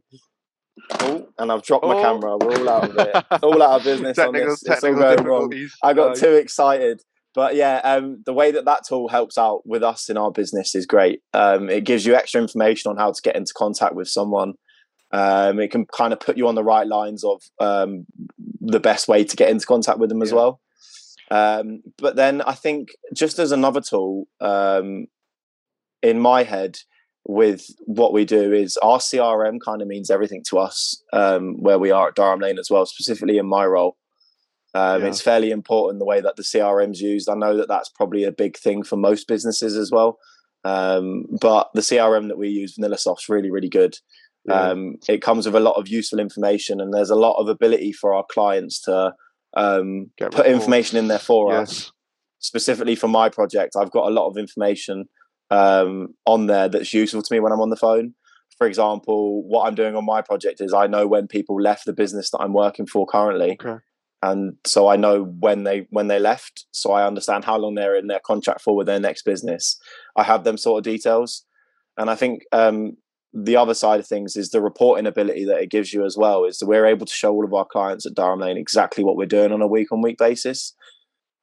Oh, 1.01 1.29
and 1.39 1.53
I've 1.53 1.63
dropped 1.63 1.85
oh. 1.85 1.95
my 1.95 2.03
camera. 2.03 2.37
We're 2.37 2.59
all 2.59 2.69
out 2.69 2.91
of 2.91 2.99
it. 2.99 3.43
all 3.43 3.63
out 3.63 3.81
of 3.81 3.85
business 3.85 4.17
technical, 4.17 4.43
on 4.43 4.49
this. 4.51 4.63
It's 4.67 4.85
all 4.85 4.95
going 4.95 5.25
wrong. 5.25 5.53
I 5.83 5.93
got 5.93 6.17
too 6.17 6.35
excited. 6.35 7.03
But 7.35 7.55
yeah, 7.55 7.81
um, 7.85 8.23
the 8.27 8.33
way 8.33 8.51
that 8.51 8.65
that 8.65 8.83
tool 8.89 9.09
helps 9.09 9.39
out 9.39 9.63
with 9.65 9.83
us 9.83 10.09
in 10.09 10.17
our 10.17 10.33
business 10.33 10.75
is 10.75 10.85
great. 10.85 11.21
Um, 11.33 11.71
it 11.71 11.85
gives 11.85 12.05
you 12.05 12.15
extra 12.15 12.41
information 12.41 12.91
on 12.91 12.97
how 12.97 13.13
to 13.13 13.23
get 13.23 13.37
into 13.37 13.53
contact 13.57 13.95
with 13.95 14.09
someone. 14.09 14.55
Um, 15.13 15.61
it 15.61 15.71
can 15.71 15.87
kind 15.87 16.13
of 16.13 16.21
put 16.21 16.37
you 16.37 16.49
on 16.49 16.55
the 16.55 16.65
right 16.65 16.87
lines 16.87 17.25
of 17.25 17.43
um, 17.61 18.07
the 18.61 18.81
best 18.81 19.09
way 19.09 19.25
to 19.25 19.37
get 19.37 19.51
into 19.51 19.67
contact 19.67 19.99
with 19.99 20.09
them 20.09 20.23
as 20.23 20.33
well. 20.33 20.61
Um, 21.31 21.83
but 21.99 22.17
then 22.17 22.43
I 22.43 22.55
think 22.55 22.89
just 23.15 23.39
as 23.39 23.53
another 23.53 23.81
tool 23.81 24.25
um, 24.41 25.07
in 26.03 26.19
my 26.19 26.43
head 26.43 26.79
with 27.27 27.67
what 27.87 28.13
we 28.13 28.25
do 28.25 28.53
is 28.53 28.77
our 28.79 28.99
CRM 28.99 29.59
kind 29.65 29.83
of 29.83 29.89
means 29.89 30.11
everything 30.11 30.43
to 30.49 30.59
us 30.59 31.03
um, 31.13 31.57
where 31.61 31.79
we 31.79 31.91
are 31.91 32.09
at 32.09 32.15
Durham 32.15 32.41
Lane 32.41 32.59
as 32.59 32.71
well, 32.71 32.87
specifically 32.87 33.39
in 33.39 33.47
my 33.47 33.67
role. 33.67 33.97
Um, 34.75 35.03
yeah. 35.03 35.09
It's 35.09 35.21
fairly 35.21 35.51
important 35.51 35.99
the 35.99 36.07
way 36.07 36.21
that 36.21 36.37
the 36.37 36.43
CRM's 36.43 37.01
used. 37.01 37.29
I 37.29 37.35
know 37.35 37.57
that 37.57 37.69
that's 37.69 37.89
probably 37.89 38.25
a 38.25 38.33
big 38.33 38.57
thing 38.57 38.83
for 38.83 38.97
most 38.97 39.27
businesses 39.27 39.77
as 39.77 39.91
well. 39.91 40.19
Um, 40.65 41.25
but 41.41 41.71
the 41.75 41.81
CRM 41.81 42.29
that 42.29 42.39
we 42.39 42.49
use, 42.49 42.77
VanillaSoft's 42.77 43.29
really, 43.29 43.51
really 43.51 43.69
good. 43.69 43.97
Yeah. 44.47 44.71
Um, 44.71 44.97
it 45.09 45.23
comes 45.23 45.47
with 45.47 45.55
a 45.55 45.61
lot 45.61 45.77
of 45.77 45.89
useful 45.89 46.21
information, 46.21 46.81
and 46.81 46.95
there's 46.95 47.11
a 47.11 47.17
lot 47.17 47.39
of 47.39 47.49
ability 47.49 47.93
for 47.93 48.15
our 48.15 48.25
clients 48.31 48.81
to 48.83 49.15
um, 49.57 50.11
put 50.19 50.47
information 50.47 50.99
in 50.99 51.09
there 51.09 51.19
for 51.19 51.53
yes. 51.53 51.71
us. 51.71 51.93
Specifically 52.39 52.95
for 52.95 53.09
my 53.09 53.29
project, 53.29 53.75
I've 53.79 53.91
got 53.91 54.07
a 54.07 54.15
lot 54.15 54.29
of 54.29 54.39
information 54.39 55.09
um, 55.51 56.15
on 56.27 56.47
there 56.47 56.69
that's 56.69 56.95
useful 56.95 57.23
to 57.23 57.35
me 57.35 57.41
when 57.41 57.53
I'm 57.53 57.61
on 57.61 57.71
the 57.71 57.77
phone. 57.77 58.15
For 58.59 58.67
example, 58.67 59.43
what 59.49 59.67
I'm 59.67 59.75
doing 59.75 59.97
on 59.97 60.05
my 60.05 60.21
project 60.21 60.61
is 60.61 60.75
I 60.75 60.87
know 60.87 61.07
when 61.07 61.27
people 61.27 61.61
left 61.61 61.87
the 61.87 61.93
business 61.93 62.31
that 62.31 62.41
I'm 62.41 62.53
working 62.53 62.87
for 62.87 63.07
currently. 63.07 63.53
Okay. 63.53 63.79
And 64.23 64.57
so 64.67 64.89
I 64.89 64.97
know 64.97 65.23
when 65.23 65.65
they 65.65 65.87
when 65.91 66.09
they 66.09 66.19
left, 66.19 66.67
so 66.73 66.93
I 66.93 67.07
understand 67.07 67.47
how 67.47 67.57
long 67.57 67.75
they're 67.75 67.97
in 67.97 68.07
their 68.07 68.21
contract 68.21 68.61
for 68.61 68.77
with 68.77 68.87
their 68.87 69.01
next 69.01 69.23
business. 69.23 69.81
I 70.15 70.25
have 70.25 70.45
them 70.45 70.59
sort 70.59 70.79
of 70.79 70.93
details, 70.93 71.47
and 71.97 72.11
I 72.11 72.17
think 72.17 72.43
um, 72.53 72.99
the 73.33 73.57
other 73.57 73.73
side 73.73 73.99
of 73.99 74.07
things 74.07 74.37
is 74.37 74.51
the 74.51 74.61
reporting 74.61 75.07
ability 75.07 75.47
that 75.47 75.63
it 75.63 75.71
gives 75.71 75.95
you 75.95 76.05
as 76.05 76.17
well 76.19 76.45
is 76.45 76.59
that 76.59 76.67
we're 76.67 76.87
able 76.87 77.07
to 77.07 77.13
show 77.13 77.33
all 77.33 77.45
of 77.45 77.55
our 77.55 77.65
clients 77.65 78.05
at 78.05 78.15
Durham 78.15 78.41
Lane 78.41 78.59
exactly 78.59 79.05
what 79.05 79.17
we're 79.17 79.27
doing 79.27 79.53
on 79.53 79.63
a 79.63 79.67
week 79.67 79.91
on 79.93 80.03
week 80.03 80.19
basis. 80.19 80.75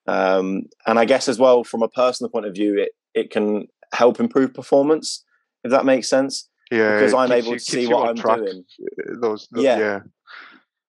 Um, 0.05 0.63
and 0.85 0.99
I 0.99 1.05
guess 1.05 1.27
as 1.27 1.39
well 1.39 1.63
from 1.63 1.81
a 1.81 1.89
personal 1.89 2.29
point 2.29 2.45
of 2.45 2.53
view, 2.53 2.77
it 2.77 2.91
it 3.13 3.31
can 3.31 3.67
help 3.93 4.19
improve 4.19 4.53
performance 4.53 5.23
if 5.63 5.71
that 5.71 5.85
makes 5.85 6.07
sense. 6.07 6.49
Yeah, 6.71 6.95
because 6.95 7.13
I'm 7.13 7.31
able 7.31 7.53
you, 7.53 7.59
to 7.59 7.63
see 7.63 7.87
what 7.87 8.09
I'm 8.09 8.15
track. 8.15 8.39
doing. 8.39 8.63
Uh, 8.81 9.13
those, 9.21 9.47
those 9.51 9.63
yeah. 9.63 9.77
yeah. 9.77 9.99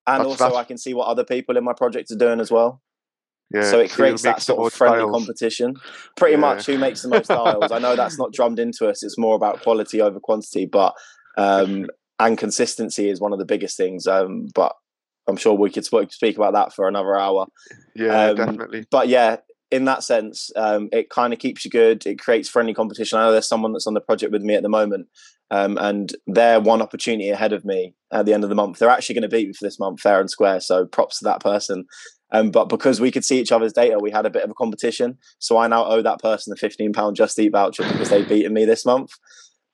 and 0.07 0.21
that's, 0.21 0.25
also 0.25 0.45
that's... 0.45 0.57
I 0.57 0.65
can 0.65 0.79
see 0.79 0.95
what 0.95 1.07
other 1.07 1.25
people 1.25 1.57
in 1.57 1.65
my 1.65 1.73
project 1.73 2.11
are 2.11 2.17
doing 2.17 2.41
as 2.41 2.51
well. 2.51 2.83
Yeah, 3.55 3.63
so 3.63 3.79
it 3.79 3.91
creates 3.91 4.23
that 4.23 4.43
sort 4.43 4.67
of 4.67 4.77
friendly 4.77 4.99
styles. 4.99 5.13
competition. 5.13 5.75
Pretty 6.17 6.35
yeah. 6.35 6.41
much 6.41 6.67
who 6.67 6.77
makes 6.79 7.03
the 7.03 7.09
most 7.09 7.27
styles. 7.27 7.73
I 7.73 7.79
know 7.79 7.97
that's 7.97 8.19
not 8.19 8.33
drummed 8.33 8.59
into 8.59 8.89
us. 8.89 9.03
It's 9.03 9.17
more 9.17 9.37
about 9.37 9.63
quality 9.63 10.03
over 10.03 10.21
quantity, 10.21 10.67
but 10.67 10.95
um, 11.39 11.87
and 12.19 12.37
consistency 12.37 13.09
is 13.09 13.21
one 13.21 13.33
of 13.33 13.39
the 13.39 13.47
biggest 13.47 13.77
things. 13.77 14.07
Um, 14.07 14.49
but 14.55 14.75
I'm 15.29 15.37
sure 15.37 15.55
we 15.55 15.71
could 15.71 15.85
speak 15.85 16.37
about 16.37 16.55
that 16.55 16.75
for 16.75 16.89
another 16.89 17.17
hour. 17.17 17.47
Yeah, 17.95 18.27
um, 18.27 18.37
definitely. 18.37 18.85
But 18.91 19.09
yeah, 19.09 19.37
in 19.71 19.85
that 19.85 20.03
sense, 20.03 20.51
um, 20.57 20.89
it 20.93 21.11
kind 21.11 21.33
of 21.33 21.39
keeps 21.39 21.65
you 21.65 21.71
good. 21.71 22.07
It 22.07 22.19
creates 22.19 22.49
friendly 22.49 22.75
competition. 22.75 23.19
I 23.19 23.27
know 23.27 23.33
there's 23.33 23.49
someone 23.49 23.73
that's 23.73 23.87
on 23.87 23.95
the 23.95 24.01
project 24.01 24.33
with 24.33 24.43
me 24.43 24.55
at 24.55 24.63
the 24.63 24.69
moment, 24.69 25.09
um, 25.51 25.77
and 25.79 26.15
they're 26.27 26.61
one 26.61 26.83
opportunity 26.83 27.31
ahead 27.31 27.53
of 27.53 27.65
me 27.65 27.95
at 28.13 28.27
the 28.27 28.35
end 28.35 28.45
of 28.45 28.51
the 28.51 28.57
month. 28.57 28.79
They're 28.79 28.89
actually 28.89 29.15
going 29.15 29.29
to 29.31 29.37
beat 29.37 29.49
me 29.49 29.53
for 29.53 29.67
this 29.67 29.79
month, 29.79 30.01
fair 30.01 30.21
and 30.21 30.31
square. 30.31 30.61
So 30.61 30.87
props 30.87 31.19
to 31.19 31.25
that 31.25 31.41
person. 31.41 31.85
Um, 32.31 32.51
but 32.51 32.69
because 32.69 33.01
we 33.01 33.11
could 33.11 33.25
see 33.25 33.41
each 33.41 33.53
other's 33.53 33.73
data, 33.73 33.99
we 33.99 34.11
had 34.11 34.27
a 34.27 34.31
bit 34.31 34.45
of 34.45 34.51
a 34.51 34.55
competition. 34.55 35.17
So 35.39 35.57
I 35.57 35.67
now 35.67 35.87
owe 35.87 36.03
that 36.03 36.21
person 36.21 36.53
a 36.53 36.57
fifteen 36.57 36.93
pound 36.93 37.17
Just 37.17 37.39
Eat 37.39 37.53
voucher 37.53 37.85
because 37.85 38.11
they've 38.11 38.29
beaten 38.29 38.53
me 38.53 38.65
this 38.67 38.85
month. 38.85 39.11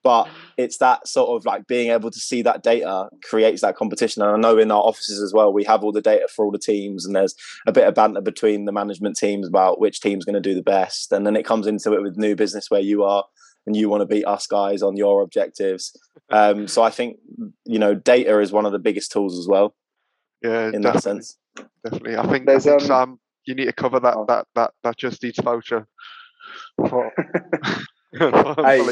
But 0.05 0.29
it's 0.59 0.77
that 0.79 1.09
sort 1.09 1.31
of 1.31 1.47
like 1.47 1.67
being 1.67 1.91
able 1.91 2.11
to 2.11 2.19
see 2.19 2.43
that 2.43 2.63
data 2.63 3.09
creates 3.25 3.63
that 3.63 3.75
competition. 3.75 4.23
And 4.23 4.31
I 4.31 4.37
know 4.37 4.59
in 4.59 4.71
our 4.71 4.83
offices 4.83 5.23
as 5.23 5.33
well, 5.33 5.53
we 5.53 5.65
have 5.65 5.83
all 5.83 5.93
the 5.93 6.03
data 6.03 6.29
for 6.29 6.45
all 6.45 6.53
the 6.53 6.59
teams, 6.59 7.07
and 7.07 7.17
there's 7.17 7.35
a 7.67 7.73
bit 7.73 7.89
of 7.89 7.95
banter 7.95 8.21
between 8.21 8.67
the 8.67 8.73
management 8.73 9.17
teams 9.17 9.49
about 9.49 9.81
which 9.81 10.01
team's 10.01 10.25
going 10.25 10.35
to 10.35 10.41
do 10.41 10.55
the 10.55 10.63
best. 10.63 11.11
And 11.11 11.27
then 11.27 11.37
it 11.37 11.47
comes 11.47 11.67
into 11.67 11.95
it 11.95 12.03
with 12.03 12.19
new 12.19 12.37
business 12.37 12.71
where 12.71 12.83
you 12.83 13.03
are 13.03 13.25
and 13.67 13.75
you 13.75 13.89
want 13.89 14.03
to 14.03 14.07
beat 14.07 14.27
us 14.27 14.47
guys 14.47 14.83
on 14.83 14.97
your 14.97 15.23
objectives. 15.23 15.97
Um, 16.31 16.67
so 16.69 16.83
I 16.83 16.89
think 16.89 17.19
you 17.67 17.79
know 17.79 17.95
data 17.95 18.41
is 18.41 18.51
one 18.51 18.65
of 18.65 18.73
the 18.73 18.79
biggest 18.79 19.13
tools 19.13 19.39
as 19.39 19.47
well. 19.47 19.75
Yeah, 20.43 20.69
in 20.69 20.81
definitely. 20.81 20.93
that 20.93 21.03
sense. 21.03 21.39
definitely. 21.85 22.17
I 22.17 22.27
think, 22.27 22.49
I 22.49 22.59
think 22.59 22.81
um, 22.81 22.87
Sam, 22.87 23.21
you 23.47 23.55
need 23.55 23.67
to 23.67 23.73
cover 23.75 24.01
that 24.01 24.17
oh. 24.17 24.25
that 24.27 24.47
that 24.55 24.71
that 24.83 24.97
Just 24.97 25.23
Eats 25.23 25.41
voucher. 25.41 25.87
Hey, 28.65 28.83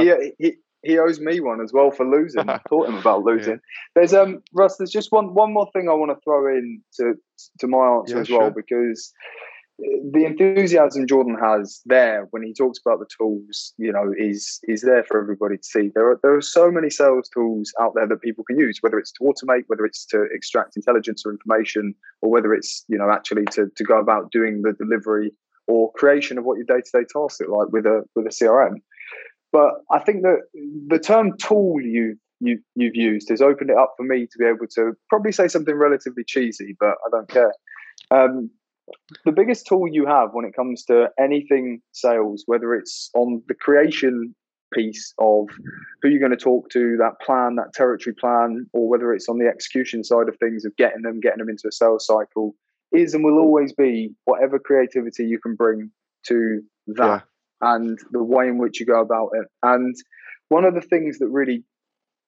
he, 0.00 0.32
he, 0.38 0.52
he, 0.82 0.98
owes 0.98 1.20
me 1.20 1.40
one 1.40 1.60
as 1.60 1.72
well 1.72 1.90
for 1.90 2.06
losing. 2.06 2.48
I 2.48 2.60
Taught 2.68 2.88
him 2.88 2.96
about 2.96 3.22
losing. 3.22 3.54
Yeah. 3.54 3.58
There's 3.94 4.14
um 4.14 4.42
Russ. 4.52 4.76
There's 4.76 4.90
just 4.90 5.12
one 5.12 5.34
one 5.34 5.52
more 5.52 5.68
thing 5.72 5.88
I 5.88 5.94
want 5.94 6.10
to 6.10 6.20
throw 6.24 6.46
in 6.48 6.82
to 6.96 7.14
to 7.60 7.66
my 7.66 7.86
answer 7.98 8.16
yeah, 8.16 8.20
as 8.22 8.30
well 8.30 8.40
sure. 8.40 8.50
because 8.50 9.12
the 9.78 10.24
enthusiasm 10.24 11.06
Jordan 11.06 11.36
has 11.40 11.80
there 11.84 12.28
when 12.30 12.42
he 12.42 12.54
talks 12.54 12.78
about 12.84 13.00
the 13.00 13.06
tools, 13.18 13.74
you 13.76 13.92
know, 13.92 14.12
is 14.16 14.60
is 14.64 14.82
there 14.82 15.04
for 15.04 15.20
everybody 15.20 15.56
to 15.56 15.64
see. 15.64 15.90
There 15.94 16.10
are 16.10 16.20
there 16.22 16.34
are 16.36 16.42
so 16.42 16.70
many 16.70 16.90
sales 16.90 17.28
tools 17.28 17.72
out 17.80 17.92
there 17.94 18.06
that 18.06 18.22
people 18.22 18.44
can 18.44 18.58
use, 18.58 18.78
whether 18.80 18.98
it's 18.98 19.12
to 19.12 19.24
automate, 19.24 19.64
whether 19.66 19.84
it's 19.84 20.04
to 20.06 20.26
extract 20.32 20.76
intelligence 20.76 21.24
or 21.26 21.32
information, 21.32 21.94
or 22.22 22.30
whether 22.30 22.54
it's 22.54 22.84
you 22.88 22.96
know 22.96 23.10
actually 23.10 23.46
to 23.52 23.66
to 23.74 23.84
go 23.84 23.98
about 23.98 24.30
doing 24.30 24.62
the 24.62 24.72
delivery 24.72 25.32
or 25.66 25.92
creation 25.92 26.38
of 26.38 26.44
what 26.44 26.56
your 26.56 26.66
day 26.66 26.82
to 26.82 26.90
day 26.92 27.04
tasks 27.12 27.40
look 27.40 27.50
like 27.50 27.68
with 27.72 27.86
a 27.86 28.04
with 28.14 28.26
a 28.26 28.30
CRM. 28.30 28.76
But 29.52 29.74
I 29.90 30.00
think 30.00 30.22
that 30.22 30.40
the 30.88 30.98
term 30.98 31.36
tool 31.38 31.80
you 31.80 32.16
you 32.40 32.58
you've 32.74 32.96
used 32.96 33.28
has 33.30 33.40
opened 33.40 33.70
it 33.70 33.76
up 33.76 33.94
for 33.96 34.04
me 34.04 34.26
to 34.26 34.38
be 34.38 34.44
able 34.44 34.66
to 34.74 34.92
probably 35.08 35.32
say 35.32 35.48
something 35.48 35.74
relatively 35.74 36.24
cheesy, 36.24 36.76
but 36.78 36.96
I 37.06 37.10
don't 37.10 37.28
care. 37.28 37.54
Um, 38.10 38.50
the 39.24 39.32
biggest 39.32 39.66
tool 39.66 39.88
you 39.88 40.06
have 40.06 40.30
when 40.32 40.44
it 40.44 40.54
comes 40.54 40.84
to 40.84 41.08
anything 41.18 41.80
sales, 41.92 42.42
whether 42.46 42.74
it's 42.74 43.10
on 43.14 43.42
the 43.48 43.54
creation 43.54 44.34
piece 44.74 45.14
of 45.18 45.46
who 46.02 46.08
you're 46.08 46.20
going 46.20 46.30
to 46.30 46.36
talk 46.36 46.68
to, 46.70 46.96
that 46.98 47.20
plan, 47.24 47.54
that 47.54 47.72
territory 47.72 48.14
plan, 48.14 48.66
or 48.72 48.88
whether 48.88 49.14
it's 49.14 49.28
on 49.28 49.38
the 49.38 49.46
execution 49.46 50.04
side 50.04 50.28
of 50.28 50.36
things 50.38 50.64
of 50.64 50.76
getting 50.76 51.02
them, 51.02 51.20
getting 51.20 51.38
them 51.38 51.48
into 51.48 51.68
a 51.68 51.72
sales 51.72 52.06
cycle, 52.06 52.54
is 52.94 53.14
and 53.14 53.24
will 53.24 53.38
always 53.38 53.72
be 53.72 54.10
whatever 54.24 54.58
creativity 54.58 55.24
you 55.24 55.38
can 55.40 55.54
bring 55.54 55.90
to 56.26 56.60
that 56.86 57.22
yeah. 57.62 57.74
and 57.74 57.98
the 58.10 58.22
way 58.22 58.48
in 58.48 58.58
which 58.58 58.80
you 58.80 58.86
go 58.86 59.00
about 59.00 59.30
it. 59.34 59.46
And 59.62 59.94
one 60.48 60.64
of 60.64 60.74
the 60.74 60.80
things 60.80 61.18
that 61.18 61.28
really 61.28 61.64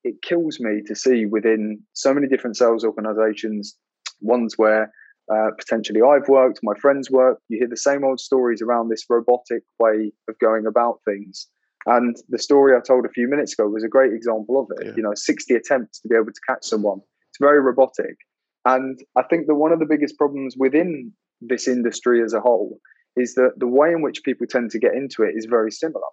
it 0.04 0.22
kills 0.22 0.60
me 0.60 0.82
to 0.86 0.94
see 0.94 1.26
within 1.26 1.82
so 1.92 2.14
many 2.14 2.28
different 2.28 2.56
sales 2.56 2.84
organizations, 2.84 3.76
ones 4.20 4.54
where 4.56 4.92
uh, 5.32 5.50
potentially 5.58 6.00
I've 6.00 6.28
worked, 6.28 6.60
my 6.62 6.74
friends 6.80 7.10
work. 7.10 7.38
You 7.48 7.58
hear 7.58 7.68
the 7.68 7.76
same 7.76 8.04
old 8.04 8.20
stories 8.20 8.62
around 8.62 8.88
this 8.88 9.04
robotic 9.10 9.62
way 9.80 10.12
of 10.28 10.38
going 10.38 10.66
about 10.66 11.00
things. 11.04 11.48
And 11.86 12.16
the 12.28 12.38
story 12.38 12.76
I 12.76 12.80
told 12.80 13.04
a 13.04 13.10
few 13.10 13.28
minutes 13.28 13.52
ago 13.52 13.68
was 13.68 13.84
a 13.84 13.88
great 13.88 14.12
example 14.12 14.60
of 14.60 14.68
it. 14.78 14.86
Yeah. 14.86 14.92
You 14.96 15.02
know, 15.02 15.12
60 15.14 15.54
attempts 15.54 16.00
to 16.00 16.08
be 16.08 16.14
able 16.14 16.26
to 16.26 16.40
catch 16.48 16.64
someone. 16.64 17.00
It's 17.30 17.38
very 17.40 17.60
robotic. 17.60 18.16
And 18.66 18.98
I 19.16 19.22
think 19.22 19.46
that 19.46 19.54
one 19.54 19.72
of 19.72 19.78
the 19.78 19.86
biggest 19.86 20.18
problems 20.18 20.56
within 20.58 21.12
this 21.40 21.68
industry 21.68 22.22
as 22.22 22.32
a 22.32 22.40
whole 22.40 22.78
is 23.16 23.34
that 23.34 23.52
the 23.56 23.68
way 23.68 23.92
in 23.92 24.02
which 24.02 24.24
people 24.24 24.46
tend 24.46 24.72
to 24.72 24.78
get 24.78 24.94
into 24.94 25.22
it 25.22 25.34
is 25.36 25.46
very 25.46 25.70
similar. 25.70 26.04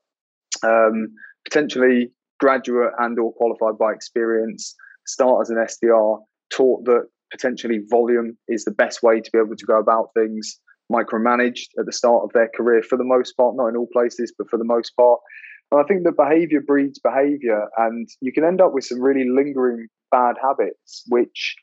Um, 0.64 1.08
potentially 1.44 2.12
graduate 2.40 2.92
and 3.00 3.18
or 3.20 3.34
qualified 3.34 3.78
by 3.80 3.92
experience, 3.92 4.76
start 5.08 5.42
as 5.42 5.50
an 5.50 5.58
SDR, 5.58 6.20
taught 6.52 6.86
that 6.86 7.08
potentially 7.32 7.80
volume 7.90 8.38
is 8.48 8.64
the 8.64 8.72
best 8.72 9.02
way 9.02 9.20
to 9.20 9.32
be 9.32 9.40
able 9.40 9.56
to 9.56 9.66
go 9.66 9.80
about 9.80 10.10
things 10.16 10.60
micromanaged 10.92 11.70
at 11.80 11.86
the 11.86 11.92
start 11.92 12.24
of 12.24 12.32
their 12.34 12.50
career 12.56 12.84
for 12.84 12.98
the 12.98 13.04
most 13.04 13.34
part 13.34 13.56
not 13.56 13.68
in 13.68 13.76
all 13.76 13.88
places 13.92 14.32
but 14.38 14.48
for 14.50 14.58
the 14.58 14.66
most 14.66 14.92
part 14.96 15.20
and 15.72 15.82
i 15.82 15.84
think 15.86 16.04
that 16.04 16.16
behavior 16.16 16.62
breeds 16.62 17.00
behavior 17.00 17.68
and 17.78 18.08
you 18.22 18.32
can 18.32 18.44
end 18.44 18.62
up 18.62 18.74
with 18.74 18.84
some 18.84 19.02
really 19.02 19.28
lingering 19.28 19.88
bad 20.12 20.36
habits 20.44 21.04
which 21.08 21.56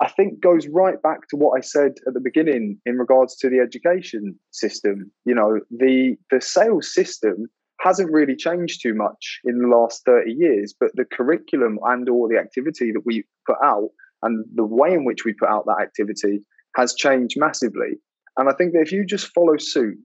i 0.00 0.08
think 0.08 0.40
goes 0.40 0.66
right 0.68 1.00
back 1.02 1.28
to 1.28 1.36
what 1.36 1.56
i 1.56 1.60
said 1.60 1.92
at 2.06 2.14
the 2.14 2.20
beginning 2.20 2.78
in 2.86 2.96
regards 2.96 3.36
to 3.36 3.48
the 3.48 3.58
education 3.58 4.38
system 4.50 5.10
you 5.24 5.34
know 5.34 5.60
the 5.70 6.16
the 6.30 6.40
sales 6.40 6.92
system 6.92 7.46
hasn't 7.80 8.10
really 8.12 8.36
changed 8.36 8.80
too 8.80 8.94
much 8.94 9.40
in 9.44 9.58
the 9.58 9.68
last 9.68 10.02
30 10.06 10.32
years 10.32 10.74
but 10.78 10.90
the 10.94 11.04
curriculum 11.04 11.78
and 11.84 12.08
or 12.08 12.28
the 12.28 12.38
activity 12.38 12.92
that 12.92 13.02
we 13.04 13.24
put 13.46 13.56
out 13.62 13.90
and 14.24 14.44
the 14.54 14.64
way 14.64 14.92
in 14.92 15.04
which 15.04 15.24
we 15.24 15.34
put 15.34 15.48
out 15.48 15.66
that 15.66 15.82
activity 15.82 16.40
has 16.76 16.94
changed 16.94 17.36
massively. 17.38 18.00
And 18.36 18.48
I 18.48 18.52
think 18.52 18.72
that 18.72 18.80
if 18.80 18.90
you 18.90 19.06
just 19.06 19.32
follow 19.32 19.56
suit 19.58 19.98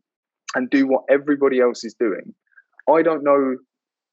and 0.56 0.70
do 0.70 0.88
what 0.88 1.04
everybody 1.10 1.60
else 1.60 1.84
is 1.84 1.96
doing, 2.00 2.36
I 2.88 3.02
don't 3.02 3.24
know 3.24 3.56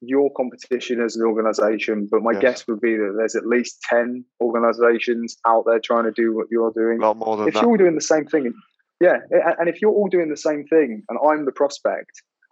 your 0.01 0.31
competition 0.35 1.01
as 1.01 1.15
an 1.15 1.25
organization, 1.25 2.07
but 2.09 2.21
my 2.21 2.33
yes. 2.33 2.41
guess 2.41 2.67
would 2.67 2.81
be 2.81 2.95
that 2.95 3.15
there's 3.17 3.35
at 3.35 3.45
least 3.45 3.81
10 3.89 4.23
organizations 4.41 5.37
out 5.47 5.63
there 5.65 5.79
trying 5.79 6.03
to 6.03 6.11
do 6.11 6.35
what 6.35 6.47
you're 6.51 6.71
doing. 6.71 6.99
A 6.99 7.07
lot 7.07 7.17
more 7.17 7.37
than 7.37 7.47
if 7.47 7.53
that. 7.53 7.61
you're 7.61 7.71
all 7.71 7.77
doing 7.77 7.95
the 7.95 8.01
same 8.01 8.25
thing, 8.25 8.53
yeah, 8.99 9.17
and 9.59 9.69
if 9.69 9.81
you're 9.81 9.91
all 9.91 10.09
doing 10.09 10.29
the 10.29 10.37
same 10.37 10.65
thing 10.65 11.03
and 11.09 11.19
I'm 11.27 11.45
the 11.45 11.51
prospect, 11.51 12.11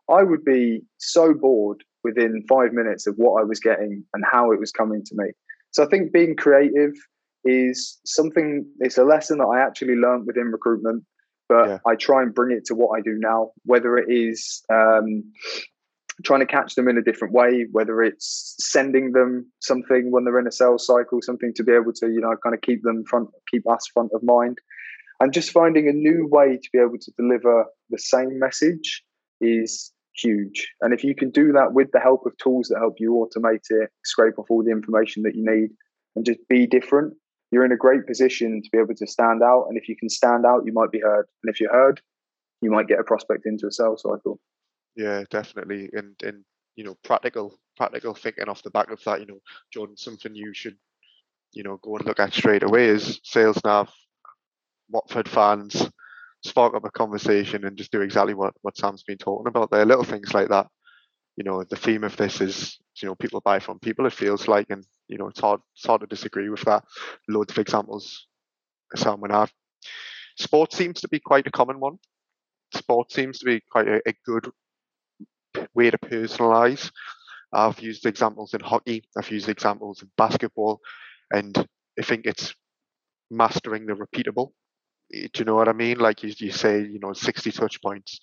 I 0.09 0.23
would 0.23 0.43
be 0.43 0.81
so 0.97 1.33
bored 1.33 1.83
within 2.03 2.43
five 2.47 2.71
minutes 2.73 3.07
of 3.07 3.15
what 3.17 3.41
I 3.41 3.43
was 3.43 3.59
getting 3.59 4.03
and 4.13 4.23
how 4.29 4.51
it 4.51 4.59
was 4.59 4.71
coming 4.71 5.03
to 5.05 5.15
me. 5.15 5.31
So 5.71 5.83
I 5.83 5.87
think 5.87 6.13
being 6.13 6.35
creative 6.35 6.93
is 7.45 7.99
something 8.05 8.65
it's 8.79 8.97
a 8.97 9.03
lesson 9.03 9.37
that 9.37 9.45
i 9.45 9.61
actually 9.61 9.95
learned 9.95 10.25
within 10.25 10.51
recruitment 10.51 11.03
but 11.47 11.67
yeah. 11.67 11.77
i 11.85 11.95
try 11.95 12.21
and 12.21 12.33
bring 12.33 12.55
it 12.55 12.65
to 12.65 12.73
what 12.73 12.97
i 12.97 13.01
do 13.01 13.15
now 13.19 13.51
whether 13.65 13.97
it 13.97 14.09
is 14.09 14.63
um, 14.73 15.23
trying 16.23 16.39
to 16.39 16.45
catch 16.45 16.75
them 16.75 16.87
in 16.87 16.97
a 16.97 17.01
different 17.01 17.33
way 17.33 17.65
whether 17.71 18.01
it's 18.01 18.55
sending 18.59 19.11
them 19.11 19.51
something 19.59 20.11
when 20.11 20.23
they're 20.23 20.39
in 20.39 20.47
a 20.47 20.51
sales 20.51 20.85
cycle 20.85 21.19
something 21.21 21.53
to 21.53 21.63
be 21.63 21.71
able 21.71 21.93
to 21.93 22.07
you 22.07 22.21
know 22.21 22.35
kind 22.43 22.55
of 22.55 22.61
keep 22.61 22.81
them 22.83 23.03
front 23.05 23.29
keep 23.49 23.69
us 23.69 23.85
front 23.93 24.11
of 24.13 24.23
mind 24.23 24.57
and 25.19 25.33
just 25.33 25.51
finding 25.51 25.87
a 25.87 25.93
new 25.93 26.27
way 26.29 26.57
to 26.57 26.69
be 26.71 26.79
able 26.79 26.97
to 26.99 27.11
deliver 27.17 27.65
the 27.89 27.99
same 27.99 28.39
message 28.39 29.03
is 29.41 29.91
huge 30.15 30.69
and 30.81 30.93
if 30.93 31.03
you 31.03 31.13
can 31.13 31.29
do 31.29 31.51
that 31.51 31.73
with 31.73 31.91
the 31.91 31.99
help 31.99 32.25
of 32.25 32.37
tools 32.37 32.67
that 32.69 32.79
help 32.79 32.95
you 32.99 33.11
automate 33.11 33.65
it 33.69 33.89
scrape 34.05 34.39
off 34.39 34.45
all 34.49 34.63
the 34.63 34.71
information 34.71 35.23
that 35.23 35.35
you 35.35 35.43
need 35.45 35.69
and 36.15 36.25
just 36.25 36.39
be 36.47 36.65
different 36.65 37.13
you're 37.55 37.65
in 37.65 37.71
a 37.71 37.77
great 37.77 38.05
position 38.05 38.61
to 38.61 38.69
be 38.69 38.77
able 38.77 38.95
to 38.95 39.07
stand 39.07 39.41
out. 39.41 39.67
And 39.69 39.77
if 39.77 39.87
you 39.87 39.95
can 39.95 40.09
stand 40.09 40.45
out, 40.45 40.63
you 40.65 40.73
might 40.73 40.91
be 40.91 40.99
heard. 40.99 41.25
And 41.41 41.53
if 41.53 41.59
you're 41.59 41.71
heard, 41.71 42.01
you 42.61 42.71
might 42.71 42.87
get 42.87 42.99
a 42.99 43.03
prospect 43.03 43.45
into 43.45 43.67
a 43.67 43.71
sales 43.71 44.01
cycle. 44.01 44.39
Yeah, 44.95 45.23
definitely. 45.29 45.89
And 45.93 46.15
and 46.23 46.43
you 46.75 46.83
know, 46.83 46.95
practical 47.03 47.57
practical 47.77 48.13
thinking 48.13 48.49
off 48.49 48.63
the 48.63 48.71
back 48.71 48.91
of 48.91 49.03
that, 49.05 49.19
you 49.19 49.25
know, 49.25 49.39
Jordan, 49.73 49.97
something 49.97 50.35
you 50.35 50.53
should, 50.53 50.77
you 51.53 51.63
know, 51.63 51.77
go 51.83 51.97
and 51.97 52.05
look 52.05 52.19
at 52.19 52.33
straight 52.33 52.63
away 52.63 52.87
is 52.87 53.19
sales 53.23 53.59
nav, 53.65 53.89
Watford 54.89 55.27
fans, 55.29 55.89
spark 56.43 56.75
up 56.75 56.85
a 56.85 56.91
conversation 56.91 57.65
and 57.65 57.77
just 57.77 57.91
do 57.91 58.01
exactly 58.01 58.33
what, 58.33 58.53
what 58.61 58.77
Sam's 58.77 59.03
been 59.03 59.17
talking 59.17 59.47
about 59.47 59.71
there. 59.71 59.85
Little 59.85 60.03
things 60.03 60.33
like 60.33 60.49
that. 60.49 60.67
You 61.37 61.43
know, 61.45 61.63
the 61.63 61.75
theme 61.77 62.03
of 62.03 62.17
this 62.17 62.41
is, 62.41 62.79
you 63.01 63.07
know, 63.07 63.15
people 63.15 63.41
buy 63.41 63.59
from 63.59 63.79
people, 63.79 64.05
it 64.07 64.13
feels 64.13 64.47
like, 64.47 64.67
and 64.69 64.85
you 65.07 65.17
know, 65.17 65.27
it's 65.29 65.39
hard, 65.41 65.61
it's 65.75 65.85
hard 65.85 66.01
to 66.01 66.07
disagree 66.07 66.49
with 66.49 66.61
that. 66.63 66.83
Loads 67.29 67.51
of 67.53 67.59
examples 67.59 68.27
Sam 68.95 69.21
would 69.21 69.31
have. 69.31 69.51
Sport 70.37 70.73
seems 70.73 71.01
to 71.01 71.09
be 71.09 71.19
quite 71.19 71.47
a 71.47 71.51
common 71.51 71.79
one. 71.79 71.97
Sport 72.75 73.11
seems 73.11 73.39
to 73.39 73.45
be 73.45 73.61
quite 73.71 73.87
a, 73.87 74.01
a 74.07 74.13
good 74.25 74.49
way 75.73 75.91
to 75.91 75.97
personalize. 75.97 76.91
I've 77.53 77.79
used 77.79 78.05
examples 78.05 78.53
in 78.53 78.59
hockey, 78.59 79.03
I've 79.17 79.31
used 79.31 79.49
examples 79.49 80.01
in 80.01 80.09
basketball, 80.17 80.81
and 81.31 81.55
I 81.97 82.01
think 82.01 82.25
it's 82.25 82.53
mastering 83.31 83.85
the 83.85 83.93
repeatable. 83.93 84.51
Eh, 85.13 85.27
do 85.33 85.39
you 85.39 85.45
know 85.45 85.55
what 85.55 85.69
I 85.69 85.73
mean? 85.73 85.99
Like 85.99 86.23
you, 86.23 86.33
you 86.37 86.51
say, 86.51 86.81
you 86.81 86.99
know, 86.99 87.13
60 87.13 87.51
touch 87.51 87.81
points, 87.81 88.19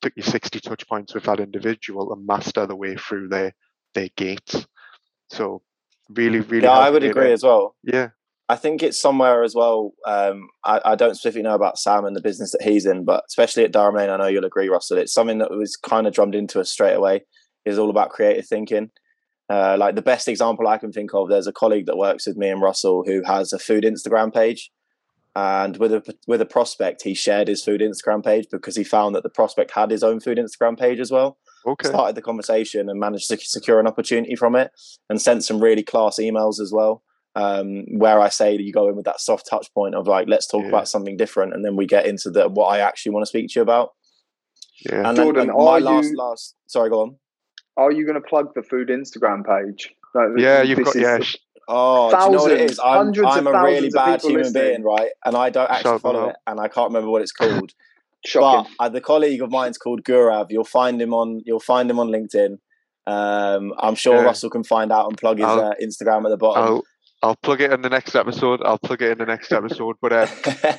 took 0.00 0.12
you 0.16 0.22
60 0.22 0.60
touch 0.60 0.88
points 0.88 1.14
with 1.14 1.24
that 1.24 1.40
individual 1.40 2.12
and 2.12 2.26
master 2.26 2.66
the 2.66 2.76
way 2.76 2.96
through 2.96 3.28
their 3.28 3.52
their 3.94 4.08
gates. 4.16 4.66
So 5.30 5.62
really, 6.08 6.40
really. 6.40 6.64
Yeah, 6.64 6.78
I 6.78 6.90
would 6.90 7.04
agree 7.04 7.32
as 7.32 7.42
well. 7.42 7.76
Yeah. 7.82 8.10
I 8.50 8.56
think 8.56 8.82
it's 8.82 9.00
somewhere 9.00 9.44
as 9.44 9.54
well. 9.54 9.92
Um, 10.04 10.48
I, 10.64 10.80
I, 10.84 10.94
don't 10.96 11.14
specifically 11.14 11.42
know 11.42 11.54
about 11.54 11.78
Sam 11.78 12.04
and 12.04 12.16
the 12.16 12.20
business 12.20 12.50
that 12.50 12.62
he's 12.62 12.84
in, 12.84 13.04
but 13.04 13.22
especially 13.28 13.62
at 13.62 13.70
Durham 13.70 13.94
Lane, 13.94 14.10
I 14.10 14.16
know 14.16 14.26
you'll 14.26 14.44
agree, 14.44 14.68
Russell. 14.68 14.98
It's 14.98 15.12
something 15.12 15.38
that 15.38 15.52
was 15.52 15.76
kind 15.76 16.08
of 16.08 16.12
drummed 16.12 16.34
into 16.34 16.58
us 16.58 16.68
straight 16.68 16.94
away. 16.94 17.20
Is 17.64 17.78
all 17.78 17.90
about 17.90 18.10
creative 18.10 18.48
thinking. 18.48 18.90
Uh, 19.48 19.76
like 19.78 19.94
the 19.94 20.02
best 20.02 20.26
example 20.26 20.66
I 20.66 20.78
can 20.78 20.90
think 20.90 21.14
of, 21.14 21.28
there's 21.28 21.46
a 21.46 21.52
colleague 21.52 21.86
that 21.86 21.96
works 21.96 22.26
with 22.26 22.36
me 22.36 22.48
and 22.48 22.60
Russell 22.60 23.04
who 23.06 23.22
has 23.24 23.52
a 23.52 23.58
food 23.58 23.84
Instagram 23.84 24.34
page, 24.34 24.72
and 25.36 25.76
with 25.76 25.92
a 25.92 26.14
with 26.26 26.40
a 26.40 26.46
prospect, 26.46 27.02
he 27.04 27.14
shared 27.14 27.46
his 27.46 27.62
food 27.62 27.80
Instagram 27.80 28.24
page 28.24 28.46
because 28.50 28.74
he 28.74 28.82
found 28.82 29.14
that 29.14 29.22
the 29.22 29.30
prospect 29.30 29.70
had 29.70 29.92
his 29.92 30.02
own 30.02 30.18
food 30.18 30.38
Instagram 30.38 30.76
page 30.76 30.98
as 30.98 31.12
well 31.12 31.38
okay. 31.66 31.88
started 31.88 32.16
the 32.16 32.22
conversation 32.22 32.88
and 32.88 32.98
managed 32.98 33.28
to 33.28 33.36
secure 33.36 33.80
an 33.80 33.86
opportunity 33.86 34.34
from 34.34 34.56
it 34.56 34.72
and 35.08 35.20
sent 35.20 35.44
some 35.44 35.60
really 35.60 35.82
class 35.82 36.18
emails 36.18 36.60
as 36.60 36.72
well 36.72 37.02
um, 37.40 37.84
where 37.98 38.20
I 38.20 38.28
say 38.28 38.56
that 38.56 38.62
you 38.62 38.72
go 38.72 38.88
in 38.88 38.96
with 38.96 39.06
that 39.06 39.20
soft 39.20 39.46
touch 39.48 39.72
point 39.74 39.94
of 39.94 40.06
like, 40.06 40.28
let's 40.28 40.46
talk 40.46 40.62
yeah. 40.62 40.68
about 40.68 40.88
something 40.88 41.16
different, 41.16 41.54
and 41.54 41.64
then 41.64 41.76
we 41.76 41.86
get 41.86 42.06
into 42.06 42.30
the 42.30 42.48
what 42.48 42.66
I 42.66 42.80
actually 42.80 43.12
want 43.12 43.22
to 43.22 43.28
speak 43.28 43.48
to 43.50 43.60
you 43.60 43.62
about. 43.62 43.90
Yeah, 44.84 45.08
and 45.08 45.16
Jordan, 45.16 45.48
then, 45.48 45.56
my 45.56 45.78
last, 45.78 46.10
you, 46.10 46.16
last, 46.16 46.54
sorry, 46.66 46.90
go 46.90 47.02
on. 47.02 47.16
Are 47.76 47.92
you 47.92 48.04
going 48.04 48.20
to 48.20 48.26
plug 48.26 48.54
the 48.54 48.62
food 48.62 48.88
Instagram 48.88 49.44
page? 49.44 49.90
Like, 50.14 50.28
yeah, 50.38 50.62
you've 50.62 50.82
got 50.84 50.96
is, 50.96 51.02
yeah. 51.02 51.18
Oh, 51.68 52.10
thousands, 52.10 52.24
do 52.24 52.30
you 52.30 52.36
know 52.36 52.42
what 52.42 52.52
it 52.52 52.70
is? 52.70 52.80
I'm, 52.82 53.26
I'm 53.26 53.46
a 53.46 53.62
really 53.62 53.90
bad 53.90 54.22
human 54.22 54.42
listening. 54.42 54.64
being, 54.64 54.82
right? 54.82 55.10
And 55.24 55.36
I 55.36 55.50
don't 55.50 55.70
actually 55.70 55.98
follow 56.00 56.30
it, 56.30 56.36
and 56.46 56.58
I 56.58 56.68
can't 56.68 56.88
remember 56.88 57.10
what 57.10 57.22
it's 57.22 57.32
called. 57.40 57.72
Shocking. 58.26 58.70
But 58.78 58.84
uh, 58.84 58.88
the 58.90 59.00
colleague 59.00 59.40
of 59.40 59.50
mine's 59.50 59.78
called 59.78 60.02
Gurav. 60.04 60.46
You'll 60.50 60.64
find 60.64 61.00
him 61.00 61.14
on. 61.14 61.40
You'll 61.46 61.60
find 61.60 61.90
him 61.90 61.98
on 61.98 62.08
LinkedIn. 62.08 62.58
Um, 63.06 63.72
I'm 63.78 63.94
sure 63.94 64.16
yeah. 64.16 64.22
Russell 64.22 64.50
can 64.50 64.62
find 64.62 64.92
out 64.92 65.06
and 65.08 65.16
plug 65.16 65.38
his 65.38 65.46
uh, 65.46 65.72
Instagram 65.82 66.24
at 66.24 66.28
the 66.28 66.36
bottom. 66.36 66.64
I'll, 66.64 66.82
I'll 67.22 67.36
plug 67.36 67.60
it 67.60 67.72
in 67.72 67.82
the 67.82 67.90
next 67.90 68.14
episode. 68.14 68.62
I'll 68.64 68.78
plug 68.78 69.02
it 69.02 69.12
in 69.12 69.18
the 69.18 69.26
next 69.26 69.52
episode. 69.52 69.96
But 70.00 70.12
um, 70.12 70.28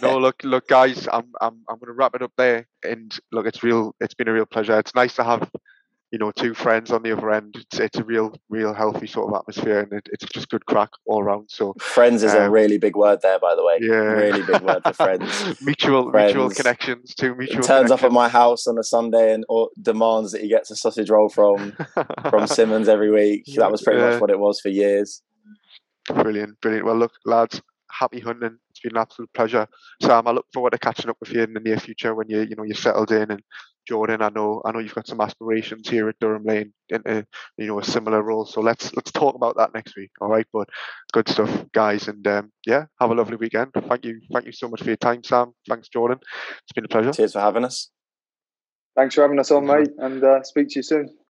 no, 0.02 0.18
look, 0.20 0.44
look, 0.44 0.68
guys, 0.68 1.08
I'm 1.12 1.32
I'm 1.39 1.60
I'm 1.70 1.78
going 1.78 1.88
to 1.88 1.94
wrap 1.94 2.16
it 2.16 2.22
up 2.22 2.34
there. 2.38 2.68
And 2.84 3.18
look, 3.32 3.46
it's 3.46 3.64
real. 3.64 3.96
It's 4.00 4.14
been 4.14 4.28
a 4.28 4.34
real 4.34 4.46
pleasure. 4.46 4.78
It's 4.80 4.96
nice 4.96 5.16
to 5.16 5.24
have 5.24 5.50
you 6.12 6.20
know, 6.20 6.32
two 6.32 6.54
friends 6.54 6.92
on 6.92 7.04
the 7.04 7.12
other 7.14 7.32
end. 7.32 7.56
It's, 7.56 7.80
it's 7.80 7.98
a 7.98 8.04
real, 8.04 8.34
real 8.50 8.74
healthy 8.74 9.08
sort 9.08 9.30
of 9.30 9.39
atmosphere, 9.39 9.80
and 9.80 9.94
it, 9.94 10.10
it's 10.12 10.26
just 10.26 10.50
good 10.50 10.66
crack 10.66 10.89
all 11.06 11.22
around. 11.22 11.50
So, 11.50 11.74
friends 11.80 12.22
is 12.22 12.34
um, 12.34 12.42
a 12.42 12.50
really 12.50 12.78
big 12.78 12.98
word 12.98 13.22
there, 13.22 13.39
by 13.39 13.56
the 13.56 13.64
way. 13.64 13.78
Yeah, 13.80 13.96
really 13.96 14.44
big 14.44 14.62
word 14.62 14.82
for 14.84 14.94
friends. 14.94 15.62
mutual, 15.62 16.12
friends. 16.12 16.34
mutual 16.34 16.50
connections. 16.50 17.16
Two 17.16 17.34
mutual. 17.36 17.64
turns 17.64 17.92
up 17.92 18.04
at 18.04 18.12
my 18.12 18.28
house 18.28 18.68
on 18.68 18.78
a 18.78 18.84
Sunday 18.84 19.34
and 19.34 19.46
or 19.48 19.70
demands 19.82 20.34
that 20.34 20.42
he 20.42 20.50
gets 20.50 20.70
a 20.70 20.76
sausage 20.76 21.10
roll 21.10 21.30
from 21.30 21.78
from 22.30 22.46
Simmons 22.48 22.89
every 22.89 23.10
week. 23.10 23.46
That 23.56 23.72
was 23.72 23.82
pretty 23.82 24.02
yeah. 24.02 24.12
much 24.12 24.22
what 24.22 24.30
it 24.30 24.39
was 24.39 24.60
for 24.60 24.70
years. 24.70 25.22
Brilliant, 26.08 26.60
brilliant. 26.62 26.86
Well, 26.86 26.97
look, 26.97 27.14
lads, 27.26 27.62
happy 27.91 28.20
hunting. 28.20 28.58
It's 28.70 28.80
been 28.80 28.93
an 28.93 29.02
absolute 29.02 29.32
pleasure. 29.34 29.68
Sam, 30.02 30.28
I 30.28 30.32
look 30.32 30.45
forward 30.54 30.72
to 30.72 30.80
catching 30.80 31.10
up 31.10 31.18
with 31.20 31.32
you 31.32 31.43
in 31.43 31.54
the 31.54 31.60
near 31.60 31.78
future 31.78 32.16
when 32.16 32.30
you, 32.30 32.41
you 32.41 32.56
know, 32.56 32.64
you're 32.64 32.76
settled 32.76 33.12
in 33.12 33.32
and 33.32 33.41
Jordan, 33.88 34.22
I 34.22 34.30
know 34.30 34.62
I 34.64 34.72
know 34.72 34.80
you've 34.80 34.93
got 34.93 35.08
some 35.08 35.22
aspirations 35.22 35.89
here 35.89 36.08
at 36.08 36.20
Durham 36.20 36.43
Lane 36.43 36.74
into 36.89 37.26
you 37.58 37.68
know 37.68 37.80
a 37.80 37.84
similar 37.84 38.22
role. 38.22 38.45
So 38.45 38.62
let's 38.62 38.93
let's 38.95 39.12
talk 39.12 39.36
about 39.36 39.58
that 39.58 39.74
next 39.74 39.95
week. 39.97 40.12
All 40.22 40.30
right, 40.30 40.45
but 40.54 40.70
good 41.14 41.28
stuff, 41.28 41.66
guys, 41.74 42.08
and 42.08 42.26
um, 42.28 42.52
yeah, 42.66 42.86
have 42.99 43.10
a 43.10 43.16
lovely 43.16 43.38
weekend. 43.38 43.72
Thank 43.74 44.06
you, 44.06 44.22
thank 44.32 44.45
you 44.45 44.52
so 44.52 44.68
much 44.68 44.82
for 44.82 44.88
your 44.88 44.97
time, 44.97 45.24
Sam. 45.24 45.54
Thanks, 45.68 45.89
Jordan. 45.89 46.20
It's 46.22 46.74
been 46.74 46.86
a 46.86 46.88
pleasure. 46.88 47.12
Cheers 47.12 47.34
for 47.34 47.41
having 47.41 47.66
us. 47.66 47.89
Thanks 48.95 49.16
for 49.16 49.22
having 49.22 49.39
us 49.39 49.52
on, 49.52 49.66
mate, 49.66 49.89
and 49.97 50.24
uh, 50.24 50.43
speak 50.43 50.70
to 50.70 50.76
you 50.80 50.84
soon. 50.84 51.10